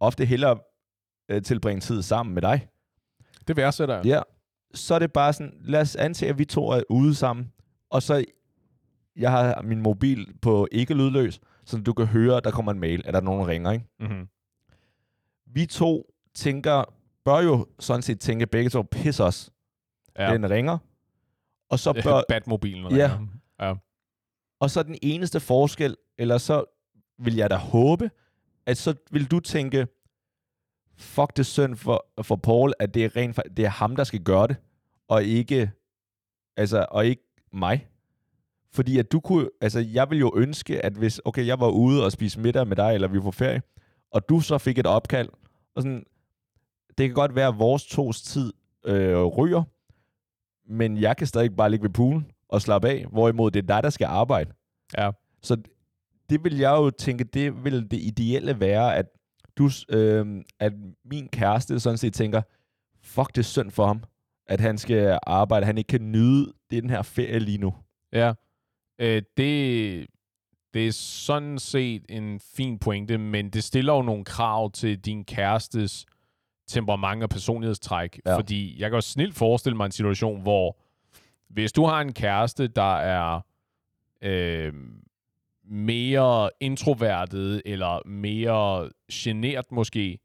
ofte 0.00 0.24
hellere 0.24 0.58
øh, 1.28 1.42
tilbringe 1.42 1.80
tid 1.80 2.02
sammen 2.02 2.34
med 2.34 2.42
dig. 2.42 2.68
Det 3.48 3.56
værdsætter 3.56 3.94
jeg. 3.96 4.06
Ja, 4.06 4.20
så 4.74 4.94
er 4.94 4.98
det 4.98 5.12
bare 5.12 5.32
sådan, 5.32 5.52
lad 5.64 5.80
os 5.80 5.96
antage, 5.96 6.30
at 6.30 6.38
vi 6.38 6.44
to 6.44 6.68
er 6.68 6.82
ude 6.90 7.14
sammen, 7.14 7.52
og 7.90 8.02
så, 8.02 8.24
jeg 9.16 9.30
har 9.30 9.62
min 9.62 9.80
mobil 9.80 10.32
på 10.42 10.68
ikke 10.72 10.94
lydløs, 10.94 11.40
så 11.64 11.78
du 11.78 11.92
kan 11.92 12.06
høre, 12.06 12.40
der 12.44 12.50
kommer 12.50 12.72
en 12.72 12.80
mail, 12.80 13.02
at 13.06 13.14
der 13.14 13.20
er 13.20 13.24
nogen, 13.24 13.40
der 13.40 13.48
ringer, 13.48 13.70
ikke? 13.72 13.84
Mm-hmm. 14.00 14.28
Vi 15.46 15.66
to 15.66 16.12
tænker, 16.34 16.84
bør 17.24 17.40
jo 17.40 17.66
sådan 17.78 18.02
set 18.02 18.20
tænke 18.20 18.46
begge 18.46 18.70
to, 18.70 18.82
pis 18.82 19.20
os, 19.20 19.50
Ja. 20.18 20.26
ja. 20.28 20.34
den 20.34 20.50
ringer, 20.50 20.78
og 21.68 21.78
så 21.78 21.92
bør, 21.92 22.22
Batmobilen 22.28 22.96
Ja. 22.96 23.06
ringer. 23.12 23.26
Ja. 23.60 23.74
og 24.60 24.70
så 24.70 24.82
den 24.82 24.98
eneste 25.02 25.40
forskel, 25.40 25.96
eller 26.18 26.38
så 26.38 26.64
vil 27.18 27.36
jeg 27.36 27.50
da 27.50 27.56
håbe, 27.56 28.10
at 28.66 28.76
så 28.76 28.94
vil 29.10 29.30
du 29.30 29.40
tænke, 29.40 29.86
fuck 31.00 31.36
det 31.36 31.46
synd 31.46 31.76
for, 31.76 32.06
for 32.22 32.36
Paul, 32.36 32.72
at 32.78 32.94
det 32.94 33.04
er, 33.04 33.16
rent, 33.16 33.40
det 33.56 33.64
er 33.64 33.68
ham, 33.68 33.96
der 33.96 34.04
skal 34.04 34.20
gøre 34.20 34.48
det, 34.48 34.56
og 35.08 35.24
ikke, 35.24 35.70
altså, 36.56 36.86
og 36.90 37.06
ikke 37.06 37.22
mig. 37.52 37.86
Fordi 38.72 38.98
at 38.98 39.12
du 39.12 39.20
kunne, 39.20 39.48
altså 39.60 39.80
jeg 39.80 40.10
vil 40.10 40.18
jo 40.18 40.32
ønske, 40.36 40.84
at 40.84 40.92
hvis, 40.92 41.20
okay, 41.24 41.46
jeg 41.46 41.60
var 41.60 41.68
ude 41.68 42.04
og 42.04 42.12
spise 42.12 42.40
middag 42.40 42.66
med 42.66 42.76
dig, 42.76 42.94
eller 42.94 43.08
vi 43.08 43.16
var 43.16 43.22
på 43.22 43.30
ferie, 43.30 43.62
og 44.10 44.28
du 44.28 44.40
så 44.40 44.58
fik 44.58 44.78
et 44.78 44.86
opkald, 44.86 45.28
og 45.74 45.82
sådan, 45.82 46.04
det 46.98 47.08
kan 47.08 47.14
godt 47.14 47.34
være, 47.34 47.48
at 47.48 47.58
vores 47.58 47.86
tos 47.86 48.22
tid 48.22 48.52
øh, 48.84 49.24
ryger, 49.24 49.62
men 50.66 50.98
jeg 50.98 51.16
kan 51.16 51.26
stadig 51.26 51.56
bare 51.56 51.70
ligge 51.70 51.82
ved 51.82 51.90
poolen 51.90 52.30
og 52.48 52.62
slappe 52.62 52.88
af, 52.88 53.06
hvorimod 53.06 53.50
det 53.50 53.62
er 53.62 53.66
dig, 53.66 53.82
der 53.82 53.90
skal 53.90 54.04
arbejde. 54.04 54.52
Ja. 54.98 55.10
Så 55.42 55.56
det 56.30 56.44
vil 56.44 56.58
jeg 56.58 56.70
jo 56.70 56.90
tænke, 56.90 57.24
det 57.24 57.64
vil 57.64 57.90
det 57.90 58.00
ideelle 58.02 58.60
være, 58.60 58.96
at, 58.96 59.06
du, 59.60 59.96
øh, 59.96 60.44
at 60.58 60.72
min 61.04 61.28
kæreste 61.28 61.80
sådan 61.80 61.98
set 61.98 62.14
tænker, 62.14 62.42
fuck, 63.02 63.28
det 63.28 63.38
er 63.38 63.42
synd 63.42 63.70
for 63.70 63.86
ham, 63.86 64.04
at 64.46 64.60
han 64.60 64.78
skal 64.78 65.18
arbejde, 65.22 65.66
han 65.66 65.78
ikke 65.78 65.88
kan 65.88 66.12
nyde 66.12 66.52
den 66.70 66.90
her 66.90 67.02
ferie 67.02 67.38
lige 67.38 67.58
nu. 67.58 67.74
Ja. 68.12 68.32
Øh, 69.00 69.22
det, 69.36 70.06
det 70.74 70.86
er 70.86 70.92
sådan 70.92 71.58
set 71.58 72.02
en 72.08 72.40
fin 72.40 72.78
pointe, 72.78 73.18
men 73.18 73.50
det 73.50 73.64
stiller 73.64 73.94
jo 73.94 74.02
nogle 74.02 74.24
krav 74.24 74.70
til 74.70 74.98
din 74.98 75.24
kærestes 75.24 76.06
temperament 76.68 77.22
og 77.22 77.30
personlighedstræk. 77.30 78.20
Ja. 78.26 78.36
Fordi 78.36 78.80
jeg 78.80 78.90
kan 78.90 78.96
jo 78.96 79.00
snilt 79.00 79.34
forestille 79.34 79.76
mig 79.76 79.86
en 79.86 79.92
situation, 79.92 80.42
hvor 80.42 80.76
hvis 81.48 81.72
du 81.72 81.84
har 81.84 82.00
en 82.00 82.12
kæreste, 82.12 82.68
der 82.68 82.96
er 82.96 83.40
øh, 84.22 84.72
mere 85.70 86.50
introvertet 86.60 87.62
eller 87.64 88.08
mere 88.08 88.90
genert 89.12 89.72
måske, 89.72 90.18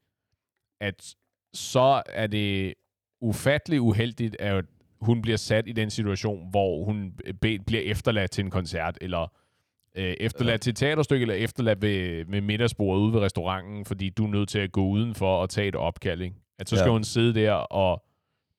at 0.82 1.16
så 1.54 2.04
er 2.06 2.28
det 2.28 2.74
ufattelig 3.22 3.82
uheldigt, 3.82 4.36
at 4.42 4.66
hun 5.02 5.22
bliver 5.22 5.38
sat 5.38 5.68
i 5.68 5.72
den 5.72 5.90
situation, 5.90 6.50
hvor 6.50 6.84
hun 6.86 7.14
be- 7.42 7.60
bliver 7.68 7.82
efterladt 7.84 8.32
til 8.32 8.44
en 8.44 8.52
koncert, 8.52 8.98
eller 9.02 9.32
øh, 9.96 10.16
efterladt 10.20 10.62
til 10.62 10.72
et 10.72 10.78
teaterstykke, 10.78 11.22
eller 11.24 11.36
efterladt 11.36 11.82
ved, 11.82 12.26
med 12.26 12.42
middagsbordet 12.42 13.02
ude 13.02 13.14
ved 13.14 13.20
restauranten, 13.20 13.86
fordi 13.86 14.10
du 14.10 14.26
er 14.26 14.30
nødt 14.30 14.50
til 14.50 14.60
at 14.60 14.72
gå 14.72 14.86
udenfor 14.88 15.38
og 15.42 15.50
tage 15.50 15.68
et 15.68 15.76
opkald. 15.76 16.22
Ikke? 16.22 16.36
At 16.60 16.70
så 16.70 16.76
skal 16.76 16.88
Ja. 16.88 16.92
hun 16.92 17.04
sidde 17.04 17.34
der 17.42 17.52
og 17.54 18.06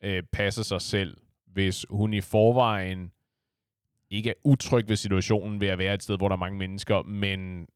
øh, 0.05 0.23
passe 0.33 0.65
sig 0.65 0.81
selv, 0.81 1.17
hvis 1.47 1.87
hun 1.91 2.15
i 2.15 2.21
forvejen 2.21 3.11
ikke 4.11 4.31
er 4.31 4.35
utryg 4.45 4.89
ved 4.89 4.97
situationen 4.97 5.61
ved 5.61 5.69
at 5.69 5.79
være 5.79 5.95
et 5.95 6.03
sted, 6.03 6.17
hvor 6.17 6.29
der 6.29 6.37
er 6.37 6.41
mange 6.41 6.59
mennesker, 6.59 7.03
men, 7.03 7.67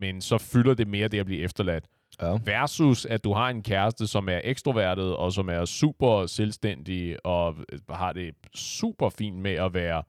men 0.00 0.20
så 0.20 0.38
fylder 0.38 0.74
det 0.74 0.88
mere 0.88 1.08
det 1.08 1.18
at 1.20 1.26
blive 1.26 1.40
efterladt. 1.40 1.84
Ja. 2.22 2.36
Versus 2.44 3.04
at 3.06 3.24
du 3.24 3.32
har 3.32 3.48
en 3.48 3.62
kæreste, 3.62 4.06
som 4.06 4.28
er 4.28 4.40
ekstrovertet, 4.44 5.16
og 5.16 5.32
som 5.32 5.48
er 5.48 5.64
super 5.64 6.26
selvstændig, 6.26 7.26
og 7.26 7.56
har 7.90 8.12
det 8.12 8.34
super 8.54 9.08
fint 9.08 9.36
med 9.36 9.50
at 9.54 9.74
være 9.74 10.02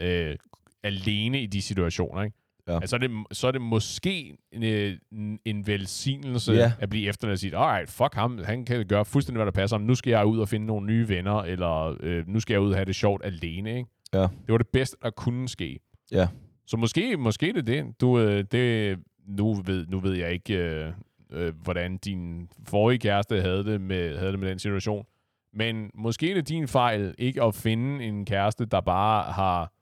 øh, 0.00 0.36
alene 0.82 1.42
i 1.42 1.46
de 1.46 1.62
situationer. 1.62 2.22
Ikke? 2.22 2.36
Ja. 2.68 2.74
Altså, 2.74 2.88
så, 2.88 2.96
er 2.96 3.00
det, 3.00 3.10
så 3.32 3.46
er 3.46 3.52
det 3.52 3.60
måske 3.60 4.36
en, 4.52 4.62
øh, 4.62 4.96
en 5.44 5.66
velsignelse 5.66 6.52
Ja. 6.52 6.72
at 6.78 6.90
blive 6.90 7.08
efterladt 7.08 7.32
og 7.32 7.38
sige, 7.38 7.56
alright, 7.56 7.90
fuck 7.90 8.14
ham, 8.14 8.38
han 8.44 8.64
kan 8.64 8.86
gøre 8.86 9.04
fuldstændig, 9.04 9.38
hvad 9.38 9.46
der 9.46 9.60
passer 9.60 9.76
ham. 9.76 9.86
Nu 9.86 9.94
skal 9.94 10.10
jeg 10.10 10.26
ud 10.26 10.38
og 10.38 10.48
finde 10.48 10.66
nogle 10.66 10.86
nye 10.86 11.08
venner, 11.08 11.42
eller 11.42 11.96
øh, 12.00 12.28
nu 12.28 12.40
skal 12.40 12.54
jeg 12.54 12.60
ud 12.60 12.70
og 12.70 12.76
have 12.76 12.84
det 12.84 12.94
sjovt 12.94 13.24
alene. 13.24 13.76
Ikke? 13.76 13.90
Ja. 14.14 14.20
Det 14.22 14.48
var 14.48 14.58
det 14.58 14.68
bedste, 14.68 14.96
der 15.02 15.10
kunne 15.10 15.48
ske. 15.48 15.78
Ja. 16.12 16.28
Så 16.66 16.76
måske, 16.76 17.16
måske 17.16 17.46
det 17.46 17.56
er 17.58 17.62
det. 17.62 18.00
Du, 18.00 18.18
øh, 18.18 18.44
det 18.52 18.98
nu, 19.26 19.54
ved, 19.64 19.86
nu 19.86 19.98
ved 20.00 20.14
jeg 20.14 20.32
ikke, 20.32 20.54
øh, 20.56 20.92
øh, 21.30 21.52
hvordan 21.62 21.96
din 21.98 22.48
forrige 22.68 22.98
kæreste 22.98 23.40
havde 23.40 23.64
det, 23.64 23.80
med, 23.80 24.18
havde 24.18 24.32
det 24.32 24.40
med 24.40 24.48
den 24.48 24.58
situation. 24.58 25.06
Men 25.52 25.90
måske 25.94 26.30
er 26.30 26.34
det 26.34 26.48
din 26.48 26.68
fejl 26.68 27.14
ikke 27.18 27.42
at 27.42 27.54
finde 27.54 28.04
en 28.04 28.24
kæreste, 28.24 28.64
der 28.66 28.80
bare 28.80 29.32
har 29.32 29.72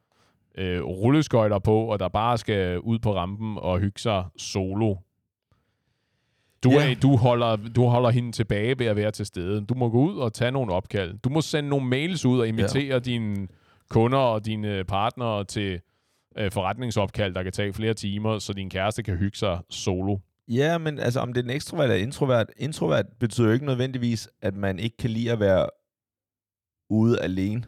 øh, 0.55 0.83
rulleskøjter 0.83 1.59
på, 1.59 1.81
og 1.81 1.99
der 1.99 2.09
bare 2.09 2.39
skal 2.39 2.81
ud 2.81 2.99
på 2.99 3.15
rampen 3.15 3.59
og 3.59 3.79
hygge 3.79 4.01
sig 4.01 4.25
solo. 4.37 4.95
Du, 6.65 6.71
Ja. 6.71 6.91
er, 6.91 6.95
du, 6.95 7.17
holder, 7.17 7.57
du 7.57 7.85
holder 7.85 8.11
hende 8.11 8.33
tilbage 8.33 8.79
ved 8.79 8.87
at 8.87 8.97
være 8.97 9.11
til 9.11 9.27
stede. 9.27 9.65
Du 9.67 9.75
må 9.75 9.89
gå 9.89 9.99
ud 9.99 10.17
og 10.19 10.33
tage 10.33 10.51
nogle 10.51 10.73
opkald. 10.73 11.19
Du 11.19 11.29
må 11.29 11.41
sende 11.41 11.71
nogle 11.71 11.87
mails 11.87 12.25
ud 12.25 12.41
og 12.41 12.49
invitere 12.49 12.93
ja. 12.93 12.99
dine 12.99 13.49
kunder 13.91 14.19
og 14.19 14.45
dine 14.45 14.85
partnere 14.85 15.45
til 15.45 15.81
øh, 16.37 16.53
forretningsopkald, 16.53 17.35
der 17.35 17.43
kan 17.43 17.53
tage 17.53 17.73
flere 17.73 17.95
timer, 17.95 18.39
så 18.39 18.53
din 18.53 18.71
kæreste 18.71 19.03
kan 19.03 19.17
hygge 19.17 19.39
sig 19.39 19.61
solo. 19.71 20.19
Ja, 20.49 20.79
men 20.79 20.99
altså 20.99 21.21
om 21.21 21.33
det 21.33 21.41
er 21.41 21.45
en 21.45 21.51
ekstrovert 21.51 21.85
eller 21.85 22.03
introvert. 22.03 22.47
Introvert 22.57 23.07
betyder 23.21 23.47
jo 23.47 23.53
ikke 23.53 23.67
nødvendigvis, 23.67 24.29
at 24.43 24.55
man 24.55 24.79
ikke 24.79 24.97
kan 24.97 25.11
lide 25.11 25.33
at 25.33 25.41
være 25.41 25.67
ude 26.91 27.21
alene. 27.21 27.65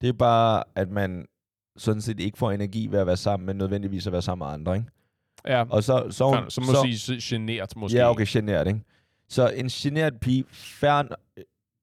Det 0.00 0.08
er 0.08 0.12
bare, 0.12 0.64
at 0.74 0.90
man 0.90 1.26
sådan 1.76 2.02
set 2.02 2.20
ikke 2.20 2.38
får 2.38 2.50
energi 2.50 2.86
ved 2.90 2.98
at 2.98 3.06
være 3.06 3.16
sammen, 3.16 3.46
men 3.46 3.56
nødvendigvis 3.56 4.06
at 4.06 4.12
være 4.12 4.22
sammen 4.22 4.46
med 4.46 4.52
andre, 4.54 4.76
ikke? 4.76 4.88
Ja, 5.46 5.64
Og 5.70 5.84
så, 5.84 6.06
så, 6.10 6.10
så, 6.10 6.44
så 6.48 6.60
må 6.60 6.66
så, 6.66 6.98
sige 7.06 7.20
genert 7.22 7.76
måske. 7.76 7.98
Ja, 7.98 8.10
okay, 8.10 8.26
genert, 8.28 8.66
ikke? 8.66 8.80
Så 9.28 9.48
en 9.48 9.68
genert 9.68 10.20
pige, 10.20 10.44
fair, 10.50 11.02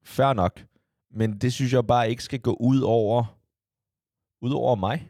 fair 0.03 0.33
nok, 0.33 0.63
men 1.12 1.38
det 1.38 1.53
synes 1.53 1.73
jeg 1.73 1.88
bare 1.88 2.09
ikke 2.09 2.23
skal 2.23 2.39
gå 2.39 2.57
ud 2.59 2.81
over, 2.81 3.38
ud 4.43 4.51
over 4.51 4.75
mig. 4.75 5.10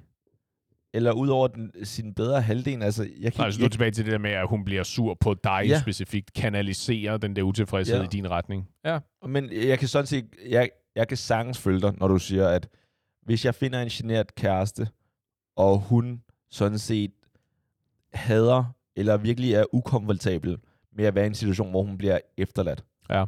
Eller 0.93 1.11
ud 1.11 1.27
over 1.27 1.47
den, 1.47 1.71
sin 1.83 2.13
bedre 2.13 2.41
halvdel. 2.41 2.83
Altså, 2.83 3.03
jeg 3.19 3.33
kan 3.33 3.45
Altså, 3.45 3.57
du 3.57 3.61
jeg, 3.61 3.65
er 3.67 3.69
tilbage 3.69 3.91
til 3.91 4.05
det 4.05 4.11
der 4.11 4.17
med, 4.17 4.31
at 4.31 4.47
hun 4.47 4.65
bliver 4.65 4.83
sur 4.83 5.13
på 5.13 5.33
dig 5.33 5.63
ja. 5.67 5.79
Specifikt. 5.81 6.33
Kanalisere 6.33 7.17
den 7.17 7.35
der 7.35 7.41
utilfredshed 7.43 7.97
Ja. 7.97 8.03
i 8.03 8.07
din 8.07 8.29
retning. 8.29 8.69
Ja. 8.85 8.99
Men 9.27 9.51
jeg 9.51 9.79
kan 9.79 9.87
sådan 9.87 10.05
set, 10.07 10.25
jeg, 10.49 10.69
jeg 10.95 11.07
kan 11.07 11.17
sagtens 11.17 11.59
følge 11.59 11.81
dig, 11.81 11.93
når 11.97 12.07
du 12.07 12.17
siger, 12.17 12.47
at 12.47 12.69
hvis 13.25 13.45
jeg 13.45 13.55
finder 13.55 13.81
en 13.81 13.89
generet 13.89 14.35
kæreste, 14.35 14.87
og 15.55 15.79
hun 15.79 16.21
sådan 16.51 16.79
set 16.79 17.11
hader, 18.13 18.63
eller 18.95 19.17
virkelig 19.17 19.53
er 19.53 19.65
ukomfortabel 19.73 20.57
med 20.91 21.05
at 21.05 21.15
være 21.15 21.23
i 21.23 21.27
en 21.27 21.35
situation, 21.35 21.69
hvor 21.69 21.83
hun 21.83 21.97
bliver 21.97 22.19
efterladt, 22.37 22.83
Ja. 23.09 23.25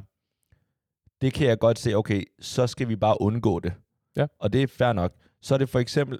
det 1.21 1.33
kan 1.33 1.47
jeg 1.47 1.59
godt 1.59 1.79
se, 1.79 1.93
okay, 1.95 2.23
så 2.39 2.67
skal 2.67 2.87
vi 2.89 2.95
bare 2.95 3.21
undgå 3.21 3.59
det. 3.59 3.73
Ja. 4.17 4.27
Og 4.39 4.53
det 4.53 4.63
er 4.63 4.67
fair 4.67 4.93
nok. 4.93 5.13
Så 5.45 5.53
er 5.53 5.57
det 5.57 5.69
for 5.69 5.79
eksempel, 5.79 6.19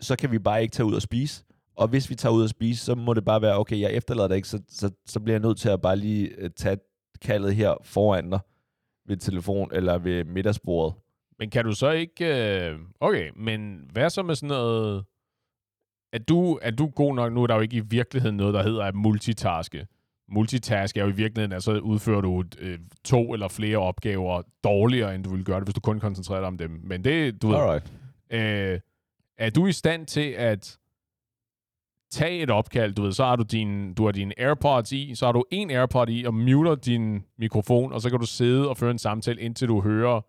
så 0.00 0.16
kan 0.16 0.30
vi 0.32 0.38
bare 0.38 0.62
ikke 0.62 0.72
tage 0.72 0.86
ud 0.86 0.94
og 0.94 1.02
spise. 1.02 1.44
Og 1.76 1.88
hvis 1.88 2.10
vi 2.10 2.14
tager 2.14 2.32
ud 2.32 2.42
og 2.42 2.48
spise, 2.48 2.84
så 2.84 2.94
må 2.94 3.14
det 3.14 3.24
bare 3.24 3.42
være, 3.42 3.58
okay, 3.58 3.80
jeg 3.80 3.92
efterlader 3.92 4.28
dig 4.28 4.36
ikke, 4.36 4.48
så, 4.48 4.62
så, 4.68 4.90
så 5.06 5.20
bliver 5.20 5.34
jeg 5.34 5.42
nødt 5.42 5.58
til 5.58 5.68
at 5.68 5.80
bare 5.80 5.96
lige 5.96 6.28
øh, 6.38 6.50
tage 6.50 6.78
kaldet 7.22 7.54
her 7.54 7.74
foran 7.82 8.30
dig 8.30 8.40
ved 9.06 9.16
telefon 9.16 9.70
eller 9.72 9.98
ved 9.98 10.24
middagsbordet. 10.24 10.94
Men 11.38 11.50
kan 11.50 11.64
du 11.64 11.72
så 11.72 11.90
ikke... 11.90 12.24
Øh, 12.70 12.78
okay, 13.00 13.30
men 13.36 13.88
hvad 13.92 14.10
så 14.10 14.22
med 14.22 14.34
sådan 14.34 14.48
noget... 14.48 15.04
Er 16.12 16.18
du, 16.18 16.58
er 16.62 16.70
du 16.70 16.86
god 16.86 17.14
nok? 17.14 17.32
Nu 17.32 17.42
er 17.42 17.46
der 17.46 17.54
jo 17.54 17.60
ikke 17.60 17.76
i 17.76 17.80
virkeligheden 17.90 18.36
noget, 18.36 18.54
der 18.54 18.62
hedder 18.62 18.84
at 18.84 18.94
multitaske. 18.94 19.86
Multitask 20.28 20.96
er 20.96 21.02
jo 21.02 21.08
i 21.08 21.14
virkeligheden, 21.14 21.52
altså 21.52 21.72
udfører 21.72 22.20
du 22.20 22.44
øh, 22.58 22.78
to 23.04 23.32
eller 23.32 23.48
flere 23.48 23.76
opgaver 23.76 24.42
dårligere, 24.64 25.14
end 25.14 25.24
du 25.24 25.30
ville 25.30 25.44
gøre 25.44 25.60
det, 25.60 25.66
hvis 25.66 25.74
du 25.74 25.80
kun 25.80 26.00
koncentrerer 26.00 26.40
dig 26.40 26.46
om 26.46 26.58
dem. 26.58 26.80
Men 26.84 27.04
det, 27.04 27.42
du 27.42 27.48
ved, 27.48 27.56
Alright 27.56 27.92
øh, 28.30 28.80
er 29.38 29.50
du 29.50 29.66
i 29.66 29.72
stand 29.72 30.06
til 30.06 30.30
at 30.30 30.78
tage 32.10 32.42
et 32.42 32.50
opkald, 32.50 32.94
du 32.94 33.02
ved, 33.02 33.12
så 33.12 33.24
har 33.24 33.36
du 33.36 33.42
din, 33.42 33.94
du 33.94 34.04
har 34.04 34.12
dine 34.12 34.40
AirPods 34.40 34.92
i, 34.92 35.14
så 35.14 35.24
har 35.26 35.32
du 35.32 35.44
en 35.50 35.70
AirPod 35.70 36.08
i 36.08 36.24
og 36.24 36.34
muter 36.34 36.74
din 36.74 37.24
mikrofon, 37.38 37.92
og 37.92 38.00
så 38.00 38.10
kan 38.10 38.18
du 38.20 38.26
sidde 38.26 38.68
og 38.68 38.76
føre 38.76 38.90
en 38.90 38.98
samtale, 38.98 39.40
indtil 39.40 39.68
du 39.68 39.80
hører 39.80 40.20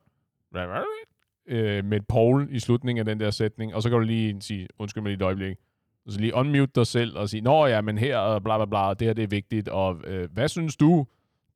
øh, 1.47 1.85
med 1.85 1.99
Paul 2.09 2.47
i 2.51 2.59
slutningen 2.59 2.99
af 2.99 3.05
den 3.05 3.19
der 3.19 3.31
sætning, 3.31 3.75
og 3.75 3.83
så 3.83 3.89
kan 3.89 3.99
du 3.99 4.05
lige 4.05 4.41
sige, 4.41 4.67
undskyld 4.79 5.03
mig 5.03 5.09
lige 5.09 5.15
et 5.17 5.21
øjeblik, 5.21 5.57
og 6.05 6.11
så 6.11 6.19
lige 6.19 6.35
unmute 6.35 6.71
dig 6.75 6.87
selv 6.87 7.17
og 7.17 7.29
sige, 7.29 7.41
nå 7.41 7.65
ja, 7.65 7.81
men 7.81 7.97
her, 7.97 8.17
og 8.17 8.43
bla 8.43 8.57
bla 8.57 8.65
bla, 8.65 8.93
det 8.93 9.07
her 9.07 9.13
det 9.13 9.23
er 9.23 9.27
vigtigt, 9.27 9.67
og 9.67 10.01
øh, 10.07 10.29
hvad 10.33 10.47
synes 10.47 10.75
du, 10.75 11.05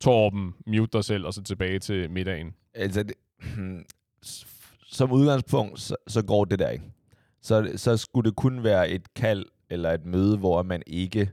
Torben, 0.00 0.54
mute 0.66 0.90
dig 0.92 1.04
selv, 1.04 1.26
og 1.26 1.34
så 1.34 1.42
tilbage 1.42 1.78
til 1.78 2.10
middagen. 2.10 2.54
Altså, 2.74 3.02
det, 3.02 3.14
som 4.94 5.12
udgangspunkt, 5.12 5.80
så, 5.80 5.96
så 6.06 6.22
går 6.24 6.44
det 6.44 6.58
der 6.58 6.68
ikke. 6.68 6.84
Så, 7.40 7.72
så 7.76 7.96
skulle 7.96 8.30
det 8.30 8.36
kun 8.36 8.64
være 8.64 8.88
et 8.88 9.14
kald 9.14 9.44
eller 9.70 9.90
et 9.92 10.04
møde, 10.04 10.38
hvor 10.38 10.62
man 10.62 10.82
ikke 10.86 11.30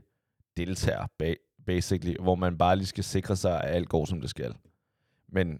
deltager, 0.56 1.06
ba- 1.22 1.62
basically, 1.66 2.14
hvor 2.20 2.34
man 2.34 2.58
bare 2.58 2.76
lige 2.76 2.86
skal 2.86 3.04
sikre 3.04 3.36
sig, 3.36 3.60
at 3.60 3.74
alt 3.74 3.88
går, 3.88 4.04
som 4.04 4.20
det 4.20 4.30
skal. 4.30 4.54
Men 5.28 5.58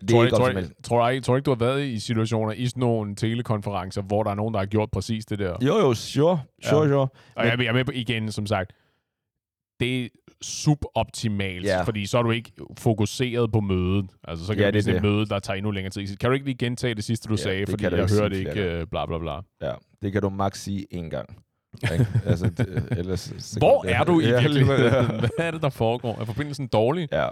det 0.00 0.10
tror, 0.10 0.20
er 0.20 0.24
ikke 0.24 0.36
tror, 0.36 0.48
jeg, 0.48 0.68
tror, 0.84 1.08
jeg, 1.08 1.22
tror 1.22 1.36
ikke, 1.36 1.44
du 1.46 1.50
har 1.50 1.58
været 1.58 1.84
i 1.86 1.98
situationer 1.98 2.52
i 2.52 2.66
sådan 2.66 2.80
nogle 2.80 3.14
telekonferencer, 3.14 4.02
hvor 4.02 4.22
der 4.22 4.30
er 4.30 4.34
nogen, 4.34 4.54
der 4.54 4.60
har 4.60 4.66
gjort 4.66 4.90
præcis 4.90 5.26
det 5.26 5.38
der? 5.38 5.56
Jo, 5.62 5.74
jo, 5.78 5.94
sure, 5.94 6.40
sure, 6.62 6.82
Ja. 6.82 6.88
sure. 6.88 7.08
Og 7.34 7.44
jeg, 7.46 7.52
er- 7.52 7.62
jeg 7.62 7.66
er 7.68 7.72
med 7.72 7.84
på 7.84 7.92
igen, 7.94 8.32
som 8.32 8.46
sagt, 8.46 8.72
det 9.80 10.08
suboptimalt, 10.42 11.64
Ja. 11.66 11.82
fordi 11.82 12.06
så 12.06 12.18
er 12.18 12.22
du 12.22 12.30
ikke 12.30 12.52
fokuseret 12.78 13.52
på 13.52 13.60
mødet. 13.60 14.06
Altså, 14.24 14.46
så 14.46 14.52
kan 14.52 14.60
Ja, 14.60 14.64
ja, 14.66 14.70
det 14.70 14.74
det 14.74 14.84
blive 14.84 14.94
sådan 14.94 14.96
et 14.96 15.02
det. 15.02 15.10
møde, 15.12 15.26
der 15.26 15.38
tager 15.38 15.56
endnu 15.56 15.70
længere 15.70 15.90
tid. 15.90 16.16
Kan 16.16 16.30
du 16.30 16.34
ikke 16.34 16.46
lige 16.46 16.56
gentage 16.58 16.94
det 16.94 17.04
sidste, 17.04 17.28
du 17.28 17.32
Ja, 17.32 17.36
sagde, 17.42 17.60
det 17.60 17.68
fordi 17.68 17.84
jeg 17.84 17.90
hørte 17.92 18.08
flere 18.14 18.34
ikke 18.38 18.44
gange. 18.50 18.64
øh, 18.72 18.86
bla 18.86 19.06
bla 19.06 19.18
bla. 19.18 19.40
Ja, 19.62 19.72
det 20.02 20.12
kan 20.12 20.22
du 20.22 20.28
maks 20.28 20.62
sige 20.62 20.86
én 20.94 21.08
gang. 21.08 21.28
Altså, 22.26 22.50
det, 22.50 22.88
ellers, 22.98 23.32
så 23.38 23.58
Hvor 23.58 23.82
kan- 23.82 23.90
er 23.92 24.04
du 24.04 24.20
i 24.20 24.24
Ja, 24.28 24.40
virkeligheden? 24.40 25.06
Hvad 25.20 25.30
er 25.38 25.50
det, 25.50 25.62
der 25.62 25.68
foregår? 25.70 26.20
Er 26.20 26.24
forbindelsen 26.24 26.66
dårlig? 26.66 27.08
Ja. 27.12 27.28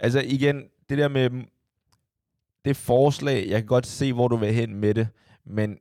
Altså 0.00 0.22
igen, 0.26 0.62
det 0.88 0.98
der 0.98 1.08
med 1.08 1.30
det 2.64 2.76
forslag, 2.76 3.46
jeg 3.48 3.58
kan 3.60 3.66
godt 3.66 3.86
se, 3.86 4.12
hvor 4.12 4.28
du 4.28 4.36
vil 4.36 4.52
hen 4.54 4.74
med 4.74 4.94
det, 4.94 5.08
men 5.46 5.76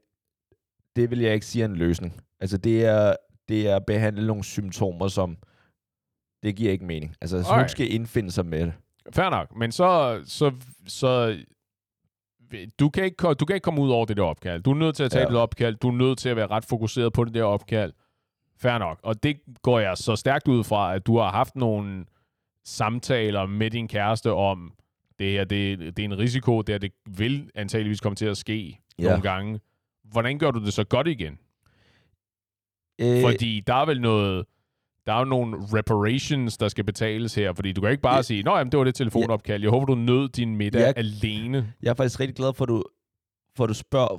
det 0.96 1.12
vil 1.12 1.20
jeg 1.20 1.34
ikke 1.34 1.46
sige 1.46 1.62
er 1.64 1.68
en 1.68 1.76
løsning. 1.76 2.22
Altså 2.40 2.58
det 2.58 2.86
er, 2.86 3.14
det 3.50 3.68
er 3.70 3.76
at 3.76 3.86
behandle 3.86 4.28
nogle 4.28 4.44
symptomer, 4.44 5.08
som 5.08 5.38
det 6.44 6.56
giver 6.56 6.72
ikke 6.72 6.86
mening. 6.86 7.16
Altså 7.22 7.38
så 7.44 7.44
hun 7.50 7.54
Alright. 7.54 7.72
skal 7.72 7.94
indfinde 7.94 8.32
sig 8.32 8.46
med 8.46 8.60
det. 8.66 8.74
Fair 9.14 9.30
nok, 9.30 9.56
men 9.56 9.72
så, 9.72 10.22
så, 10.26 10.52
så 10.88 11.38
du 12.80 12.90
kan, 12.90 13.04
ikke, 13.04 13.18
ko- 13.18 13.34
du 13.34 13.46
kan 13.46 13.54
ikke 13.56 13.64
komme 13.64 13.82
ud 13.82 13.90
over 13.90 14.06
det 14.06 14.18
der 14.18 14.24
opkald. 14.24 14.64
Du 14.64 14.72
er 14.72 14.76
nødt 14.76 14.96
til 14.96 15.04
at 15.04 15.12
tage 15.12 15.22
Ja. 15.22 15.28
ja. 15.28 15.32
det 15.34 15.40
opkald. 15.42 15.76
Du 15.76 15.88
er 15.88 15.92
nødt 15.92 16.20
til 16.20 16.30
at 16.30 16.36
være 16.36 16.48
ret 16.48 16.66
fokuseret 16.66 17.14
på 17.14 17.24
det 17.24 17.34
der 17.34 17.44
opkald. 17.44 17.94
Fair 18.60 18.78
nok. 18.78 19.00
Og 19.04 19.24
det 19.24 19.40
går 19.62 19.80
jeg 19.80 19.98
så 19.98 20.16
stærkt 20.16 20.48
ud 20.48 20.64
fra, 20.64 20.96
at 20.96 21.08
du 21.08 21.18
har 21.18 21.32
haft 21.32 21.56
nogle 21.56 22.06
samtaler 22.66 23.46
med 23.46 23.72
din 23.72 23.88
kæreste 23.88 24.32
om, 24.34 24.74
det 25.20 25.32
her 25.32 25.44
det, 25.44 25.80
det 25.80 26.00
er 26.00 26.04
en 26.06 26.18
risiko, 26.18 26.62
det 26.62 26.74
her 26.74 26.80
det 26.80 26.92
vil 27.18 27.50
antageligvis 27.56 28.00
komme 28.02 28.16
til 28.16 28.26
at 28.26 28.38
ske 28.38 28.80
Ja. 29.00 29.04
ja. 29.04 29.10
nogle 29.10 29.22
gange. 29.30 29.60
Hvordan 30.04 30.40
gør 30.40 30.52
du 30.52 30.66
det 30.66 30.74
så 30.74 30.84
godt 30.84 31.08
igen? 31.08 31.40
Øh, 33.02 33.22
Fordi 33.22 33.64
der 33.68 33.74
er 33.74 33.86
vel 33.86 34.02
noget... 34.02 34.46
Der 35.08 35.14
er 35.14 35.20
jo 35.20 35.26
nogle 35.26 35.58
reparations, 35.78 36.58
der 36.58 36.68
skal 36.68 36.84
betales 36.84 37.36
her, 37.36 37.54
fordi 37.54 37.72
du 37.72 37.82
kan 37.82 37.92
ikke 37.92 38.02
bare 38.02 38.16
Ja. 38.16 38.22
sige, 38.22 38.44
Nå, 38.44 38.58
jamen, 38.58 38.72
det 38.72 38.78
var 38.78 38.84
det 38.84 38.96
telefonopkald. 38.96 39.62
Jeg 39.62 39.70
håber, 39.72 39.86
du 39.86 39.96
nød 39.96 40.30
din 40.30 40.56
middag 40.56 40.82
Ja. 40.82 40.94
alene. 40.96 41.74
Jeg 41.82 41.90
er 41.90 41.94
faktisk 41.94 42.20
rigtig 42.20 42.36
glad 42.36 42.54
for, 42.54 42.66
at 42.66 42.70
du, 42.70 42.84
for 43.56 43.64
at 43.64 43.68
du 43.68 43.74
spørger, 43.74 44.18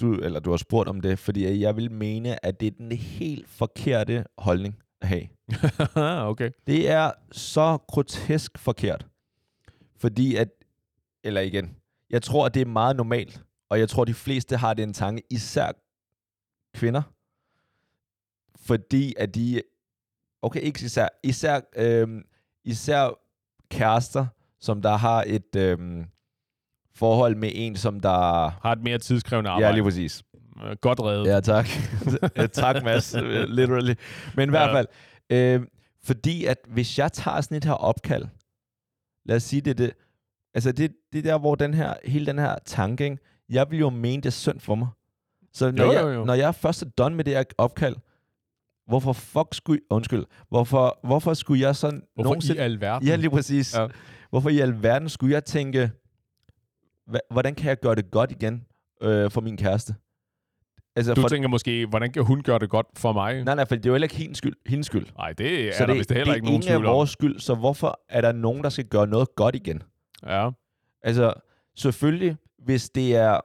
du, 0.00 0.14
eller 0.14 0.40
du 0.40 0.50
har 0.50 0.56
spurgt 0.56 0.88
om 0.88 1.00
det, 1.00 1.18
fordi 1.18 1.60
jeg 1.60 1.76
vil 1.76 1.90
mene, 1.92 2.46
at 2.46 2.60
det 2.60 2.66
er 2.66 2.70
den 2.78 2.92
helt 2.92 3.48
forkerte 3.48 4.24
holdning 4.38 4.76
at 5.00 5.08
have. 5.08 5.28
okay. 6.30 6.50
Det 6.66 6.90
er 6.90 7.10
så 7.32 7.78
grotesk 7.88 8.58
forkert. 8.58 9.06
Fordi 9.96 10.36
at, 10.36 10.48
eller 11.24 11.40
igen, 11.40 11.76
jeg 12.10 12.22
tror, 12.22 12.46
at 12.46 12.54
det 12.54 12.60
er 12.62 12.66
meget 12.66 12.96
normalt, 12.96 13.42
og 13.68 13.78
jeg 13.78 13.88
tror, 13.88 14.04
de 14.04 14.14
fleste 14.14 14.56
har 14.56 14.74
den 14.74 14.92
tanke, 14.92 15.22
især 15.30 15.72
kvinder, 16.74 17.02
fordi 18.66 19.14
at 19.18 19.34
de, 19.34 19.62
okay, 20.44 20.60
ikke 20.60 20.84
især, 20.84 21.08
især, 21.22 21.60
øhm, 21.76 22.22
især 22.64 23.18
kærester, 23.70 24.26
som 24.60 24.82
der 24.82 24.96
har 24.96 25.24
et 25.26 25.56
øhm, 25.56 26.04
forhold 26.94 27.36
med 27.36 27.50
en, 27.54 27.76
som 27.76 28.00
der... 28.00 28.48
Har 28.62 28.72
et 28.72 28.82
mere 28.82 28.98
tidskrævende 28.98 29.50
Ja, 29.50 29.54
arbejde. 29.56 29.74
lige 29.74 29.84
præcis. 29.84 30.22
Ja, 30.62 30.74
Godt 30.74 31.00
reddet. 31.00 31.26
Ja, 31.26 31.40
tak. 31.40 31.66
Ja, 32.36 32.46
tak, 32.46 32.84
Mads. 32.84 33.14
Literally. 33.48 33.94
Men 34.36 34.48
i 34.48 34.50
hvert 34.50 34.68
Ja. 34.70 34.74
fald, 34.74 34.86
øh, 35.30 35.66
fordi 36.04 36.44
at 36.44 36.58
hvis 36.68 36.98
jeg 36.98 37.12
tager 37.12 37.40
sådan 37.40 37.56
et 37.56 37.64
her 37.64 37.72
opkald, 37.72 38.24
lad 39.24 39.36
os 39.36 39.42
sige 39.42 39.60
det, 39.60 39.78
det 39.78 39.92
altså 40.54 40.72
det, 40.72 40.92
det 41.12 41.18
er 41.18 41.22
der, 41.22 41.38
hvor 41.38 41.54
den 41.54 41.74
her, 41.74 41.94
hele 42.04 42.26
den 42.26 42.38
her 42.38 42.56
tanke, 42.64 43.04
ikke? 43.04 43.18
jeg 43.48 43.70
vil 43.70 43.78
jo 43.78 43.90
mene, 43.90 44.22
det 44.22 44.26
er 44.26 44.30
synd 44.30 44.60
for 44.60 44.74
mig. 44.74 44.88
Så 45.52 45.70
når, 45.70 45.84
Jo, 45.84 45.92
jeg, 45.92 46.02
jo, 46.02 46.08
jo. 46.08 46.24
når 46.24 46.34
jeg 46.34 46.54
først 46.54 46.82
er 46.82 46.86
done 46.98 47.16
med 47.16 47.24
det 47.24 47.34
her 47.34 47.44
opkald, 47.58 47.96
hvorfor 48.86 49.12
fuck 49.12 49.48
skulle, 49.52 49.80
undskyld, 49.90 50.24
hvorfor, 50.48 50.98
hvorfor 51.06 51.34
skulle 51.34 51.62
jeg 51.62 51.76
sådan 51.76 52.02
Hvorfor 52.14 52.30
nogensinde, 52.30 52.58
i 52.60 52.62
alverden? 52.64 53.08
Ja, 53.08 53.16
lige 53.16 53.30
præcis. 53.30 53.76
Ja. 53.76 53.86
Hvorfor 54.30 54.48
i 54.50 54.58
alverden 54.60 55.08
skulle 55.08 55.34
jeg 55.34 55.44
tænke, 55.44 55.90
hvordan 57.30 57.54
kan 57.54 57.68
jeg 57.68 57.80
gøre 57.80 57.94
det 57.94 58.10
godt 58.10 58.30
igen 58.30 58.64
øh, 59.02 59.30
for 59.30 59.40
min 59.40 59.56
kæreste? 59.56 59.94
Altså, 60.96 61.14
Du 61.14 61.20
for, 61.20 61.28
tænker 61.28 61.48
måske, 61.48 61.86
hvordan 61.86 62.12
kan 62.12 62.24
hun 62.24 62.42
gøre 62.42 62.58
det 62.58 62.70
godt 62.70 62.86
for 62.96 63.12
mig? 63.12 63.44
nej, 63.44 63.54
nej, 63.54 63.64
for 63.64 63.74
det 63.74 63.86
er 63.86 63.90
jo 63.90 63.94
heller 63.94 64.04
ikke 64.04 64.16
hendes 64.16 64.38
skyld. 64.38 64.54
Hendes 64.66 64.86
skyld. 64.86 65.06
Nej, 65.18 65.32
det 65.32 65.68
er 65.68 65.72
så 65.72 65.78
der 65.78 65.86
det, 65.86 65.96
vist 65.96 66.10
heller 66.12 66.24
det 66.24 66.36
ikke 66.36 66.46
er 66.46 66.50
nogen 66.50 66.62
tvivl 66.62 66.86
om. 66.86 66.94
vores 66.94 67.10
skyld, 67.10 67.40
så 67.40 67.54
hvorfor 67.54 68.00
er 68.08 68.20
der 68.20 68.32
nogen, 68.32 68.62
der 68.62 68.68
skal 68.68 68.84
gøre 68.84 69.06
noget 69.06 69.28
godt 69.36 69.54
igen? 69.54 69.82
Ja. 70.26 70.50
Altså, 71.02 71.32
selvfølgelig, 71.76 72.36
hvis 72.58 72.90
det 72.90 73.16
er... 73.16 73.40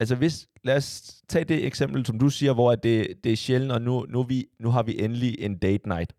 Altså, 0.00 0.14
hvis... 0.14 0.46
Lad 0.64 0.76
os 0.76 1.22
tage 1.28 1.44
det 1.44 1.66
eksempel, 1.66 2.06
som 2.06 2.18
du 2.18 2.28
siger, 2.28 2.52
hvor 2.52 2.74
det, 2.74 3.24
det 3.24 3.32
er 3.32 3.36
sjældent, 3.36 3.72
og 3.72 3.82
nu, 3.82 4.06
nu, 4.08 4.22
vi, 4.22 4.46
nu 4.58 4.70
har 4.70 4.82
vi 4.82 4.98
endelig 4.98 5.36
en 5.38 5.58
date 5.58 5.88
night. 5.88 6.12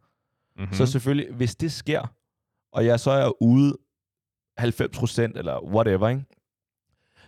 Mm-hmm. 0.56 0.70
Mm. 0.70 0.74
Så 0.74 0.86
selvfølgelig, 0.86 1.34
hvis 1.34 1.56
det 1.56 1.72
sker, 1.72 2.14
og 2.72 2.86
jeg 2.86 3.00
så 3.00 3.12
er 3.12 3.44
ude 3.44 3.78
90% 4.60 5.22
eller 5.22 5.64
whatever, 5.64 6.10
ikke? 6.10 6.26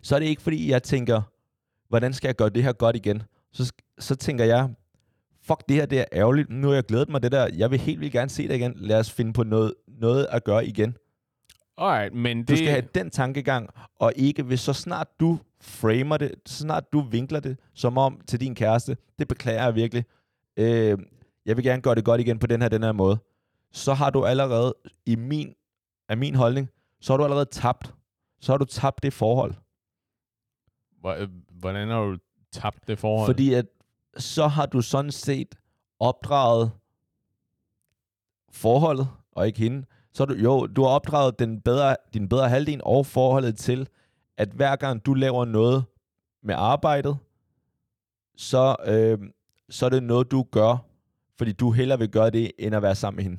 så 0.02 0.16
er 0.16 0.20
det 0.20 0.26
ikke 0.26 0.42
fordi, 0.42 0.70
jeg 0.70 0.84
tænker, 0.84 1.22
hvordan 1.90 2.14
skal 2.14 2.28
jeg 2.28 2.36
gøre 2.36 2.50
det 2.50 2.64
her 2.64 2.74
godt 2.74 2.96
igen? 2.96 3.24
Så, 3.54 3.74
så 4.00 4.16
tænker 4.16 4.46
jeg, 4.46 4.70
fuck 5.42 5.64
det 5.70 5.76
her, 5.76 5.86
det 5.86 6.00
er 6.00 6.06
ærgerligt. 6.14 6.50
Nu 6.50 6.68
har 6.68 6.74
jeg 6.74 6.84
glædet 6.84 7.10
mig 7.10 7.24
det 7.24 7.32
der. 7.32 7.50
Jeg 7.58 7.72
vil 7.72 7.80
helt 7.80 8.00
vildt 8.00 8.14
gerne 8.14 8.30
se 8.30 8.48
det 8.48 8.56
igen. 8.56 8.74
Lad 8.76 9.00
os 9.00 9.12
finde 9.12 9.34
på 9.34 9.44
noget, 9.44 9.74
noget 9.88 10.28
at 10.32 10.44
gøre 10.44 10.66
igen. 10.66 10.98
Alright, 11.78 12.14
men 12.14 12.38
det... 12.38 12.48
Du 12.50 12.56
skal 12.56 12.70
have 12.70 12.88
den 12.96 13.10
tankegang, 13.10 13.70
og 14.00 14.14
ikke 14.16 14.44
hvis 14.44 14.60
så 14.60 14.74
snart 14.74 15.08
du 15.20 15.40
framer 15.62 16.18
det, 16.18 16.32
så 16.46 16.58
snart 16.58 16.94
du 16.94 17.02
vinkler 17.02 17.40
det, 17.40 17.58
som 17.74 17.98
om 17.98 18.22
til 18.28 18.40
din 18.40 18.56
kæreste, 18.56 18.98
det 19.20 19.28
beklager 19.28 19.64
jeg 19.64 19.76
virkelig. 19.76 20.06
Øh, 20.58 20.98
jeg 21.46 21.58
vil 21.58 21.64
gerne 21.66 21.82
gøre 21.82 21.96
det 21.96 22.06
godt 22.06 22.22
igen 22.22 22.40
på 22.40 22.48
den 22.48 22.62
her, 22.62 22.70
den 22.70 22.84
her 22.84 22.92
måde. 22.92 23.18
Så 23.72 23.94
har 23.94 24.10
du 24.10 24.26
allerede, 24.26 24.76
i 25.06 25.16
min, 25.16 25.54
af 26.10 26.18
min 26.18 26.36
holdning, 26.36 26.70
så 27.02 27.14
har 27.14 27.18
du 27.18 27.24
allerede 27.24 27.46
tabt. 27.46 27.94
Så 28.42 28.52
har 28.52 28.58
du 28.58 28.66
tabt 28.66 29.04
det 29.04 29.14
forhold. 29.14 29.54
Øh, 31.06 31.30
Hvordan 31.52 31.88
har 31.90 32.02
du 32.02 32.18
tabt 32.52 32.88
det 32.88 33.00
forhold? 33.00 33.28
Fordi 33.28 33.54
at, 33.54 33.66
så 34.18 34.48
har 34.48 34.66
du 34.66 34.82
sådan 34.82 35.12
set 35.12 35.56
opdraget 36.00 36.72
forholdet, 38.52 39.08
og 39.32 39.48
ikke 39.48 39.60
hende. 39.60 39.86
Så 40.14 40.26
du, 40.26 40.34
jo, 40.34 40.68
du 40.68 40.82
har 40.84 40.90
opdraget 40.90 41.40
den 41.40 41.62
bedre, 41.62 41.96
din 42.14 42.30
bedre 42.30 42.50
halvdel 42.50 42.82
og 42.84 43.06
forholdet 43.06 43.58
til, 43.58 43.88
at 44.38 44.50
hver 44.50 44.76
gang 44.76 45.06
du 45.06 45.14
laver 45.14 45.46
noget 45.46 45.84
med 46.44 46.56
arbejdet, 46.58 47.18
så, 48.38 48.76
øh, 48.86 49.18
så 49.70 49.86
er 49.86 49.90
det 49.90 50.04
noget, 50.04 50.32
du 50.32 50.44
gør, 50.52 50.86
fordi 51.38 51.52
du 51.52 51.72
hellere 51.72 52.00
vil 52.00 52.10
gøre 52.10 52.30
det, 52.30 52.52
end 52.60 52.76
at 52.76 52.82
være 52.82 52.96
sammen 52.96 53.16
med 53.16 53.24
hende. 53.24 53.38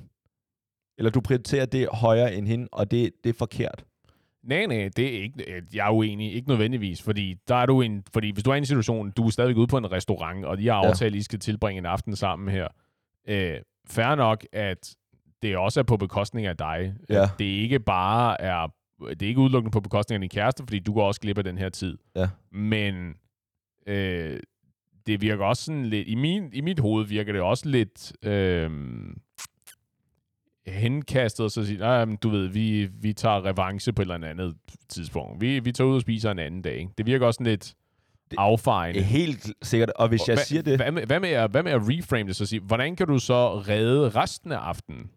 Eller 0.98 1.10
du 1.10 1.20
prioriterer 1.20 1.66
det 1.66 1.88
højere 1.92 2.34
end 2.34 2.46
hende, 2.46 2.68
og 2.72 2.90
det, 2.90 3.10
det 3.24 3.30
er 3.30 3.34
forkert. 3.38 3.84
Nej, 4.42 4.66
nej, 4.66 4.90
det 4.96 5.16
er 5.18 5.22
ikke, 5.22 5.52
øh, 5.52 5.62
jeg 5.74 5.86
er 5.86 5.90
uenig. 5.92 6.34
Ikke 6.34 6.48
nødvendigvis, 6.48 7.02
fordi 7.02 7.34
der 7.48 7.54
er 7.54 7.66
du 7.66 7.80
en, 7.80 8.04
fordi 8.12 8.30
hvis 8.32 8.44
du 8.44 8.50
er 8.50 8.54
i 8.54 8.58
en 8.58 8.66
situation, 8.66 9.10
du 9.10 9.26
er 9.26 9.30
stadigvæk 9.30 9.56
ude 9.56 9.66
på 9.66 9.78
en 9.78 9.92
restaurant, 9.92 10.44
og 10.44 10.58
de 10.58 10.68
har 10.68 10.74
Ja. 10.84 10.88
aftalt, 10.88 11.14
at 11.14 11.18
I 11.18 11.22
skal 11.22 11.38
tilbringe 11.38 11.78
en 11.78 11.86
aften 11.86 12.16
sammen 12.16 12.48
her. 12.48 12.68
Øh, 13.28 13.56
fair 13.86 14.14
nok, 14.14 14.46
at 14.52 14.94
det 15.42 15.56
også 15.56 15.80
er 15.80 15.84
på 15.84 15.96
bekostning 15.96 16.46
af 16.46 16.56
dig. 16.56 16.94
Ja. 17.10 17.28
Det 17.38 17.44
ikke 17.44 17.80
bare 17.80 18.40
er, 18.40 18.66
det 19.10 19.22
er 19.22 19.26
ikke 19.26 19.40
udelukkende 19.40 19.72
på 19.72 19.80
bekostning 19.80 20.14
af 20.16 20.20
din 20.20 20.40
kæreste, 20.40 20.62
fordi 20.66 20.78
du 20.78 20.92
går 20.92 21.06
også 21.06 21.20
glip 21.20 21.38
af 21.38 21.44
den 21.44 21.58
her 21.58 21.68
tid. 21.68 21.98
Ja. 22.16 22.28
Men 22.52 23.14
øh, 23.86 24.40
det 25.06 25.20
virker 25.20 25.44
også 25.44 25.64
sådan 25.64 25.86
lidt, 25.86 26.08
i, 26.08 26.14
min, 26.14 26.50
i 26.52 26.60
mit 26.60 26.80
hoved 26.80 27.06
virker 27.06 27.32
det 27.32 27.40
også 27.42 27.68
lidt, 27.68 28.12
øh, 28.22 28.70
henkastet 30.66 31.44
og 31.44 31.50
så 31.50 31.66
sige, 31.66 31.78
nej, 31.78 32.04
men 32.04 32.16
du 32.16 32.28
ved, 32.28 32.46
vi, 32.46 32.88
vi 33.00 33.12
tager 33.12 33.44
revanche 33.44 33.92
på 33.92 34.02
et 34.02 34.10
eller 34.10 34.28
andet 34.28 34.54
tidspunkt. 34.88 35.40
Vi, 35.40 35.58
vi 35.58 35.72
tager 35.72 35.88
ud 35.88 35.94
og 35.94 36.00
spiser 36.00 36.30
en 36.30 36.38
anden 36.38 36.62
dag. 36.62 36.76
Ikke? 36.76 36.90
Det 36.98 37.06
virker 37.06 37.26
også 37.26 37.38
sådan 37.38 37.50
lidt 37.50 37.74
affejende. 38.38 39.02
Helt 39.02 39.52
sikkert. 39.62 39.90
Og 39.90 40.08
hvis 40.08 40.28
jeg 40.28 40.36
Hva- 40.36 40.44
siger 40.44 40.62
det... 40.62 40.76
Hvad 40.78 40.92
med, 40.92 41.06
hvad, 41.06 41.20
med 41.20 41.28
at, 41.28 41.50
hvad 41.50 41.62
med 41.62 41.72
at 41.72 41.80
reframe 41.82 42.28
det 42.28 42.36
så 42.36 42.46
sige, 42.46 42.60
hvordan 42.60 42.96
kan 42.96 43.06
du 43.06 43.18
så 43.18 43.58
redde 43.58 44.08
resten 44.08 44.52
af 44.52 44.56
aftenen? 44.58 45.10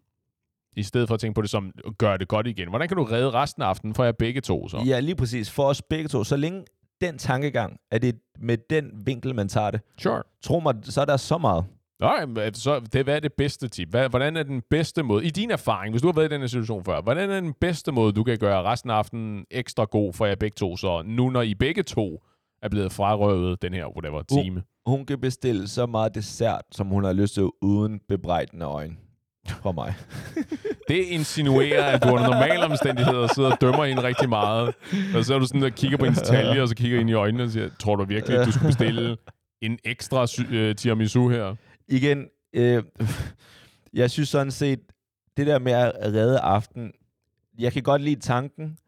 I 0.76 0.82
stedet 0.82 1.08
for 1.08 1.14
at 1.14 1.20
tænke 1.20 1.34
på 1.34 1.42
det 1.42 1.50
som, 1.50 1.72
gør 1.98 2.16
det 2.16 2.28
godt 2.28 2.46
igen. 2.46 2.68
Hvordan 2.68 2.88
kan 2.88 2.96
du 2.96 3.04
redde 3.04 3.30
resten 3.30 3.62
af 3.62 3.66
aftenen 3.66 3.94
for 3.94 4.04
jer 4.04 4.12
begge 4.12 4.40
to 4.40 4.68
så? 4.68 4.82
Ja, 4.86 5.00
lige 5.00 5.14
præcis. 5.16 5.50
For 5.50 5.64
os 5.64 5.82
begge 5.82 6.08
to. 6.08 6.24
Så 6.24 6.36
længe 6.36 6.64
den 7.00 7.18
tankegang, 7.18 7.76
at 7.90 8.02
det 8.02 8.14
med 8.38 8.58
den 8.70 8.90
vinkel, 9.06 9.34
man 9.34 9.48
tager 9.48 9.70
det. 9.70 9.80
Sure. 9.98 10.22
Tro 10.42 10.60
mig, 10.60 10.74
så 10.82 11.00
er 11.00 11.04
der 11.04 11.16
så 11.16 11.38
meget. 11.38 11.64
Nå, 12.00 12.10
jamen, 12.20 12.54
så 12.54 12.80
det, 12.92 13.04
hvad 13.04 13.16
er 13.16 13.20
det 13.20 13.32
bedste 13.32 13.68
tip? 13.68 13.88
Hvad, 13.88 14.08
hvordan 14.08 14.36
er 14.36 14.42
den 14.42 14.62
bedste 14.70 15.02
måde, 15.02 15.24
i 15.24 15.30
din 15.30 15.50
erfaring, 15.50 15.92
hvis 15.92 16.02
du 16.02 16.08
har 16.08 16.12
været 16.12 16.30
i 16.30 16.32
den 16.32 16.40
her 16.40 16.48
situation 16.48 16.84
før, 16.84 17.00
hvordan 17.00 17.30
er 17.30 17.40
den 17.40 17.54
bedste 17.60 17.92
måde, 17.92 18.12
du 18.12 18.24
kan 18.24 18.38
gøre 18.38 18.62
resten 18.62 18.90
af 18.90 18.94
aftenen 18.94 19.44
ekstra 19.50 19.84
god 19.84 20.12
for 20.12 20.26
jer 20.26 20.34
begge 20.34 20.54
to, 20.54 20.76
så 20.76 21.02
nu 21.06 21.30
når 21.30 21.42
I 21.42 21.54
begge 21.54 21.82
to 21.82 22.22
er 22.62 22.68
blevet 22.68 22.92
frarøvet 22.92 23.62
den 23.62 23.74
her, 23.74 23.86
whatever, 23.86 24.22
time? 24.22 24.62
Hun 24.86 25.06
kan 25.06 25.20
bestille 25.20 25.68
så 25.68 25.86
meget 25.86 26.14
dessert, 26.14 26.62
som 26.72 26.86
hun 26.86 27.04
har 27.04 27.12
lyst 27.12 27.34
til, 27.34 27.48
uden 27.62 28.00
bebrejdende 28.08 28.66
øjne 28.66 28.96
fra 29.46 29.72
mig. 29.72 29.94
Det 30.88 30.94
insinuerer, 30.94 31.84
at 31.84 32.02
du 32.02 32.08
under 32.08 32.24
normale 32.24 32.64
omstændigheder 32.64 33.26
sidder 33.34 33.50
og 33.52 33.60
dømmer 33.60 33.84
hende 33.84 34.02
rigtig 34.02 34.28
meget. 34.28 34.74
Og 35.14 35.24
så 35.24 35.34
er 35.34 35.38
du 35.38 35.46
sådan 35.46 35.62
og 35.62 35.72
kigger 35.72 35.98
på 35.98 36.04
hendes 36.04 36.22
talje, 36.22 36.62
og 36.62 36.68
så 36.68 36.74
kigger 36.74 37.00
ind 37.00 37.10
i 37.10 37.12
øjnene 37.12 37.44
og 37.44 37.50
siger, 37.50 37.68
tror 37.80 37.96
du 37.96 38.04
virkelig, 38.04 38.38
at 38.38 38.46
du 38.46 38.52
skulle 38.52 38.68
bestille 38.68 39.16
en 39.62 39.78
ekstra 39.84 40.26
øh, 40.50 40.76
tiramisu 40.76 41.28
her? 41.28 41.54
Igen, 41.88 42.26
øh, 42.52 42.82
jeg 44.00 44.10
synes 44.10 44.28
sådan 44.28 44.50
set, 44.50 44.80
det 45.36 45.46
der 45.46 45.58
med 45.58 45.72
at 45.72 45.92
redde 46.04 46.38
aften, 46.38 46.92
jeg 47.58 47.72
kan 47.72 47.82
godt 47.82 48.02
lide 48.02 48.20
tanken, 48.20 48.78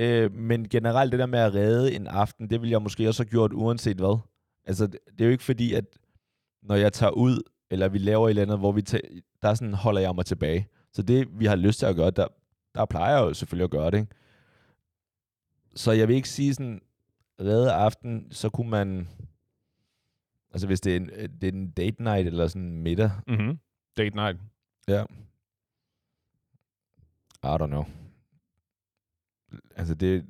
øh, 0.00 0.32
men 0.32 0.68
generelt 0.68 1.12
det 1.12 1.18
der 1.18 1.26
med 1.26 1.38
at 1.38 1.54
redde 1.54 1.94
en 1.94 2.06
aften, 2.06 2.50
det 2.50 2.62
vil 2.62 2.70
jeg 2.70 2.82
måske 2.82 3.08
også 3.08 3.22
have 3.22 3.30
gjort 3.30 3.52
uanset 3.52 3.96
hvad. 3.96 4.18
Altså, 4.66 4.86
det, 4.86 4.98
det 5.12 5.20
er 5.20 5.24
jo 5.24 5.32
ikke 5.32 5.44
fordi, 5.44 5.74
at 5.74 5.84
når 6.62 6.74
jeg 6.74 6.92
tager 6.92 7.10
ud, 7.10 7.42
eller 7.70 7.88
vi 7.88 7.98
laver 7.98 8.26
et 8.26 8.30
eller 8.30 8.42
andet, 8.42 8.58
hvor 8.58 8.72
vi 8.72 8.82
tager, 8.82 9.20
der 9.42 9.54
sådan 9.54 9.74
holder 9.74 10.00
jeg 10.00 10.14
mig 10.14 10.26
tilbage. 10.26 10.68
Så 10.92 11.02
det, 11.02 11.40
vi 11.40 11.46
har 11.46 11.56
lyst 11.56 11.78
til 11.78 11.86
at 11.86 11.96
gøre, 11.96 12.10
der, 12.10 12.26
der 12.74 12.84
plejer 12.84 13.16
jeg 13.16 13.22
jo 13.22 13.34
selvfølgelig 13.34 13.64
at 13.64 13.70
gøre 13.70 13.90
det. 13.90 13.98
Ikke? 13.98 14.14
Så 15.74 15.92
jeg 15.92 16.08
vil 16.08 16.16
ikke 16.16 16.28
sige 16.28 16.54
sådan, 16.54 16.80
redde 17.40 17.72
aften, 17.72 18.32
så 18.32 18.50
kunne 18.50 18.70
man... 18.70 19.08
Altså 20.50 20.66
hvis 20.66 20.80
det 20.80 20.92
er 20.92 20.96
en, 20.96 21.08
det 21.40 21.44
er 21.44 21.52
en 21.52 21.70
date 21.70 22.02
night 22.02 22.26
eller 22.26 22.46
sådan 22.46 22.62
en 22.62 22.82
middag. 22.82 23.10
Mm-hmm. 23.26 23.58
Date 23.96 24.16
night. 24.16 24.38
Ja. 24.88 25.04
I 27.44 27.56
don't 27.62 27.66
know. 27.66 27.84
Altså 29.76 29.94
det... 29.94 30.26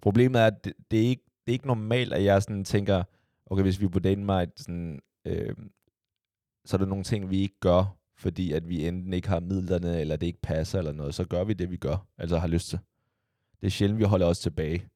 Problemet 0.00 0.40
er, 0.40 0.46
at 0.46 0.64
det, 0.64 0.72
det, 0.90 1.04
er 1.04 1.08
ikke, 1.08 1.24
det 1.46 1.52
er 1.52 1.52
ikke 1.52 1.66
normalt, 1.66 2.12
at 2.12 2.24
jeg 2.24 2.42
sådan 2.42 2.64
tænker, 2.64 3.04
okay, 3.46 3.62
hvis 3.62 3.80
vi 3.80 3.84
er 3.84 3.88
på 3.88 3.98
date 3.98 4.20
night, 4.20 4.60
sådan, 4.60 5.00
øh, 5.24 5.56
så 6.64 6.76
er 6.76 6.78
der 6.78 6.86
nogle 6.86 7.04
ting, 7.04 7.30
vi 7.30 7.40
ikke 7.40 7.60
gør, 7.60 7.96
fordi 8.16 8.52
at 8.52 8.68
vi 8.68 8.88
enten 8.88 9.12
ikke 9.12 9.28
har 9.28 9.40
midlerne, 9.40 10.00
eller 10.00 10.16
det 10.16 10.26
ikke 10.26 10.42
passer 10.42 10.78
eller 10.78 10.92
noget, 10.92 11.14
så 11.14 11.24
gør 11.24 11.44
vi 11.44 11.52
det, 11.52 11.70
vi 11.70 11.76
gør, 11.76 12.06
altså 12.18 12.38
har 12.38 12.48
lyst 12.48 12.68
til. 12.68 12.78
Det 13.60 13.66
er 13.66 13.70
sjældent, 13.70 13.98
vi 13.98 14.04
holder 14.04 14.26
os 14.26 14.38
tilbage. 14.38 14.88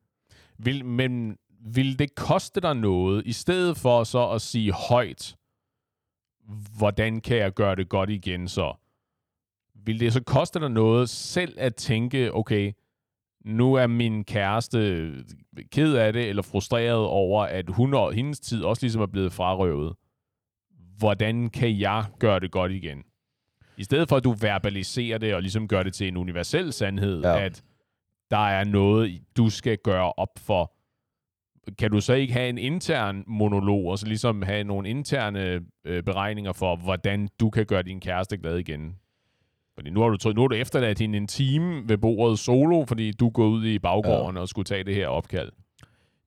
Vil, 0.58 0.84
men 0.84 1.36
vil 1.60 1.98
det 1.98 2.14
koste 2.14 2.60
dig 2.60 2.74
noget, 2.74 3.26
i 3.26 3.32
stedet 3.32 3.76
for 3.76 4.04
så 4.04 4.30
at 4.30 4.42
sige 4.42 4.72
højt, 4.72 5.36
hvordan 6.78 7.20
kan 7.20 7.36
jeg 7.36 7.54
gøre 7.54 7.76
det 7.76 7.88
godt 7.88 8.10
igen 8.10 8.48
så? 8.48 8.74
Vil 9.74 10.00
det 10.00 10.12
så 10.12 10.22
koste 10.22 10.60
dig 10.60 10.70
noget 10.70 11.08
selv 11.08 11.54
at 11.58 11.74
tænke, 11.74 12.34
okay, 12.34 12.72
nu 13.44 13.74
er 13.74 13.86
min 13.86 14.24
kæreste 14.24 15.12
ked 15.72 15.94
af 15.94 16.12
det, 16.12 16.28
eller 16.28 16.42
frustreret 16.42 17.06
over, 17.06 17.42
at 17.42 17.70
hun 17.70 17.94
og 17.94 18.12
hendes 18.12 18.40
tid 18.40 18.62
også 18.62 18.82
ligesom 18.82 19.02
er 19.02 19.06
blevet 19.06 19.32
frarøvet. 19.32 19.96
Hvordan 20.98 21.50
kan 21.50 21.78
jeg 21.80 22.04
gøre 22.18 22.40
det 22.40 22.50
godt 22.50 22.72
igen? 22.72 23.02
I 23.76 23.84
stedet 23.84 24.08
for, 24.08 24.16
at 24.16 24.24
du 24.24 24.32
verbaliserer 24.32 25.18
det 25.18 25.34
og 25.34 25.42
ligesom 25.42 25.68
gør 25.68 25.82
det 25.82 25.94
til 25.94 26.08
en 26.08 26.16
universel 26.16 26.72
sandhed, 26.72 27.22
Ja. 27.22 27.44
at 27.44 27.62
der 28.30 28.46
er 28.48 28.64
noget, 28.64 29.22
du 29.36 29.50
skal 29.50 29.78
gøre 29.78 30.12
op 30.12 30.38
for. 30.38 30.72
Kan 31.78 31.90
du 31.90 32.00
så 32.00 32.12
ikke 32.14 32.32
have 32.32 32.48
en 32.48 32.58
intern 32.58 33.24
monolog, 33.26 33.90
og 33.90 33.98
så 33.98 34.06
ligesom 34.06 34.42
have 34.42 34.64
nogle 34.64 34.88
interne 34.88 35.64
øh, 35.84 36.02
beregninger 36.02 36.52
for, 36.52 36.76
hvordan 36.76 37.28
du 37.40 37.50
kan 37.50 37.66
gøre 37.66 37.82
din 37.82 38.00
kæreste 38.00 38.36
glad 38.38 38.56
igen? 38.58 38.96
Fordi 39.74 39.90
nu 39.90 40.00
har 40.00 40.08
du, 40.08 40.32
nu 40.32 40.40
har 40.40 40.48
du 40.48 40.54
efterladt 40.54 40.98
hende 40.98 41.16
en 41.18 41.26
time 41.26 41.88
ved 41.88 41.98
bordet 41.98 42.38
solo, 42.38 42.84
fordi 42.84 43.12
du 43.12 43.30
går 43.30 43.46
ud 43.46 43.66
i 43.66 43.78
baggården 43.78 44.36
ja. 44.36 44.40
og 44.42 44.48
skulle 44.48 44.64
tage 44.64 44.84
det 44.84 44.94
her 44.94 45.08
opkald. 45.08 45.52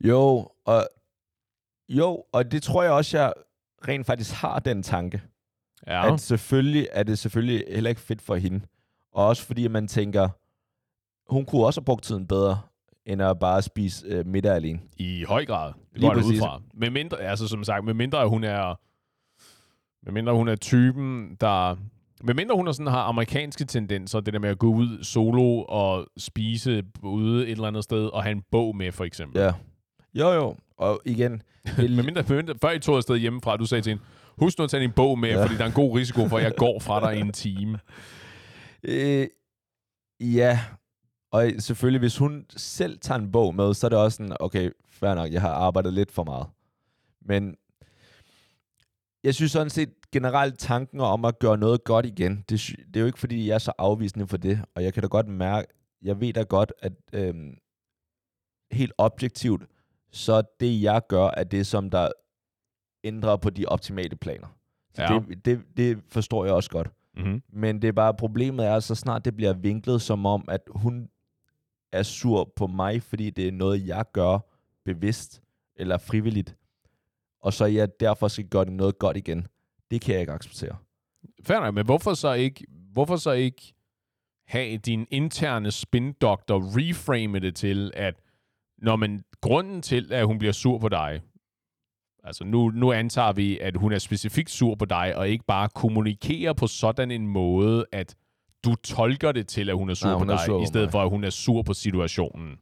Jo, 0.06 0.48
og, 0.66 0.88
jo, 1.90 2.24
og 2.34 2.52
det 2.52 2.64
tror 2.64 2.84
jeg 2.84 2.92
også, 2.92 3.18
jeg 3.18 3.34
rent 3.88 4.06
faktisk 4.06 4.34
har 4.34 4.60
den 4.60 4.84
tanke. 4.84 5.22
Ja. 5.88 6.14
At 6.14 6.20
selvfølgelig 6.20 6.88
er 6.92 7.04
det 7.04 7.20
selvfølgelig 7.20 7.64
heller 7.74 7.90
ikke 7.90 8.02
fedt 8.02 8.22
for 8.22 8.36
hende. 8.36 8.62
Og 9.14 9.28
også 9.28 9.46
fordi 9.46 9.68
man 9.68 9.88
tænker, 9.88 10.30
hun 11.34 11.46
kunne 11.46 11.66
også 11.66 11.82
have 11.82 11.86
brugt 11.86 12.04
tiden 12.04 12.28
bedre, 12.28 12.62
end 13.06 13.22
at 13.22 13.40
bare 13.40 13.62
spise 13.62 14.06
øh, 14.08 14.26
middag 14.26 14.56
alene. 14.56 14.80
I 14.98 15.24
høj 15.24 15.46
grad. 15.46 15.74
Det 15.94 16.02
Lige 16.02 16.14
går 16.14 16.22
ud 16.22 16.40
fra. 16.40 16.62
Med 16.74 16.90
mindre, 16.90 17.18
altså 17.22 17.48
som 17.48 17.64
sagt, 17.64 17.86
med 17.86 17.94
mindre 17.94 18.30
hun 18.30 18.44
er, 18.44 18.80
med 20.06 20.14
mindre 20.14 20.34
hun 20.34 20.48
er 20.48 20.56
typen, 20.56 21.38
der, 21.42 21.76
med 22.24 22.34
mindre 22.34 22.56
hun 22.56 22.68
er 22.68 22.72
sådan, 22.72 22.92
har 22.92 23.04
amerikanske 23.04 23.66
tendenser, 23.66 24.20
det 24.20 24.34
der 24.34 24.40
med 24.40 24.50
at 24.50 24.60
gå 24.60 24.68
ud 24.68 25.04
solo 25.04 25.62
og 25.62 26.08
spise 26.18 26.84
ude 27.04 27.44
et 27.44 27.52
eller 27.52 27.68
andet 27.68 27.84
sted, 27.84 28.06
og 28.06 28.24
have 28.24 28.32
en 28.32 28.44
bog 28.52 28.76
med, 28.76 28.92
for 28.92 29.04
eksempel. 29.04 29.42
Ja. 29.42 29.54
Jo, 30.14 30.32
jo. 30.32 30.56
Og 30.80 31.02
igen, 31.06 31.34
er 31.66 31.82
Med 31.82 32.04
mindre, 32.04 32.24
mindre, 32.30 32.56
før 32.62 32.72
I 32.72 32.80
tog 32.80 32.98
afsted 32.98 33.18
hjemmefra, 33.18 33.58
du 33.58 33.66
sagde 33.66 33.82
til 33.82 33.90
hende, 33.90 34.04
husk 34.38 34.58
nu 34.58 34.64
at 34.64 34.70
tage 34.70 34.84
din 34.84 34.92
bog 34.92 35.20
med, 35.20 35.30
Ja. 35.30 35.44
fordi 35.44 35.56
der 35.56 35.62
er 35.62 35.68
en 35.68 35.74
god 35.74 35.98
risiko 35.98 36.28
for, 36.28 36.38
at 36.38 36.44
jeg 36.44 36.54
går 36.58 36.80
fra 36.80 37.00
dig 37.12 37.18
i 37.18 37.22
en 37.22 37.32
time. 37.32 37.80
Øh, 38.84 39.28
ja, 40.20 40.60
og 41.32 41.52
selvfølgelig, 41.60 42.00
hvis 42.00 42.18
hun 42.18 42.46
selv 42.58 43.00
tager 43.00 43.20
en 43.20 43.32
bog 43.32 43.56
med, 43.56 43.74
så 43.74 43.88
er 43.88 43.90
det 43.90 44.00
også 44.00 44.16
sådan, 44.16 44.38
okay, 44.40 44.72
fair 44.90 45.14
nok, 45.16 45.32
jeg 45.32 45.42
har 45.42 45.50
arbejdet 45.50 45.94
lidt 45.94 46.12
for 46.12 46.24
meget. 46.24 46.48
Men 47.22 47.56
jeg 49.24 49.36
synes 49.36 49.52
sådan 49.52 49.70
set 49.70 49.90
generelt 50.12 50.60
tanken 50.60 51.00
om 51.00 51.26
at 51.26 51.40
gøre 51.40 51.58
noget 51.58 51.84
godt 51.84 52.06
igen, 52.06 52.46
det, 52.50 52.62
det 52.88 52.96
er 52.96 53.00
jo 53.00 53.06
ikke 53.06 53.20
fordi, 53.20 53.48
jeg 53.48 53.54
er 53.56 53.58
så 53.60 53.72
afvisende 53.78 54.28
for 54.28 54.38
det, 54.38 54.62
og 54.76 54.84
jeg 54.84 54.94
kan 54.94 55.02
da 55.04 55.08
godt 55.08 55.28
mærke, 55.28 55.68
jeg 56.02 56.20
ved 56.22 56.34
da 56.34 56.42
godt, 56.44 56.74
at 56.82 56.94
øhm, 57.14 57.54
helt 58.72 58.94
objektivt, 58.98 59.64
så 60.12 60.42
det 60.60 60.82
jeg 60.82 61.02
gør, 61.08 61.30
er 61.38 61.44
det, 61.44 61.68
som 61.68 61.90
der 61.90 62.12
ændrer 63.04 63.38
på 63.38 63.50
de 63.50 63.66
optimale 63.66 64.16
planer. 64.16 64.48
Så 64.94 65.02
Ja. 65.02 65.20
det, 65.30 65.46
det, 65.46 65.62
det 65.78 66.04
forstår 66.10 66.46
jeg 66.46 66.54
også 66.54 66.70
godt. 66.70 66.90
Mm-hmm. 67.18 67.42
Men 67.50 67.82
det 67.82 67.88
er 67.88 67.92
bare, 67.92 68.14
problemet 68.14 68.66
er, 68.66 68.80
så 68.80 68.96
snart 68.96 69.26
det 69.26 69.36
bliver 69.36 69.54
vinklet 69.54 70.02
som 70.02 70.26
om, 70.26 70.46
at 70.48 70.62
hun 70.68 71.10
er 71.92 72.04
sur 72.04 72.54
på 72.56 72.68
mig, 72.68 73.04
fordi 73.04 73.30
det 73.30 73.48
er 73.48 73.52
noget, 73.52 73.88
jeg 73.88 74.06
gør 74.14 74.40
bevidst 74.86 75.42
eller 75.76 75.98
frivilligt, 75.98 76.58
og 77.42 77.54
så 77.54 77.66
jeg 77.66 78.00
derfor 78.00 78.28
skal 78.28 78.48
gøre 78.48 78.66
det 78.66 78.74
noget 78.74 79.00
godt 79.00 79.18
igen. 79.18 79.48
Det 79.92 80.02
kan 80.02 80.14
jeg 80.14 80.22
ikke 80.22 80.34
acceptere. 80.34 80.78
Nok, 81.50 81.74
men 81.74 81.86
hvorfor 81.86 82.14
så 82.14 82.34
ikke, 82.34 82.66
hvorfor 82.70 83.16
så 83.16 83.32
ikke 83.32 83.74
have 84.48 84.78
din 84.78 85.08
interne 85.12 85.72
spindoktor 85.72 86.60
reframe 86.78 87.40
det 87.40 87.56
til, 87.56 87.92
at 87.96 88.16
når 88.78 88.96
man 88.96 89.24
grunden 89.42 89.82
til, 89.82 90.14
at 90.14 90.26
hun 90.26 90.40
bliver 90.40 90.52
sur 90.52 90.78
på 90.78 90.90
dig, 90.90 91.22
altså 92.24 92.44
nu, 92.44 92.70
nu 92.70 92.92
antager 92.92 93.32
vi, 93.32 93.60
at 93.60 93.76
hun 93.78 93.92
er 93.92 93.98
specifikt 94.00 94.50
sur 94.50 94.76
på 94.76 94.86
dig, 94.86 95.16
og 95.16 95.30
ikke 95.30 95.46
bare 95.48 95.70
kommunikerer 95.76 96.54
på 96.54 96.68
sådan 96.68 97.12
en 97.12 97.28
måde, 97.28 97.86
at 97.92 98.16
du 98.66 98.76
tolker 98.76 99.32
det 99.32 99.48
til, 99.48 99.70
at 99.70 99.76
hun 99.76 99.90
er 99.90 99.94
sur 99.94 100.10
Nej, 100.10 100.18
på 100.20 100.26
dig, 100.26 100.40
sur 100.46 100.58
på 100.58 100.64
i 100.64 100.66
stedet 100.66 100.86
mig. 100.86 100.92
for, 100.92 101.04
at 101.04 101.10
hun 101.10 101.24
er 101.24 101.30
sur 101.30 101.62
på 101.62 101.74
situationen. 101.74 102.56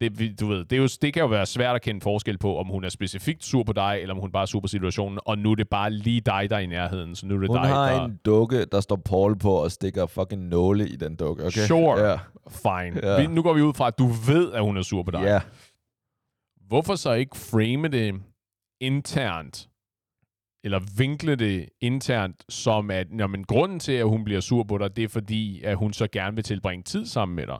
Det, 0.00 0.40
du 0.40 0.46
ved, 0.46 0.64
det, 0.64 0.72
er 0.72 0.80
jo, 0.80 0.88
det 1.02 1.14
kan 1.14 1.20
jo 1.22 1.26
være 1.26 1.46
svært 1.46 1.74
at 1.74 1.82
kende 1.82 2.00
forskel 2.00 2.38
på, 2.38 2.58
om 2.58 2.66
hun 2.66 2.84
er 2.84 2.88
specifikt 2.88 3.44
sur 3.44 3.62
på 3.62 3.72
dig, 3.72 3.98
eller 4.00 4.14
om 4.14 4.20
hun 4.20 4.32
bare 4.32 4.42
er 4.42 4.46
sur 4.46 4.60
på 4.60 4.68
situationen, 4.68 5.18
og 5.26 5.38
nu 5.38 5.50
er 5.50 5.54
det 5.54 5.68
bare 5.68 5.90
lige 5.90 6.20
dig, 6.20 6.46
der 6.50 6.56
er 6.56 6.60
i 6.60 6.66
nærheden, 6.66 7.14
så 7.14 7.26
nu 7.26 7.34
er 7.34 7.38
det 7.38 7.48
Hun 7.48 7.56
dig, 7.56 7.66
har 7.66 7.92
der... 7.92 8.04
en 8.04 8.18
dukke, 8.24 8.64
der 8.64 8.80
står 8.80 8.96
Paul 8.96 9.38
på 9.38 9.52
og 9.52 9.72
stikker 9.72 10.06
fucking 10.06 10.42
nåle 10.48 10.88
i 10.88 10.96
den 10.96 11.16
dukke, 11.16 11.42
okay? 11.46 11.66
Sure. 11.66 12.00
Ja. 12.10 12.18
Fine. 12.50 13.00
Ja. 13.02 13.20
Vi, 13.20 13.26
nu 13.26 13.42
går 13.42 13.52
vi 13.52 13.62
ud 13.62 13.74
fra, 13.74 13.86
at 13.86 13.98
du 13.98 14.06
ved, 14.06 14.52
at 14.52 14.62
hun 14.62 14.76
er 14.76 14.82
sur 14.82 15.02
på 15.02 15.10
dig. 15.10 15.22
ja. 15.22 15.40
Hvorfor 16.72 16.94
så 16.94 17.12
ikke 17.12 17.36
frame 17.36 17.88
det 17.88 18.22
internt? 18.80 19.68
Eller 20.64 20.80
vinkle 20.98 21.36
det 21.36 21.68
internt 21.80 22.44
som, 22.48 22.90
at 22.90 23.06
når 23.10 23.26
men 23.26 23.44
grunden 23.44 23.80
til, 23.80 23.92
at 23.92 24.08
hun 24.08 24.24
bliver 24.24 24.40
sur 24.40 24.62
på 24.62 24.78
dig, 24.78 24.96
det 24.96 25.04
er 25.04 25.08
fordi, 25.08 25.62
at 25.62 25.76
hun 25.76 25.92
så 25.92 26.06
gerne 26.12 26.34
vil 26.34 26.44
tilbringe 26.44 26.82
tid 26.82 27.06
sammen 27.06 27.36
med 27.36 27.46
dig. 27.46 27.58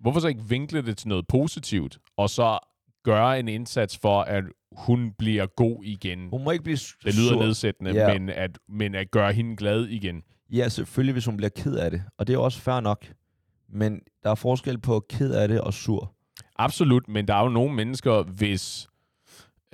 Hvorfor 0.00 0.20
så 0.20 0.28
ikke 0.28 0.44
vinkle 0.48 0.82
det 0.82 0.96
til 0.96 1.08
noget 1.08 1.26
positivt, 1.26 1.98
og 2.16 2.30
så 2.30 2.58
gøre 3.04 3.40
en 3.40 3.48
indsats 3.48 3.98
for, 3.98 4.22
at 4.22 4.44
hun 4.72 5.12
bliver 5.18 5.46
god 5.46 5.84
igen? 5.84 6.28
Hun 6.30 6.44
må 6.44 6.50
ikke 6.50 6.64
blive 6.64 6.76
Det 6.76 7.14
lyder 7.18 7.28
sur. 7.32 7.42
nedsættende, 7.42 7.90
Ja. 7.92 8.12
men, 8.18 8.28
at, 8.28 8.58
men 8.68 8.94
at 8.94 9.10
gøre 9.10 9.32
hende 9.32 9.56
glad 9.56 9.86
igen. 9.86 10.22
Ja, 10.52 10.68
selvfølgelig, 10.68 11.12
hvis 11.12 11.24
hun 11.26 11.36
bliver 11.36 11.50
ked 11.56 11.76
af 11.76 11.90
det. 11.90 12.02
Og 12.18 12.26
det 12.26 12.34
er 12.34 12.38
også 12.38 12.60
fair 12.60 12.80
nok. 12.80 13.06
Men 13.68 14.00
der 14.22 14.30
er 14.30 14.34
forskel 14.34 14.78
på 14.78 15.06
ked 15.08 15.32
af 15.34 15.48
det 15.48 15.60
og 15.60 15.74
sur. 15.74 16.14
Absolut, 16.56 17.08
men 17.08 17.28
der 17.28 17.34
er 17.34 17.42
jo 17.42 17.48
nogle 17.48 17.74
mennesker, 17.74 18.22
hvis, 18.22 18.88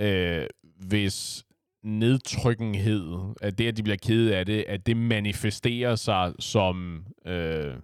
øh, 0.00 0.46
hvis 0.88 1.44
nedtrykkenhed, 1.82 3.34
at 3.40 3.58
det, 3.58 3.66
at 3.68 3.76
de 3.76 3.82
bliver 3.82 3.96
kede 4.02 4.36
af 4.36 4.46
det, 4.46 4.64
at 4.68 4.86
det 4.86 4.96
manifesterer 4.96 5.94
sig 5.94 6.32
som 6.38 7.04
øh, 7.26 7.74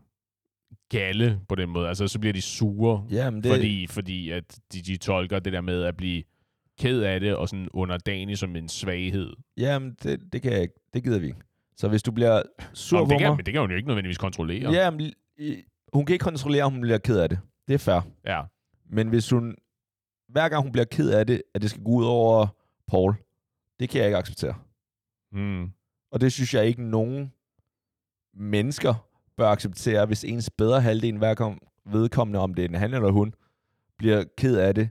galle 0.90 1.40
på 1.48 1.54
den 1.54 1.68
måde. 1.70 1.88
Altså, 1.88 2.08
så 2.08 2.18
bliver 2.18 2.32
de 2.32 2.42
sure, 2.42 3.04
Jamen, 3.10 3.42
det... 3.42 3.52
fordi, 3.54 3.86
fordi 3.86 4.30
at 4.30 4.58
de, 4.72 4.82
de 4.82 4.96
tolker 4.96 5.38
det 5.38 5.52
der 5.52 5.60
med 5.60 5.82
at 5.82 5.96
blive 5.96 6.22
ked 6.80 7.00
af 7.02 7.20
det 7.20 7.36
og 7.36 7.48
sådan 7.48 7.68
underdanig 7.74 8.38
som 8.38 8.56
en 8.56 8.68
svaghed. 8.68 9.32
Jamen, 9.56 9.96
det, 10.02 10.20
det 10.32 10.42
kan 10.42 10.52
jeg 10.52 10.62
ikke. 10.62 10.74
Det 10.94 11.04
gider 11.04 11.18
vi 11.18 11.26
ikke. 11.26 11.38
Så 11.76 11.88
hvis 11.88 12.02
du 12.02 12.12
bliver 12.12 12.42
sur 12.74 12.98
Nå, 12.98 13.06
det, 13.06 13.18
kan, 13.18 13.28
mig... 13.28 13.36
men 13.36 13.46
det 13.46 13.52
kan 13.54 13.60
hun 13.60 13.70
jo 13.70 13.76
ikke 13.76 13.88
nødvendigvis 13.88 14.18
kontrollere. 14.18 14.72
Jamen, 14.72 15.12
i- 15.38 15.62
hun 15.92 16.06
kan 16.06 16.12
ikke 16.14 16.22
kontrollere, 16.22 16.62
om 16.64 16.72
hun 16.72 16.80
bliver 16.80 16.98
ked 16.98 17.18
af 17.18 17.28
det. 17.28 17.38
Det 17.68 17.74
er 17.74 17.78
fair. 17.78 18.00
ja. 18.26 18.40
Men 18.94 19.08
hvis 19.08 19.30
hun, 19.30 19.56
hver 20.28 20.48
gang 20.48 20.62
hun 20.62 20.72
bliver 20.72 20.84
ked 20.84 21.10
af 21.10 21.26
det, 21.26 21.42
at 21.54 21.62
det 21.62 21.70
skal 21.70 21.82
gå 21.82 21.90
ud 21.90 22.04
over 22.04 22.46
Paul, 22.86 23.14
det 23.80 23.88
kan 23.88 23.98
jeg 23.98 24.08
ikke 24.08 24.18
acceptere. 24.18 24.54
Mm. 25.32 25.70
Og 26.12 26.20
det 26.20 26.32
synes 26.32 26.54
jeg 26.54 26.66
ikke 26.66 26.82
nogen 26.82 27.32
mennesker 28.34 29.08
bør 29.36 29.48
acceptere, 29.48 30.06
hvis 30.06 30.24
ens 30.24 30.50
bedre 30.50 30.80
halvdel 30.80 31.18
hver 31.18 31.34
gang 31.34 31.58
vedkommende, 31.86 32.40
om 32.40 32.54
det 32.54 32.64
er 32.64 32.68
en 32.68 32.74
han 32.74 32.94
eller 32.94 33.10
hun, 33.10 33.34
bliver 33.98 34.24
ked 34.36 34.56
af 34.56 34.74
det, 34.74 34.88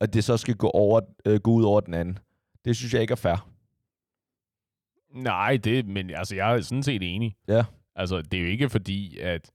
at 0.00 0.14
det 0.14 0.24
så 0.24 0.36
skal 0.36 0.56
gå, 0.56 0.68
over, 0.68 1.00
øh, 1.26 1.40
gå 1.40 1.50
ud 1.52 1.64
over 1.64 1.80
den 1.80 1.94
anden. 1.94 2.18
Det 2.64 2.76
synes 2.76 2.94
jeg 2.94 3.02
ikke 3.02 3.12
er 3.12 3.16
fair. 3.16 3.50
Nej, 5.14 5.56
det, 5.56 5.86
men 5.86 6.10
altså, 6.10 6.34
jeg 6.34 6.56
er 6.56 6.60
sådan 6.60 6.82
set 6.82 7.14
enig. 7.14 7.36
Ja. 7.48 7.64
Altså, 7.96 8.22
det 8.22 8.38
er 8.38 8.42
jo 8.42 8.48
ikke 8.48 8.68
fordi, 8.68 9.18
at 9.18 9.50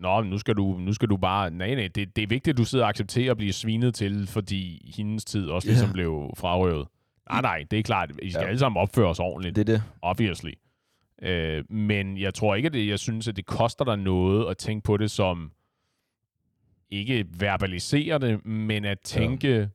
Nå, 0.00 0.22
nu 0.22 0.38
skal 0.38 0.54
du, 0.54 0.76
nu 0.78 0.92
skal 0.92 1.08
du 1.08 1.16
bare... 1.16 1.50
Nej, 1.50 1.74
nej, 1.74 1.88
det, 1.94 2.16
det 2.16 2.22
er 2.22 2.26
vigtigt, 2.26 2.54
at 2.54 2.58
du 2.58 2.64
sidder 2.64 2.84
og 2.84 2.88
accepterer 2.88 3.30
at 3.30 3.36
blive 3.36 3.52
svinet 3.52 3.94
til, 3.94 4.26
fordi 4.26 4.92
hendes 4.96 5.24
tid 5.24 5.48
også 5.48 5.68
Ja. 5.68 5.72
ligesom 5.72 5.92
blev 5.92 6.30
frarøvet. 6.36 6.88
Nej, 7.30 7.40
nej, 7.40 7.64
det 7.70 7.78
er 7.78 7.82
klart. 7.82 8.10
I 8.22 8.30
skal 8.30 8.42
Ja. 8.42 8.48
alle 8.48 8.58
sammen 8.58 8.80
opføre 8.82 9.08
os 9.08 9.18
ordentligt. 9.18 9.56
Det 9.56 9.68
er 9.68 9.72
det. 9.72 9.82
obviously. 10.02 10.50
Øh, 11.22 11.64
men 11.70 12.18
jeg 12.18 12.34
tror 12.34 12.54
ikke, 12.54 12.66
at 12.66 12.72
det, 12.72 12.88
jeg 12.88 12.98
synes, 12.98 13.28
at 13.28 13.36
det 13.36 13.46
koster 13.46 13.84
dig 13.84 13.96
noget 13.96 14.50
at 14.50 14.56
tænke 14.58 14.84
på 14.84 14.96
det 14.96 15.10
som 15.10 15.52
ikke 16.90 17.26
verbalisere 17.38 18.18
det, 18.18 18.46
men 18.46 18.84
at 18.84 19.00
tænke, 19.00 19.48
ja. 19.48 19.66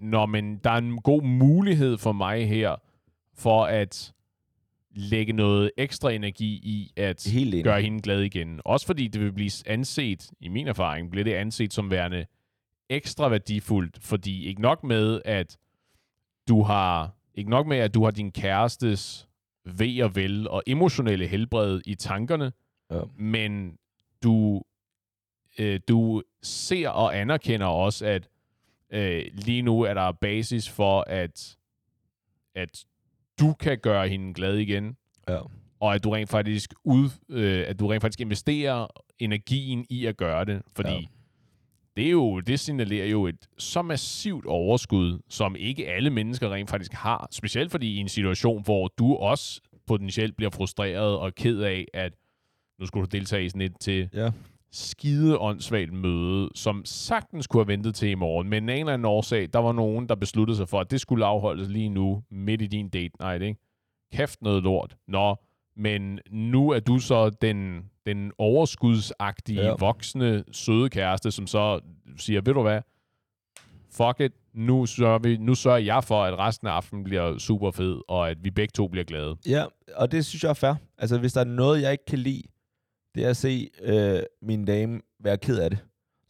når 0.00 0.26
men 0.26 0.56
der 0.56 0.70
er 0.70 0.76
en 0.78 0.98
god 1.02 1.22
mulighed 1.22 1.98
for 1.98 2.12
mig 2.12 2.48
her, 2.48 2.76
for 3.34 3.64
at 3.64 4.12
lægge 4.94 5.32
noget 5.32 5.70
ekstra 5.76 6.10
energi 6.10 6.46
i 6.62 6.92
at 6.96 7.26
Helt 7.32 7.54
enig. 7.54 7.64
gøre 7.64 7.82
hende 7.82 8.00
glad 8.00 8.20
igen. 8.22 8.60
Også 8.64 8.86
fordi 8.86 9.08
det 9.08 9.20
vil 9.20 9.32
blive 9.32 9.50
anset, 9.66 10.30
i 10.40 10.48
min 10.48 10.68
erfaring, 10.68 11.10
bliver 11.10 11.24
det 11.24 11.34
anset 11.34 11.72
som 11.72 11.90
værende 11.90 12.26
ekstra 12.88 13.28
værdifuldt, 13.28 13.98
fordi 14.02 14.46
ikke 14.46 14.60
nok 14.62 14.84
med, 14.84 15.20
at 15.24 15.56
du 16.48 16.62
har 16.62 17.14
ikke 17.34 17.50
nok 17.50 17.66
med, 17.66 17.76
at 17.76 17.94
du 17.94 18.04
har 18.04 18.10
din 18.10 18.32
kærestes 18.32 19.28
ved 19.64 20.02
og 20.02 20.16
vel 20.16 20.48
og 20.48 20.62
emotionelle 20.66 21.26
helbred 21.26 21.80
i 21.86 21.94
tankerne, 21.94 22.52
Ja. 22.92 23.00
men 23.18 23.78
du, 24.22 24.62
øh, 25.58 25.80
du 25.88 26.22
ser 26.42 26.88
og 26.88 27.18
anerkender 27.18 27.66
også, 27.66 28.06
at 28.06 28.28
øh, 28.92 29.24
lige 29.32 29.62
nu 29.62 29.80
er 29.82 29.94
der 29.94 30.12
basis 30.12 30.68
for, 30.68 31.04
at, 31.06 31.56
at 32.54 32.84
du 33.40 33.52
kan 33.52 33.78
gøre 33.78 34.08
hende 34.08 34.34
glad 34.34 34.56
igen, 34.56 34.96
Ja. 35.28 35.38
og 35.80 35.94
at 35.94 36.04
du 36.04 36.10
rent 36.10 36.30
faktisk 36.30 36.74
ud, 36.84 37.08
øh, 37.28 37.64
at 37.68 37.80
du 37.80 37.86
rent 37.86 38.00
faktisk 38.00 38.20
investerer 38.20 38.86
energien 39.18 39.86
i 39.90 40.06
at 40.06 40.16
gøre 40.16 40.44
det, 40.44 40.62
fordi 40.76 40.90
Ja. 40.92 41.00
det 41.96 42.06
er 42.06 42.10
jo 42.10 42.40
det 42.40 42.60
signalerer 42.60 43.06
jo 43.06 43.26
et 43.26 43.48
så 43.58 43.82
massivt 43.82 44.46
overskud, 44.46 45.18
som 45.28 45.56
ikke 45.56 45.88
alle 45.88 46.10
mennesker 46.10 46.52
rent 46.52 46.70
faktisk 46.70 46.92
har, 46.92 47.28
specielt 47.30 47.70
fordi 47.70 47.94
i 47.94 47.96
en 47.96 48.08
situation, 48.08 48.62
hvor 48.64 48.88
du 48.98 49.16
også 49.16 49.60
potentielt 49.86 50.36
bliver 50.36 50.50
frustreret 50.50 51.18
og 51.18 51.34
ked 51.34 51.60
af, 51.60 51.84
at 51.94 52.12
nu 52.80 52.86
skulle 52.86 53.06
du 53.06 53.16
deltage 53.16 53.44
i 53.44 53.48
sådan 53.48 53.60
et 53.60 53.72
til 53.80 54.08
Ja. 54.14 54.30
Skide 54.72 55.38
åndssvagt 55.38 55.92
møde, 55.92 56.48
som 56.54 56.82
sagtens 56.84 57.46
kunne 57.46 57.60
have 57.60 57.68
ventet 57.68 57.94
til 57.94 58.08
i 58.08 58.14
morgen, 58.14 58.48
men 58.48 58.68
af 58.68 58.74
en 58.74 58.80
eller 58.80 58.92
anden 58.92 59.04
årsag, 59.06 59.48
der 59.52 59.58
var 59.58 59.72
nogen, 59.72 60.08
der 60.08 60.14
besluttede 60.14 60.56
sig 60.56 60.68
for, 60.68 60.80
at 60.80 60.90
det 60.90 61.00
skulle 61.00 61.26
afholdes 61.26 61.68
lige 61.68 61.88
nu, 61.88 62.22
midt 62.30 62.62
i 62.62 62.66
din 62.66 62.88
date 62.88 63.12
night, 63.20 63.42
ikke? 63.42 63.60
Kæft 64.12 64.42
noget 64.42 64.62
lort. 64.62 64.96
Nå, 65.08 65.36
men 65.76 66.18
nu 66.30 66.70
er 66.70 66.80
du 66.80 66.98
så 66.98 67.30
den, 67.30 67.84
den 68.06 68.32
overskudsagtige, 68.38 69.62
Ja. 69.62 69.74
voksne, 69.78 70.44
søde 70.52 70.88
kæreste, 70.90 71.30
som 71.30 71.46
så 71.46 71.80
siger, 72.16 72.40
ved 72.44 72.54
du 72.54 72.62
hvad, 72.62 72.80
fuck 73.92 74.20
it, 74.20 74.32
nu 74.54 74.86
sørger, 74.86 75.18
vi, 75.18 75.36
nu 75.36 75.54
sørger 75.54 75.78
jeg 75.78 76.04
for, 76.04 76.24
at 76.24 76.38
resten 76.38 76.68
af 76.68 76.72
aftenen 76.72 77.04
bliver 77.04 77.38
super 77.38 77.70
fed, 77.70 78.00
og 78.08 78.30
at 78.30 78.36
vi 78.44 78.50
begge 78.50 78.72
to 78.72 78.88
bliver 78.88 79.04
glade. 79.04 79.36
Ja, 79.48 79.64
og 79.96 80.12
det 80.12 80.26
synes 80.26 80.42
jeg 80.42 80.50
er 80.50 80.54
fair. 80.54 80.74
Altså, 80.98 81.18
hvis 81.18 81.32
der 81.32 81.40
er 81.40 81.44
noget, 81.44 81.82
jeg 81.82 81.92
ikke 81.92 82.04
kan 82.04 82.18
lide, 82.18 82.42
det 83.14 83.24
er 83.24 83.30
at 83.30 83.36
se 83.36 83.70
øh, 83.82 84.20
min 84.42 84.64
dame 84.64 85.00
være 85.20 85.38
ked 85.38 85.58
af 85.58 85.70
det. 85.70 85.78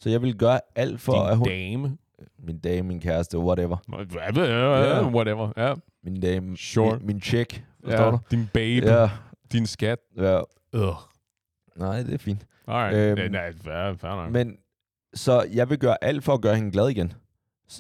Så 0.01 0.11
jeg 0.11 0.23
vil 0.23 0.37
gøre 0.39 0.61
alt 0.77 1.01
for, 1.01 1.13
Din 1.13 1.31
at 1.31 1.37
hun... 1.37 1.47
dame, 1.49 1.99
Min 2.39 2.59
dame, 2.59 2.89
min 2.89 3.01
kæreste, 3.01 3.39
whatever. 3.39 3.77
Ja. 3.93 5.09
whatever, 5.09 5.53
ja. 5.57 5.75
Min 6.05 6.21
dame, 6.21 6.57
Sure. 6.57 6.97
min, 6.99 7.07
min 7.07 7.21
chick. 7.21 7.65
Forstår 7.85 8.05
ja. 8.05 8.11
du? 8.11 8.19
Din 8.31 8.49
babe, 8.55 8.87
Ja, 8.87 9.11
din 9.53 9.67
skat. 9.67 9.99
ja. 10.17 10.41
Ugh. 10.75 10.95
Nej, 11.77 12.03
det 12.03 12.15
er 12.15 12.19
fint. 12.19 12.47
Alright. 12.69 13.19
Øhm, 13.19 13.33
nej, 13.33 13.53
fair, 13.53 13.95
fair 13.95 14.11
nok. 14.15 14.31
Men 14.33 14.57
så 15.15 15.43
jeg 15.53 15.71
vil 15.71 15.79
gøre 15.79 16.05
alt 16.05 16.25
for 16.25 16.35
at 16.35 16.41
gøre 16.41 16.57
hende 16.57 16.71
glad 16.71 16.89
igen. 16.89 17.13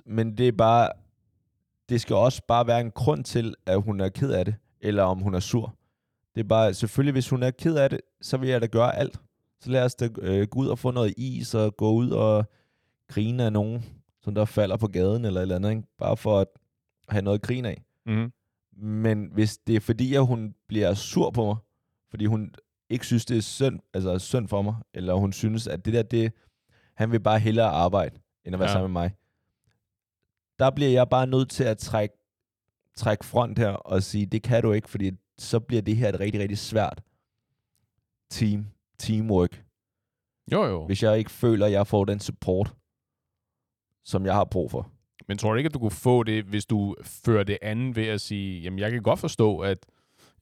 Men 0.06 0.36
det 0.38 0.48
er 0.48 0.52
bare, 0.52 0.88
det 1.88 2.00
skal 2.00 2.16
også 2.16 2.42
bare 2.48 2.66
være 2.66 2.80
en 2.80 2.90
grund 2.90 3.24
til, 3.24 3.54
at 3.66 3.82
hun 3.82 4.00
er 4.00 4.08
ked 4.08 4.30
af 4.32 4.44
det, 4.44 4.54
eller 4.80 5.02
om 5.02 5.18
hun 5.18 5.34
er 5.34 5.40
sur. 5.40 5.74
Det 6.34 6.40
er 6.40 6.48
bare, 6.48 6.74
selvfølgelig 6.74 7.12
hvis 7.12 7.28
hun 7.28 7.42
er 7.42 7.50
ked 7.50 7.76
af 7.76 7.90
det, 7.90 8.00
så 8.20 8.36
vil 8.36 8.48
jeg 8.48 8.60
da 8.60 8.66
gøre 8.66 8.96
alt. 8.96 9.20
Så 9.60 9.70
lad 9.70 9.84
os 9.84 9.94
da 9.94 10.08
øh, 10.18 10.46
gå 10.48 10.60
ud 10.60 10.68
og 10.68 10.78
få 10.78 10.90
noget 10.90 11.14
is, 11.16 11.54
og 11.54 11.76
gå 11.76 11.92
ud 11.92 12.10
og 12.10 12.44
grine 13.08 13.44
af 13.44 13.52
nogen, 13.52 13.84
som 14.20 14.34
der 14.34 14.44
falder 14.44 14.76
på 14.76 14.86
gaden 14.86 15.24
eller 15.24 15.40
et 15.40 15.42
eller 15.42 15.56
andet, 15.56 15.70
ikke? 15.70 15.82
bare 15.98 16.16
for 16.16 16.40
at 16.40 16.46
have 17.08 17.22
noget 17.22 17.38
at 17.38 17.42
grine 17.42 17.68
af. 17.68 17.82
mm-hmm. 18.06 18.32
Men 18.82 19.28
hvis 19.32 19.58
det 19.58 19.76
er 19.76 19.80
fordi, 19.80 20.14
at 20.14 20.26
hun 20.26 20.54
bliver 20.68 20.94
sur 20.94 21.30
på 21.30 21.44
mig, 21.44 21.56
fordi 22.10 22.26
hun 22.26 22.54
ikke 22.90 23.06
synes, 23.06 23.24
det 23.24 23.36
er 23.36 23.42
synd, 23.42 23.80
altså 23.94 24.18
synd 24.18 24.48
for 24.48 24.62
mig, 24.62 24.74
eller 24.94 25.14
hun 25.14 25.32
synes, 25.32 25.66
at 25.66 25.84
det 25.84 25.92
der, 25.92 26.02
det, 26.02 26.32
han 26.94 27.12
vil 27.12 27.20
bare 27.20 27.38
hellere 27.38 27.66
arbejde, 27.66 28.20
end 28.44 28.54
at 28.54 28.58
være 28.58 28.68
ja. 28.68 28.72
sammen 28.72 28.92
med 28.92 29.02
mig, 29.02 29.14
der 30.58 30.70
bliver 30.70 30.90
jeg 30.90 31.08
bare 31.08 31.26
nødt 31.26 31.50
til 31.50 31.64
at 31.64 31.78
trække, 31.78 32.14
trække 32.96 33.24
front 33.24 33.58
her 33.58 33.70
og 33.70 34.02
sige, 34.02 34.26
det 34.26 34.42
kan 34.42 34.62
du 34.62 34.72
ikke, 34.72 34.90
fordi 34.90 35.10
så 35.40 35.60
bliver 35.60 35.82
det 35.82 35.96
her 35.96 36.08
et 36.08 36.20
rigtig, 36.20 36.40
rigtig 36.40 36.58
svært 36.58 37.00
team, 38.30 38.66
teamwork, 38.98 39.64
Jo, 40.52 40.64
jo. 40.64 40.86
hvis 40.86 41.02
jeg 41.02 41.18
ikke 41.18 41.30
føler, 41.30 41.66
at 41.66 41.72
jeg 41.72 41.86
får 41.86 42.04
den 42.04 42.20
support, 42.20 42.74
som 44.04 44.26
jeg 44.26 44.34
har 44.34 44.44
brug 44.44 44.70
for. 44.70 44.88
Men 45.28 45.38
tror 45.38 45.50
du 45.52 45.56
ikke, 45.56 45.68
at 45.68 45.74
du 45.74 45.78
kunne 45.78 45.90
få 45.90 46.22
det, 46.22 46.44
hvis 46.44 46.66
du 46.66 46.96
fører 47.02 47.42
det 47.44 47.58
andet 47.62 47.96
ved 47.96 48.06
at 48.06 48.20
sige, 48.20 48.60
jamen 48.60 48.78
jeg 48.78 48.90
kan 48.90 49.02
godt 49.02 49.18
forstå, 49.20 49.58
at 49.58 49.78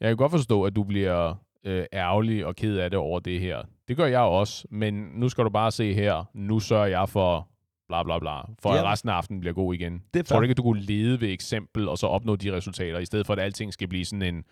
jeg 0.01 0.09
kan 0.11 0.17
godt 0.17 0.33
forstå, 0.33 0.63
at 0.65 0.77
du 0.77 0.85
bliver 0.85 1.35
øh, 1.65 1.85
ærgerlig 1.93 2.47
og 2.47 2.57
ked 2.57 2.77
af 2.79 2.91
det 2.91 2.99
over 2.99 3.21
det 3.21 3.41
her. 3.41 3.63
Det 3.89 3.97
gør 3.97 4.07
jeg 4.07 4.21
også, 4.21 4.67
men 4.71 4.95
nu 4.95 5.29
skal 5.29 5.45
du 5.45 5.51
bare 5.51 5.71
se 5.73 5.95
her, 5.95 6.25
nu 6.35 6.61
sørger 6.61 6.87
jeg 6.87 7.09
for 7.09 7.49
bla 7.89 8.03
bla 8.03 8.19
bla, 8.19 8.41
for 8.59 8.71
at 8.71 8.77
Ja. 8.77 8.93
resten 8.93 9.09
af 9.09 9.15
aftenen 9.15 9.41
bliver 9.41 9.55
god 9.55 9.75
igen. 9.75 10.03
Det 10.15 10.27
Tror 10.27 10.37
du 10.37 10.43
ikke, 10.43 10.51
at 10.53 10.57
du 10.57 10.63
kunne 10.63 10.83
lede 10.83 11.21
ved 11.21 11.29
eksempel, 11.33 11.89
og 11.89 11.99
så 11.99 12.07
opnå 12.07 12.37
de 12.37 12.53
resultater, 12.53 12.99
i 12.99 13.05
stedet 13.07 13.27
for 13.27 13.33
at 13.33 13.39
alting 13.39 13.73
skal 13.73 13.89
blive 13.89 14.05
sådan 14.05 14.35
en 14.35 14.45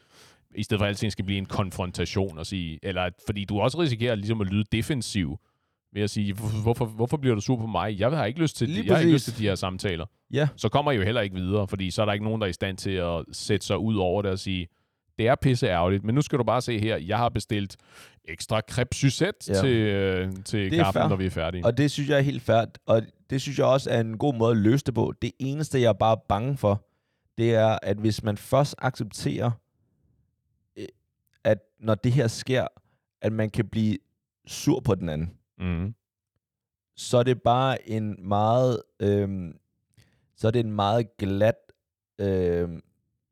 i 0.54 0.62
stedet 0.62 0.80
for 0.80 0.84
at 0.84 0.88
alting 0.88 1.12
skal 1.12 1.24
blive 1.24 1.38
en 1.38 1.46
konfrontation 1.46 2.38
og 2.38 2.46
sige, 2.46 2.78
eller 2.82 3.08
fordi 3.26 3.44
du 3.44 3.60
også 3.60 3.80
risikerer 3.80 4.14
ligesom 4.14 4.40
at 4.40 4.46
lyde 4.46 4.64
defensiv 4.72 5.38
ved 5.92 6.02
at 6.02 6.10
sige, 6.10 6.32
"Hvor- 6.34 6.62
hvorfor, 6.62 6.84
hvorfor 6.86 7.16
bliver 7.16 7.34
du 7.34 7.40
sur 7.40 7.56
på 7.56 7.66
mig? 7.66 7.98
Jeg 8.00 8.10
har 8.10 8.24
ikke 8.24 8.40
lyst 8.40 8.56
til, 8.56 8.68
Lige 8.68 8.86
jeg 8.86 8.94
har 8.94 9.00
ikke 9.00 9.12
lyst 9.12 9.24
til 9.24 9.38
de 9.38 9.42
her 9.42 9.54
samtaler 9.54 10.06
Ja, 10.32 10.48
så 10.56 10.68
kommer 10.68 10.92
I 10.92 10.96
jo 10.96 11.02
heller 11.02 11.20
ikke 11.20 11.36
videre, 11.36 11.68
fordi 11.68 11.90
så 11.90 12.02
er 12.02 12.06
der 12.06 12.12
ikke 12.12 12.24
nogen, 12.24 12.40
der 12.40 12.46
er 12.46 12.50
i 12.50 12.52
stand 12.52 12.76
til 12.76 12.90
at 12.90 13.24
sætte 13.32 13.66
sig 13.66 13.78
ud 13.78 13.96
over 13.96 14.22
det 14.22 14.30
og 14.30 14.38
sige, 14.38 14.66
det 15.18 15.28
er 15.28 15.34
pisse 15.34 15.66
ærgerligt, 15.66 16.04
men 16.04 16.14
nu 16.14 16.22
skal 16.22 16.38
du 16.38 16.44
bare 16.44 16.60
se 16.62 16.78
her, 16.80 16.96
jeg 16.96 17.16
har 17.18 17.28
bestilt 17.28 17.76
ekstra 18.24 18.60
crepe 18.70 18.94
Suzette 18.96 19.52
Ja. 19.52 19.60
til, 19.60 19.70
øh, 19.76 20.32
til 20.44 20.70
Det 20.70 20.78
kaffen, 20.78 21.00
fair. 21.00 21.08
når 21.08 21.16
vi 21.16 21.26
er 21.26 21.30
færdige. 21.30 21.64
Og 21.66 21.78
det 21.78 21.90
synes 21.90 22.08
jeg 22.08 22.18
er 22.18 22.22
helt 22.22 22.42
færdigt. 22.42 22.78
Og 22.86 23.02
det 23.30 23.40
synes 23.42 23.58
jeg 23.58 23.66
også 23.66 23.90
er 23.90 24.00
en 24.00 24.18
god 24.18 24.34
måde 24.34 24.50
at 24.50 24.56
løse 24.56 24.84
det 24.84 24.94
på. 24.94 25.12
Det 25.22 25.32
eneste, 25.38 25.80
jeg 25.80 25.88
er 25.88 25.92
bare 25.92 26.16
bange 26.28 26.56
for, 26.56 26.84
det 27.38 27.54
er, 27.54 27.78
at 27.82 27.96
hvis 27.96 28.22
man 28.22 28.36
først 28.36 28.74
accepterer, 28.78 29.50
når 31.80 31.94
det 31.94 32.12
her 32.12 32.28
sker, 32.28 32.66
at 33.22 33.32
man 33.32 33.50
kan 33.50 33.68
blive 33.68 33.98
sur 34.46 34.80
på 34.80 34.94
den 34.94 35.08
anden, 35.08 35.30
mm. 35.58 35.94
så 36.96 37.18
er 37.18 37.22
det 37.22 37.42
bare 37.42 37.88
en 37.88 38.28
meget, 38.28 38.82
øhm, 39.00 39.56
så 40.36 40.46
er 40.46 40.50
det 40.50 40.60
en 40.60 40.72
meget 40.72 41.16
glat 41.16 41.54
øhm, 42.20 42.82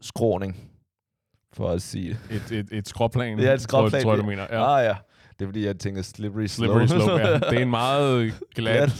skråning, 0.00 0.70
for 1.52 1.68
at 1.70 1.82
sige 1.82 2.18
det. 2.30 2.36
et, 2.52 2.58
et, 2.58 2.72
et 2.78 2.88
skråplan, 2.88 3.38
Det 3.38 3.48
er 3.48 3.52
et 3.54 3.60
skråplan, 3.60 3.90
tror, 3.90 3.96
jeg- 3.96 4.02
tror 4.02 4.12
jeg, 4.12 4.18
du 4.22 4.26
mener. 4.26 4.46
Ja. 4.50 4.78
Ah 4.78 4.84
ja, 4.84 4.96
det 5.38 5.44
er 5.44 5.48
fordi, 5.48 5.66
jeg 5.66 5.78
tænker 5.78 6.02
slippery 6.02 6.46
slope. 6.46 6.86
Slippery 6.88 7.04
slope, 7.06 7.22
ja. 7.22 7.38
Det 7.50 7.58
er 7.58 7.62
en 7.62 7.70
meget 7.70 8.34
glat 8.54 8.90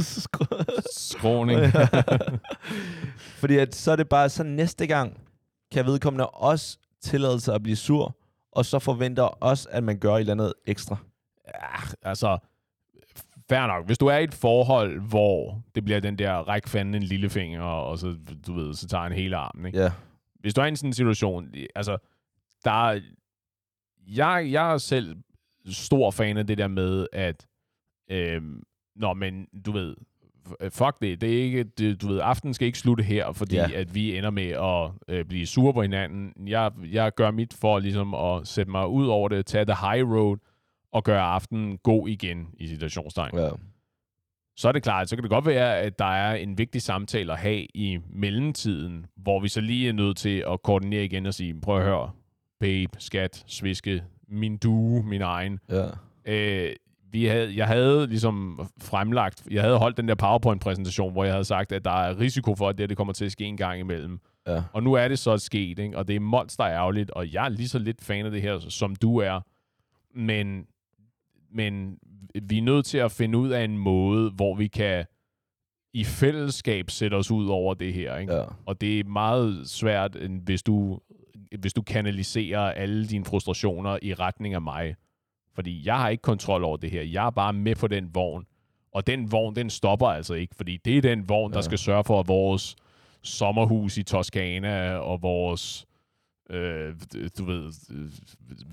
skråning. 0.96 1.60
Fordi 3.40 3.56
at, 3.56 3.74
så 3.74 3.92
er 3.92 3.96
det 3.96 4.08
bare, 4.08 4.28
så 4.28 4.42
næste 4.42 4.86
gang 4.86 5.20
kan 5.72 5.86
vedkommende 5.86 6.26
også 6.26 6.78
tillade 7.02 7.40
sig 7.40 7.54
at 7.54 7.62
blive 7.62 7.76
sur, 7.76 8.16
og 8.54 8.64
så 8.64 8.78
forventer 8.78 9.22
også, 9.22 9.68
at 9.70 9.84
man 9.84 9.98
gør 9.98 10.14
et 10.14 10.20
eller 10.20 10.32
andet 10.32 10.52
ekstra. 10.66 10.96
ja, 11.46 11.80
altså, 12.02 12.38
fair 13.48 13.66
nok. 13.66 13.86
Hvis 13.86 13.98
du 13.98 14.06
er 14.06 14.18
i 14.18 14.24
et 14.24 14.34
forhold, 14.34 15.00
hvor 15.00 15.62
det 15.74 15.84
bliver 15.84 16.00
den 16.00 16.18
der 16.18 16.32
ræk 16.32 16.66
fanden 16.66 16.94
en 16.94 17.02
lillefinger, 17.02 17.62
og 17.62 17.98
så, 17.98 18.16
du 18.46 18.52
ved, 18.52 18.74
så 18.74 18.88
tager 18.88 19.04
en 19.04 19.12
hele 19.12 19.36
armen, 19.36 19.66
ikke? 19.66 19.78
Ja. 19.78 19.92
Hvis 20.40 20.54
du 20.54 20.60
er 20.60 20.64
i 20.64 20.68
en 20.68 20.76
sådan 20.76 20.92
situation, 20.92 21.54
altså, 21.74 21.98
der 22.64 22.88
er, 22.88 23.00
jeg, 24.06 24.48
jeg 24.50 24.72
er 24.72 24.78
selv 24.78 25.16
stor 25.66 26.10
fan 26.10 26.36
af 26.36 26.46
det 26.46 26.58
der 26.58 26.68
med, 26.68 27.06
at, 27.12 27.46
øhm, 28.10 28.62
nå, 28.96 29.14
men 29.14 29.46
du 29.66 29.72
ved, 29.72 29.96
fuck 30.70 31.00
det, 31.02 31.20
det 31.20 31.38
er 31.38 31.42
ikke, 31.42 31.64
det, 31.64 32.02
du 32.02 32.08
ved, 32.08 32.20
aftenen 32.22 32.54
skal 32.54 32.66
ikke 32.66 32.78
slutte 32.78 33.04
her, 33.04 33.32
fordi 33.32 33.54
Ja. 33.56 33.70
at 33.74 33.94
vi 33.94 34.18
ender 34.18 34.30
med 34.30 34.48
at 34.48 35.14
øh, 35.16 35.24
blive 35.24 35.46
sure 35.46 35.72
på 35.74 35.82
hinanden. 35.82 36.32
Jeg, 36.48 36.70
jeg 36.92 37.14
gør 37.14 37.30
mit 37.30 37.54
for 37.60 37.78
ligesom 37.78 38.14
at 38.14 38.48
sætte 38.48 38.70
mig 38.72 38.88
ud 38.88 39.06
over 39.06 39.28
det, 39.28 39.46
tage 39.46 39.64
the 39.64 39.76
high 39.90 40.10
road, 40.12 40.36
og 40.92 41.04
gøre 41.04 41.22
aftenen 41.22 41.78
god 41.78 42.08
igen, 42.08 42.48
i 42.58 42.66
situationstegn 42.66 43.38
ja. 43.38 43.48
så 44.56 44.68
er 44.68 44.72
det 44.72 44.82
klart, 44.82 45.08
så 45.08 45.16
kan 45.16 45.22
det 45.22 45.30
godt 45.30 45.46
være, 45.46 45.78
at 45.78 45.98
der 45.98 46.04
er 46.04 46.34
en 46.34 46.58
vigtig 46.58 46.82
samtale 46.82 47.32
at 47.32 47.38
have 47.38 47.66
i 47.74 47.98
mellemtiden, 48.10 49.06
hvor 49.16 49.40
vi 49.40 49.48
så 49.48 49.60
lige 49.60 49.88
er 49.88 49.92
nødt 49.92 50.16
til 50.16 50.44
at 50.52 50.62
koordinere 50.62 51.04
igen 51.04 51.26
og 51.26 51.34
sige, 51.34 51.60
prøv 51.60 51.78
at 51.78 51.84
høre, 51.84 52.10
babe, 52.60 52.92
skat, 52.98 53.44
sviske, 53.46 54.02
min 54.28 54.56
due, 54.56 55.02
min 55.02 55.22
egen. 55.22 55.58
ja. 55.70 55.86
Øh, 56.26 56.72
vi 57.14 57.24
havde, 57.24 57.56
jeg 57.56 57.66
havde 57.66 58.06
ligesom 58.06 58.68
fremlagt, 58.80 59.42
jeg 59.50 59.62
havde 59.62 59.78
holdt 59.78 59.96
den 59.96 60.08
der 60.08 60.14
PowerPoint-præsentation, 60.14 61.12
hvor 61.12 61.24
jeg 61.24 61.32
havde 61.32 61.44
sagt, 61.44 61.72
at 61.72 61.84
der 61.84 61.90
er 61.90 62.20
risiko 62.20 62.54
for, 62.54 62.68
at 62.68 62.78
det, 62.78 62.88
det 62.88 62.96
kommer 62.96 63.12
til 63.12 63.24
at 63.24 63.32
ske 63.32 63.44
en 63.44 63.56
gang 63.56 63.80
imellem. 63.80 64.20
Ja. 64.46 64.62
Og 64.72 64.82
nu 64.82 64.92
er 64.92 65.08
det 65.08 65.18
så 65.18 65.38
sket, 65.38 65.78
ikke? 65.78 65.98
og 65.98 66.08
det 66.08 66.16
er 66.16 66.20
monster 66.20 66.64
ærgerligt, 66.64 67.10
og 67.10 67.32
jeg 67.32 67.44
er 67.44 67.48
lige 67.48 67.68
så 67.68 67.78
lidt 67.78 68.04
fan 68.04 68.26
af 68.26 68.30
det 68.30 68.42
her, 68.42 68.58
som 68.58 68.96
du 68.96 69.18
er. 69.18 69.40
Men, 70.14 70.66
men 71.52 71.98
vi 72.42 72.58
er 72.58 72.62
nødt 72.62 72.86
til 72.86 72.98
at 72.98 73.12
finde 73.12 73.38
ud 73.38 73.50
af 73.50 73.64
en 73.64 73.78
måde, 73.78 74.30
hvor 74.30 74.54
vi 74.54 74.66
kan 74.66 75.04
i 75.92 76.04
fællesskab 76.04 76.90
sætte 76.90 77.14
os 77.14 77.30
ud 77.30 77.48
over 77.48 77.74
det 77.74 77.92
her. 77.92 78.16
Ikke? 78.16 78.34
ja. 78.34 78.44
Og 78.66 78.80
det 78.80 79.00
er 79.00 79.04
meget 79.04 79.68
svært, 79.68 80.16
hvis 80.44 80.62
du, 80.62 81.00
hvis 81.58 81.72
du 81.72 81.82
kanaliserer 81.82 82.60
alle 82.60 83.06
dine 83.06 83.24
frustrationer 83.24 83.98
i 84.02 84.14
retning 84.14 84.54
af 84.54 84.62
mig. 84.62 84.94
Fordi 85.54 85.82
jeg 85.86 85.96
har 85.98 86.08
ikke 86.08 86.22
kontrol 86.22 86.64
over 86.64 86.76
det 86.76 86.90
her. 86.90 87.02
Jeg 87.02 87.26
er 87.26 87.30
bare 87.30 87.52
med 87.52 87.74
på 87.76 87.86
den 87.86 88.10
vogn. 88.14 88.44
Og 88.92 89.06
den 89.06 89.32
vogn, 89.32 89.56
den 89.56 89.70
stopper 89.70 90.06
altså 90.06 90.34
ikke. 90.34 90.54
Fordi 90.56 90.76
det 90.84 90.96
er 90.96 91.00
den 91.02 91.28
vogn, 91.28 91.50
der 91.52 91.58
Ja. 91.58 91.62
skal 91.62 91.78
sørge 91.78 92.04
for, 92.04 92.20
at 92.20 92.28
vores 92.28 92.76
sommerhus 93.22 93.96
i 93.98 94.02
Toskana 94.02 94.94
og 94.96 95.22
vores 95.22 95.86
øh, 96.50 96.94
du 97.38 97.44
ved, 97.44 97.72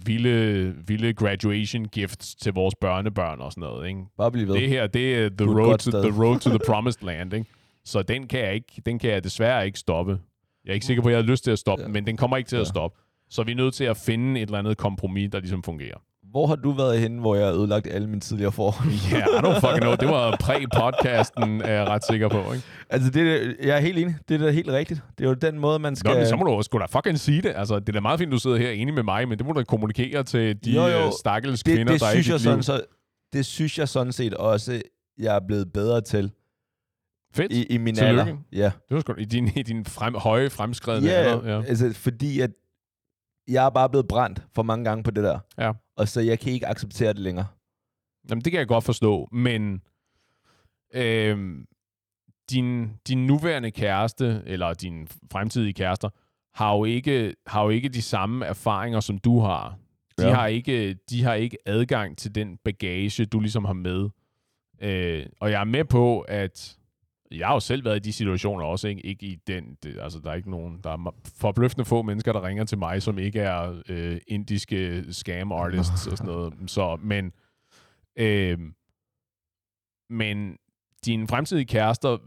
vilde, 0.06 0.76
vilde 0.88 1.14
graduation 1.14 1.86
gifts 1.86 2.36
til 2.36 2.54
vores 2.54 2.76
børnebørn 2.76 3.42
og 3.42 3.52
sådan 3.52 3.62
noget. 3.62 3.88
Ikke? 3.88 4.02
Bare 4.18 4.32
bliv 4.32 4.48
ved. 4.48 4.54
Det 4.56 4.70
her, 4.70 4.88
det 4.88 5.16
er 5.16 5.30
the 5.38 5.48
road, 5.60 5.78
to, 5.78 5.92
sted. 5.92 6.04
the 6.12 6.24
road 6.24 6.40
to 6.40 6.50
the 6.50 6.60
promised 6.74 7.04
land, 7.06 7.34
ikke? 7.34 7.50
Så 7.86 8.02
den 8.02 8.28
kan, 8.28 8.40
jeg 8.40 8.54
ikke, 8.54 8.82
den 8.86 9.00
kan 9.00 9.10
jeg 9.12 9.24
desværre 9.24 9.66
ikke 9.66 9.80
stoppe. 9.80 10.20
Jeg 10.66 10.72
er 10.72 10.74
ikke 10.74 10.86
sikker 10.86 11.04
på, 11.04 11.10
at 11.10 11.14
jeg 11.14 11.22
har 11.24 11.28
lyst 11.32 11.44
til 11.44 11.52
at 11.52 11.60
stoppe 11.60 11.82
Ja. 11.82 11.86
den, 11.86 11.94
men 11.94 12.08
den 12.08 12.18
kommer 12.18 12.38
ikke 12.38 12.48
til 12.48 12.56
Ja. 12.56 12.62
at 12.62 12.68
stoppe. 12.68 13.00
Så 13.30 13.44
vi 13.44 13.52
er 13.52 13.56
nødt 13.56 13.74
til 13.74 13.84
at 13.84 13.98
finde 13.98 14.42
et 14.42 14.46
eller 14.48 14.60
andet 14.60 14.78
kompromis, 14.78 15.30
der 15.32 15.40
ligesom 15.40 15.64
fungerer. 15.64 15.98
Hvor 16.32 16.48
har 16.48 16.56
du 16.56 16.72
været 16.72 17.00
henne, 17.00 17.20
hvor 17.20 17.36
jeg 17.36 17.46
har 17.46 17.54
ødelagt 17.54 17.88
alle 17.88 18.08
mine 18.08 18.20
tidligere 18.22 18.52
forhold? 18.52 18.90
Ja, 19.12 19.18
yeah, 19.18 19.28
I 19.28 19.46
don't 19.46 19.60
fucking 19.68 19.82
know. 19.82 19.96
Det 19.96 20.08
var 20.08 20.38
præ-podcasten, 20.44 21.62
er 21.62 21.74
jeg 21.74 21.88
ret 21.88 22.06
sikker 22.06 22.30
på, 22.30 22.54
ikke? 22.54 22.66
altså, 22.90 23.10
det, 23.12 23.56
jeg 23.64 23.76
er 23.78 23.80
helt 23.80 23.98
enig. 23.98 24.16
Det 24.30 24.42
er 24.42 24.46
da 24.46 24.52
helt 24.52 24.70
rigtigt. 24.70 25.02
Det 25.18 25.24
er 25.26 25.30
jo 25.30 25.34
den 25.36 25.60
måde, 25.60 25.80
man 25.80 25.96
skal... 25.96 26.10
Nå, 26.12 26.18
men 26.18 26.28
så 26.28 26.36
må 26.36 26.44
du 26.44 26.62
sgu 26.64 26.80
da 26.80 26.86
fucking 26.86 27.20
sige 27.20 27.42
det. 27.42 27.54
Altså, 27.56 27.80
det 27.80 27.90
er 27.90 27.94
da 27.94 28.00
meget 28.00 28.20
fint, 28.20 28.32
du 28.32 28.38
sidder 28.38 28.58
her 28.58 28.70
enig 28.70 28.94
med 28.94 29.04
mig, 29.04 29.28
men 29.28 29.38
det 29.38 29.46
må 29.46 29.52
du 29.54 29.64
kommunikere 29.64 30.24
til 30.24 30.66
de 30.66 30.72
Jo, 30.72 30.82
jo. 30.88 31.06
øh, 31.06 31.12
stakkels 31.20 31.64
det, 31.64 31.76
kvinder, 31.76 31.94
det, 31.94 32.02
der 32.02 32.08
er 32.08 32.12
i 32.12 32.14
synes 32.14 32.30
jeg 32.30 32.40
sådan, 32.40 32.64
så, 32.64 32.82
det 33.34 33.46
synes 33.46 33.80
jeg 33.80 33.90
sådan 33.90 34.14
set 34.14 34.34
også, 34.34 34.82
jeg 35.18 35.36
er 35.36 35.40
blevet 35.48 35.74
bedre 35.74 36.02
til 36.02 36.32
Fedt. 37.34 37.52
i, 37.52 37.64
i 37.64 37.78
min 37.78 37.96
Tillykke. 37.96 38.22
alder. 38.22 38.36
Ja. 38.54 38.64
Det 38.90 38.96
var 38.96 39.00
sgu 39.00 39.14
i 39.18 39.26
din, 39.26 39.48
i 39.56 39.64
din 39.64 39.86
frem, 39.86 40.16
høje, 40.16 40.50
fremskredende 40.50 41.10
Ja, 41.10 41.16
alder. 41.16 41.50
Ja. 41.56 41.62
altså 41.64 41.94
fordi 41.94 42.40
at 42.40 42.50
jeg 43.48 43.66
er 43.66 43.70
bare 43.70 43.90
blevet 43.90 44.08
brændt 44.08 44.42
for 44.56 44.64
mange 44.64 44.86
gange 44.86 45.04
på 45.04 45.12
det 45.12 45.24
der. 45.24 45.40
Ja. 45.58 45.72
Og 46.02 46.08
så 46.08 46.22
jeg 46.22 46.40
kan 46.40 46.54
ikke 46.54 46.68
acceptere 46.68 47.14
det 47.14 47.20
længere. 47.22 47.48
Jamen, 48.30 48.42
det 48.44 48.52
kan 48.52 48.60
jeg 48.60 48.68
godt 48.68 48.84
forstå, 48.84 49.28
men 49.32 49.82
øhm, 50.94 51.66
din, 52.52 52.90
din 53.08 53.28
nuværende 53.28 53.72
kæreste, 53.72 54.42
eller 54.46 54.74
din 54.74 55.08
fremtidige 55.32 55.74
kærester, 55.74 56.10
har 56.54 56.76
jo 56.76 56.86
ikke, 56.86 57.36
har 57.48 57.64
jo 57.64 57.70
ikke 57.70 57.90
de 57.90 58.02
samme 58.02 58.46
erfaringer, 58.46 59.00
som 59.00 59.18
du 59.18 59.40
har. 59.40 59.78
De, 60.18 60.28
Ja. 60.28 60.34
har 60.34 60.48
ikke, 60.48 60.94
de 61.10 61.24
har 61.24 61.34
ikke 61.34 61.58
adgang 61.66 62.18
til 62.18 62.36
den 62.36 62.58
bagage, 62.66 63.26
du 63.26 63.40
ligesom 63.40 63.66
har 63.66 63.74
med. 63.74 64.10
Øh, 64.82 65.26
og 65.40 65.52
jeg 65.52 65.60
er 65.60 65.66
med 65.66 65.86
på, 65.86 66.20
at 66.20 66.78
jeg 67.32 67.48
har 67.48 67.54
jo 67.54 67.60
selv 67.60 67.86
været 67.86 67.96
i 67.96 68.00
de 68.00 68.14
situationer 68.14 68.66
også, 68.66 68.88
ikke, 68.88 69.06
ikke 69.06 69.26
i 69.26 69.36
den, 69.48 69.78
det, 69.84 69.98
altså 70.00 70.20
der 70.20 70.32
er 70.32 70.36
ikke 70.36 70.52
nogen, 70.52 70.80
der 70.84 70.90
er 70.90 71.16
forbløffende 71.38 71.86
få 71.86 72.02
mennesker, 72.02 72.34
der 72.34 72.44
ringer 72.44 72.64
til 72.64 72.78
mig, 72.78 73.02
som 73.02 73.20
ikke 73.20 73.40
er 73.40 73.82
øh, 73.90 74.22
indiske 74.28 75.06
scam 75.14 75.52
artists 75.52 76.08
og 76.08 76.18
sådan 76.18 76.34
noget. 76.34 76.54
Så, 76.68 76.98
men, 77.02 77.32
øh, 78.16 78.58
men 80.10 80.58
dine 81.06 81.28
fremtidige 81.28 81.66
kærester 81.66 82.18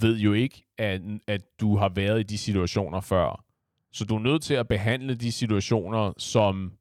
ved 0.00 0.18
jo 0.18 0.32
ikke, 0.32 0.64
at, 0.78 1.00
at 1.26 1.42
du 1.60 1.76
har 1.76 1.88
været 1.88 2.20
i 2.20 2.22
de 2.22 2.38
situationer 2.38 3.00
før. 3.00 3.44
Så 3.92 4.04
du 4.04 4.14
er 4.14 4.20
nødt 4.20 4.42
til 4.42 4.54
at 4.54 4.68
behandle 4.68 5.14
de 5.14 5.32
situationer 5.32 6.12
som 6.18 6.72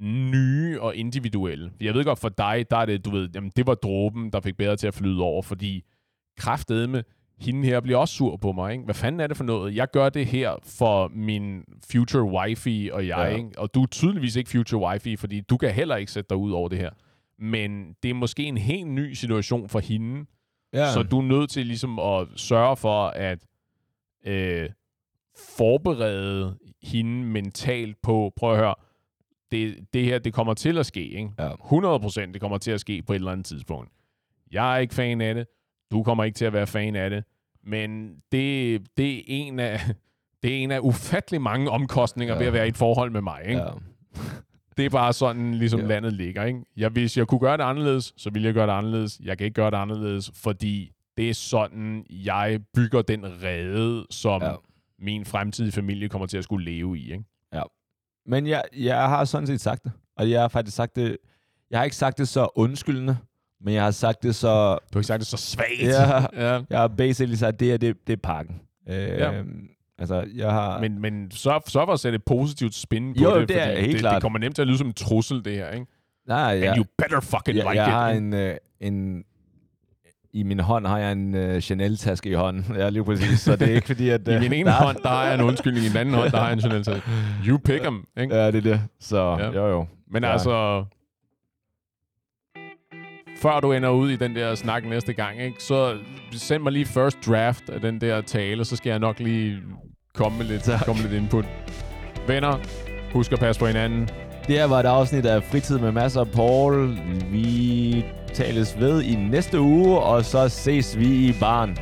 nye 0.00 0.80
og 0.80 0.96
individuelle. 0.96 1.72
Jeg 1.80 1.94
ved 1.94 2.04
godt, 2.04 2.18
for 2.18 2.28
dig, 2.28 2.66
der 2.70 2.76
er 2.76 2.86
det, 2.86 3.04
du 3.04 3.10
ved, 3.10 3.28
jamen, 3.34 3.52
det 3.56 3.66
var 3.66 3.74
dråben, 3.74 4.32
der 4.32 4.40
fik 4.40 4.56
bedre 4.56 4.76
til 4.76 4.86
at 4.86 4.94
flyde 4.94 5.22
over, 5.22 5.42
fordi 5.42 5.84
kraftedeme, 6.38 7.04
hende 7.38 7.64
her 7.68 7.80
bliver 7.80 7.98
også 7.98 8.14
sur 8.14 8.36
på 8.36 8.52
mig. 8.52 8.72
Ikke? 8.72 8.84
Hvad 8.84 8.94
fanden 8.94 9.20
er 9.20 9.26
det 9.26 9.36
for 9.36 9.44
noget? 9.44 9.74
Jeg 9.76 9.90
gør 9.90 10.08
det 10.08 10.26
her 10.26 10.56
for 10.64 11.08
min 11.08 11.64
future 11.92 12.22
wifey 12.24 12.90
og 12.90 13.06
jeg, 13.06 13.28
Ja. 13.30 13.36
ikke? 13.36 13.50
og 13.58 13.74
du 13.74 13.82
er 13.82 13.86
tydeligvis 13.86 14.36
ikke 14.36 14.50
future 14.50 14.82
wifey, 14.82 15.18
fordi 15.18 15.40
du 15.40 15.56
kan 15.56 15.70
heller 15.70 15.96
ikke 15.96 16.12
sætte 16.12 16.28
dig 16.28 16.36
ud 16.36 16.52
over 16.52 16.68
det 16.68 16.78
her. 16.78 16.90
Men 17.38 17.94
det 18.02 18.10
er 18.10 18.14
måske 18.14 18.42
en 18.44 18.58
helt 18.58 18.86
ny 18.88 19.12
situation 19.12 19.68
for 19.68 19.80
hende, 19.80 20.26
Ja. 20.72 20.92
så 20.92 21.02
du 21.02 21.18
er 21.18 21.22
nødt 21.22 21.50
til 21.50 21.66
ligesom 21.66 21.98
at 21.98 22.28
sørge 22.36 22.76
for 22.76 23.06
at 23.06 23.38
øh, 24.26 24.68
forberede 25.56 26.58
hende 26.82 27.24
mentalt 27.26 28.02
på, 28.02 28.32
prøv 28.36 28.52
at 28.52 28.58
høre, 28.58 28.74
det, 29.50 29.86
det 29.92 30.04
her, 30.04 30.18
det 30.18 30.32
kommer 30.34 30.54
til 30.54 30.78
at 30.78 30.86
ske, 30.86 31.08
ikke? 31.08 31.30
Ja. 31.38 31.48
100% 31.52 32.32
det 32.32 32.40
kommer 32.40 32.58
til 32.58 32.70
at 32.70 32.80
ske 32.80 33.02
på 33.02 33.12
et 33.12 33.16
eller 33.16 33.32
andet 33.32 33.46
tidspunkt. 33.46 33.90
Jeg 34.52 34.74
er 34.74 34.78
ikke 34.78 34.94
fan 34.94 35.20
af 35.20 35.34
det. 35.34 35.46
Du 35.90 36.02
kommer 36.02 36.24
ikke 36.24 36.36
til 36.36 36.44
at 36.44 36.52
være 36.52 36.66
fan 36.66 36.96
af 36.96 37.10
det. 37.10 37.24
Men 37.64 38.16
det, 38.32 38.80
det, 38.96 39.18
er, 39.18 39.22
en 39.26 39.58
af, 39.58 39.80
det 40.42 40.52
er 40.54 40.56
en 40.62 40.70
af 40.70 40.78
ufattelig 40.82 41.40
mange 41.42 41.70
omkostninger 41.70 42.34
Ja. 42.34 42.38
ved 42.40 42.46
at 42.46 42.52
være 42.52 42.66
i 42.66 42.68
et 42.68 42.76
forhold 42.76 43.10
med 43.10 43.20
mig. 43.20 43.40
Ikke? 43.46 43.60
ja. 43.62 43.68
Det 44.76 44.86
er 44.86 44.90
bare 44.90 45.12
sådan, 45.12 45.54
ligesom 45.54 45.80
Ja. 45.80 45.86
ja. 45.86 45.92
landet 45.92 46.12
ligger. 46.12 46.44
Ikke? 46.44 46.60
Jeg, 46.76 46.90
hvis 46.90 47.16
jeg 47.16 47.26
kunne 47.26 47.40
gøre 47.40 47.56
det 47.56 47.62
anderledes, 47.62 48.12
så 48.16 48.30
ville 48.30 48.46
jeg 48.46 48.54
gøre 48.54 48.66
det 48.66 48.72
anderledes. 48.72 49.20
Jeg 49.24 49.38
kan 49.38 49.44
ikke 49.44 49.54
gøre 49.54 49.70
det 49.70 49.76
anderledes, 49.76 50.30
fordi 50.34 50.92
det 51.16 51.30
er 51.30 51.34
sådan, 51.34 52.06
jeg 52.10 52.60
bygger 52.74 53.02
den 53.02 53.24
rede, 53.42 54.06
som 54.10 54.42
Ja. 54.42 54.48
ja. 54.48 54.54
min 54.98 55.24
fremtidige 55.24 55.72
familie 55.72 56.08
kommer 56.08 56.26
til 56.26 56.38
at 56.38 56.44
skulle 56.44 56.64
leve 56.64 56.98
i. 56.98 57.12
Ikke? 57.12 57.24
Men 58.26 58.46
jeg, 58.46 58.62
jeg 58.76 59.08
har 59.08 59.24
sådan 59.24 59.46
set 59.46 59.60
sagt 59.60 59.84
det. 59.84 59.92
Og 60.16 60.30
jeg 60.30 60.40
har 60.40 60.48
faktisk 60.48 60.76
sagt 60.76 60.96
det... 60.96 61.16
Jeg 61.70 61.78
har 61.78 61.84
ikke 61.84 61.96
sagt 61.96 62.18
det 62.18 62.28
så 62.28 62.48
undskyldende, 62.56 63.16
men 63.64 63.74
jeg 63.74 63.82
har 63.84 63.90
sagt 63.90 64.22
det 64.22 64.34
så... 64.34 64.70
Du 64.72 64.78
har 64.92 65.00
ikke 65.00 65.06
sagt 65.06 65.18
det 65.20 65.26
så 65.26 65.36
svagt. 65.36 65.68
Ja. 65.82 66.20
ja. 66.54 66.60
Jeg 66.70 66.78
har 66.80 66.88
basically 66.88 67.34
sagt, 67.36 67.52
at 67.54 67.60
det 67.60 67.68
her, 67.68 67.76
det, 67.76 67.96
det 68.06 68.12
er 68.12 68.16
pakken. 68.22 68.54
Øh, 68.88 68.96
Ja. 68.96 69.42
Altså, 70.00 70.24
jeg 70.34 70.50
har... 70.52 70.80
Men, 70.80 71.00
men 71.00 71.30
så, 71.30 71.60
så 71.66 71.84
for 71.86 71.92
at 71.92 72.00
sætte 72.00 72.16
et 72.16 72.22
positivt 72.24 72.74
spin 72.74 73.14
på 73.14 73.22
Jo, 73.22 73.40
det, 73.40 73.48
det 73.48 73.62
er 73.62 73.66
fordi 73.66 73.80
helt 73.80 73.92
det, 73.92 74.00
klart. 74.00 74.14
det 74.14 74.22
kommer 74.22 74.38
nemt 74.38 74.54
til 74.54 74.62
at 74.62 74.68
lyde 74.68 74.78
som 74.78 74.86
en 74.86 74.92
trussel, 74.92 75.44
det 75.44 75.52
her. 75.52 75.70
Ikke? 75.70 75.86
nej, 76.28 76.36
jeg, 76.38 76.68
And 76.68 76.78
you 76.78 76.84
better 76.98 77.20
fucking 77.20 77.56
jeg, 77.56 77.64
like 77.64 77.80
jeg 77.82 77.86
it. 77.88 77.92
har 77.92 78.08
ikke? 78.10 78.18
en, 78.26 78.34
øh, 78.34 78.56
en... 78.80 79.24
I 80.32 80.42
min 80.42 80.60
hånd 80.60 80.86
har 80.86 80.98
jeg 80.98 81.12
en 81.12 81.34
uh, 81.34 81.58
Chanel-taske 81.60 82.30
i 82.30 82.32
hånden. 82.32 82.64
Ja, 82.78 82.88
lige 82.88 83.04
præcis. 83.04 83.40
Så 83.40 83.56
det 83.56 83.70
er 83.70 83.74
ikke 83.74 83.86
fordi, 83.86 84.08
at... 84.08 84.28
I 84.28 84.34
øh, 84.34 84.40
min 84.40 84.52
ene 84.52 84.70
der 84.70 84.76
er- 84.76 84.84
hånd, 84.84 84.96
der 85.02 85.08
har 85.08 85.24
jeg 85.24 85.34
en 85.34 85.40
undskyldning. 85.40 85.86
I 85.86 85.88
den 85.88 85.96
anden 85.96 86.14
hånd, 86.20 86.30
der 86.30 86.38
har 86.38 86.44
jeg 86.46 86.52
en 86.52 86.60
Chanel 86.60 86.84
til. 86.84 87.02
You 87.46 87.58
pick 87.58 87.82
'em, 87.84 88.20
ikke? 88.22 88.36
Ja, 88.36 88.46
det 88.46 88.56
er 88.56 88.60
det. 88.60 88.80
Så 89.00 89.36
Ja. 89.38 89.50
jo, 89.50 89.66
jo. 89.68 89.86
Men 90.10 90.22
Ja. 90.24 90.32
altså... 90.32 90.84
Før 93.42 93.60
du 93.60 93.72
ender 93.72 93.88
ud 93.88 94.10
i 94.10 94.16
den 94.16 94.36
der 94.36 94.54
snak 94.54 94.84
næste 94.84 95.12
gang, 95.12 95.42
ikke, 95.42 95.62
så 95.62 95.96
send 96.32 96.62
mig 96.62 96.72
lige 96.72 96.86
first 96.86 97.18
draft 97.26 97.70
af 97.70 97.80
den 97.80 98.00
der 98.00 98.20
tale, 98.20 98.64
så 98.64 98.76
skal 98.76 98.90
jeg 98.90 98.98
nok 98.98 99.20
lige 99.20 99.58
komme 100.14 100.38
med 100.38 100.46
lidt, 100.46 100.62
Tak. 100.62 100.84
komme 100.84 101.02
med 101.02 101.10
lidt 101.10 101.22
input. 101.22 101.44
Venner, 102.26 102.58
husk 103.12 103.32
at 103.32 103.38
passe 103.38 103.60
på 103.60 103.66
hinanden. 103.66 104.08
Det 104.46 104.56
her 104.58 104.64
var 104.64 104.80
et 104.80 104.86
afsnit 104.86 105.26
af 105.26 105.42
Fritid 105.42 105.78
med 105.78 105.92
masser 105.92 106.20
af 106.20 106.28
Paul. 106.28 106.98
Vi 107.32 108.04
tales 108.34 108.80
ved 108.80 109.02
i 109.02 109.14
næste 109.14 109.60
uge, 109.60 109.98
og 109.98 110.24
så 110.24 110.48
ses 110.48 110.98
vi 110.98 111.06
i 111.06 111.34
barn. 111.40 111.76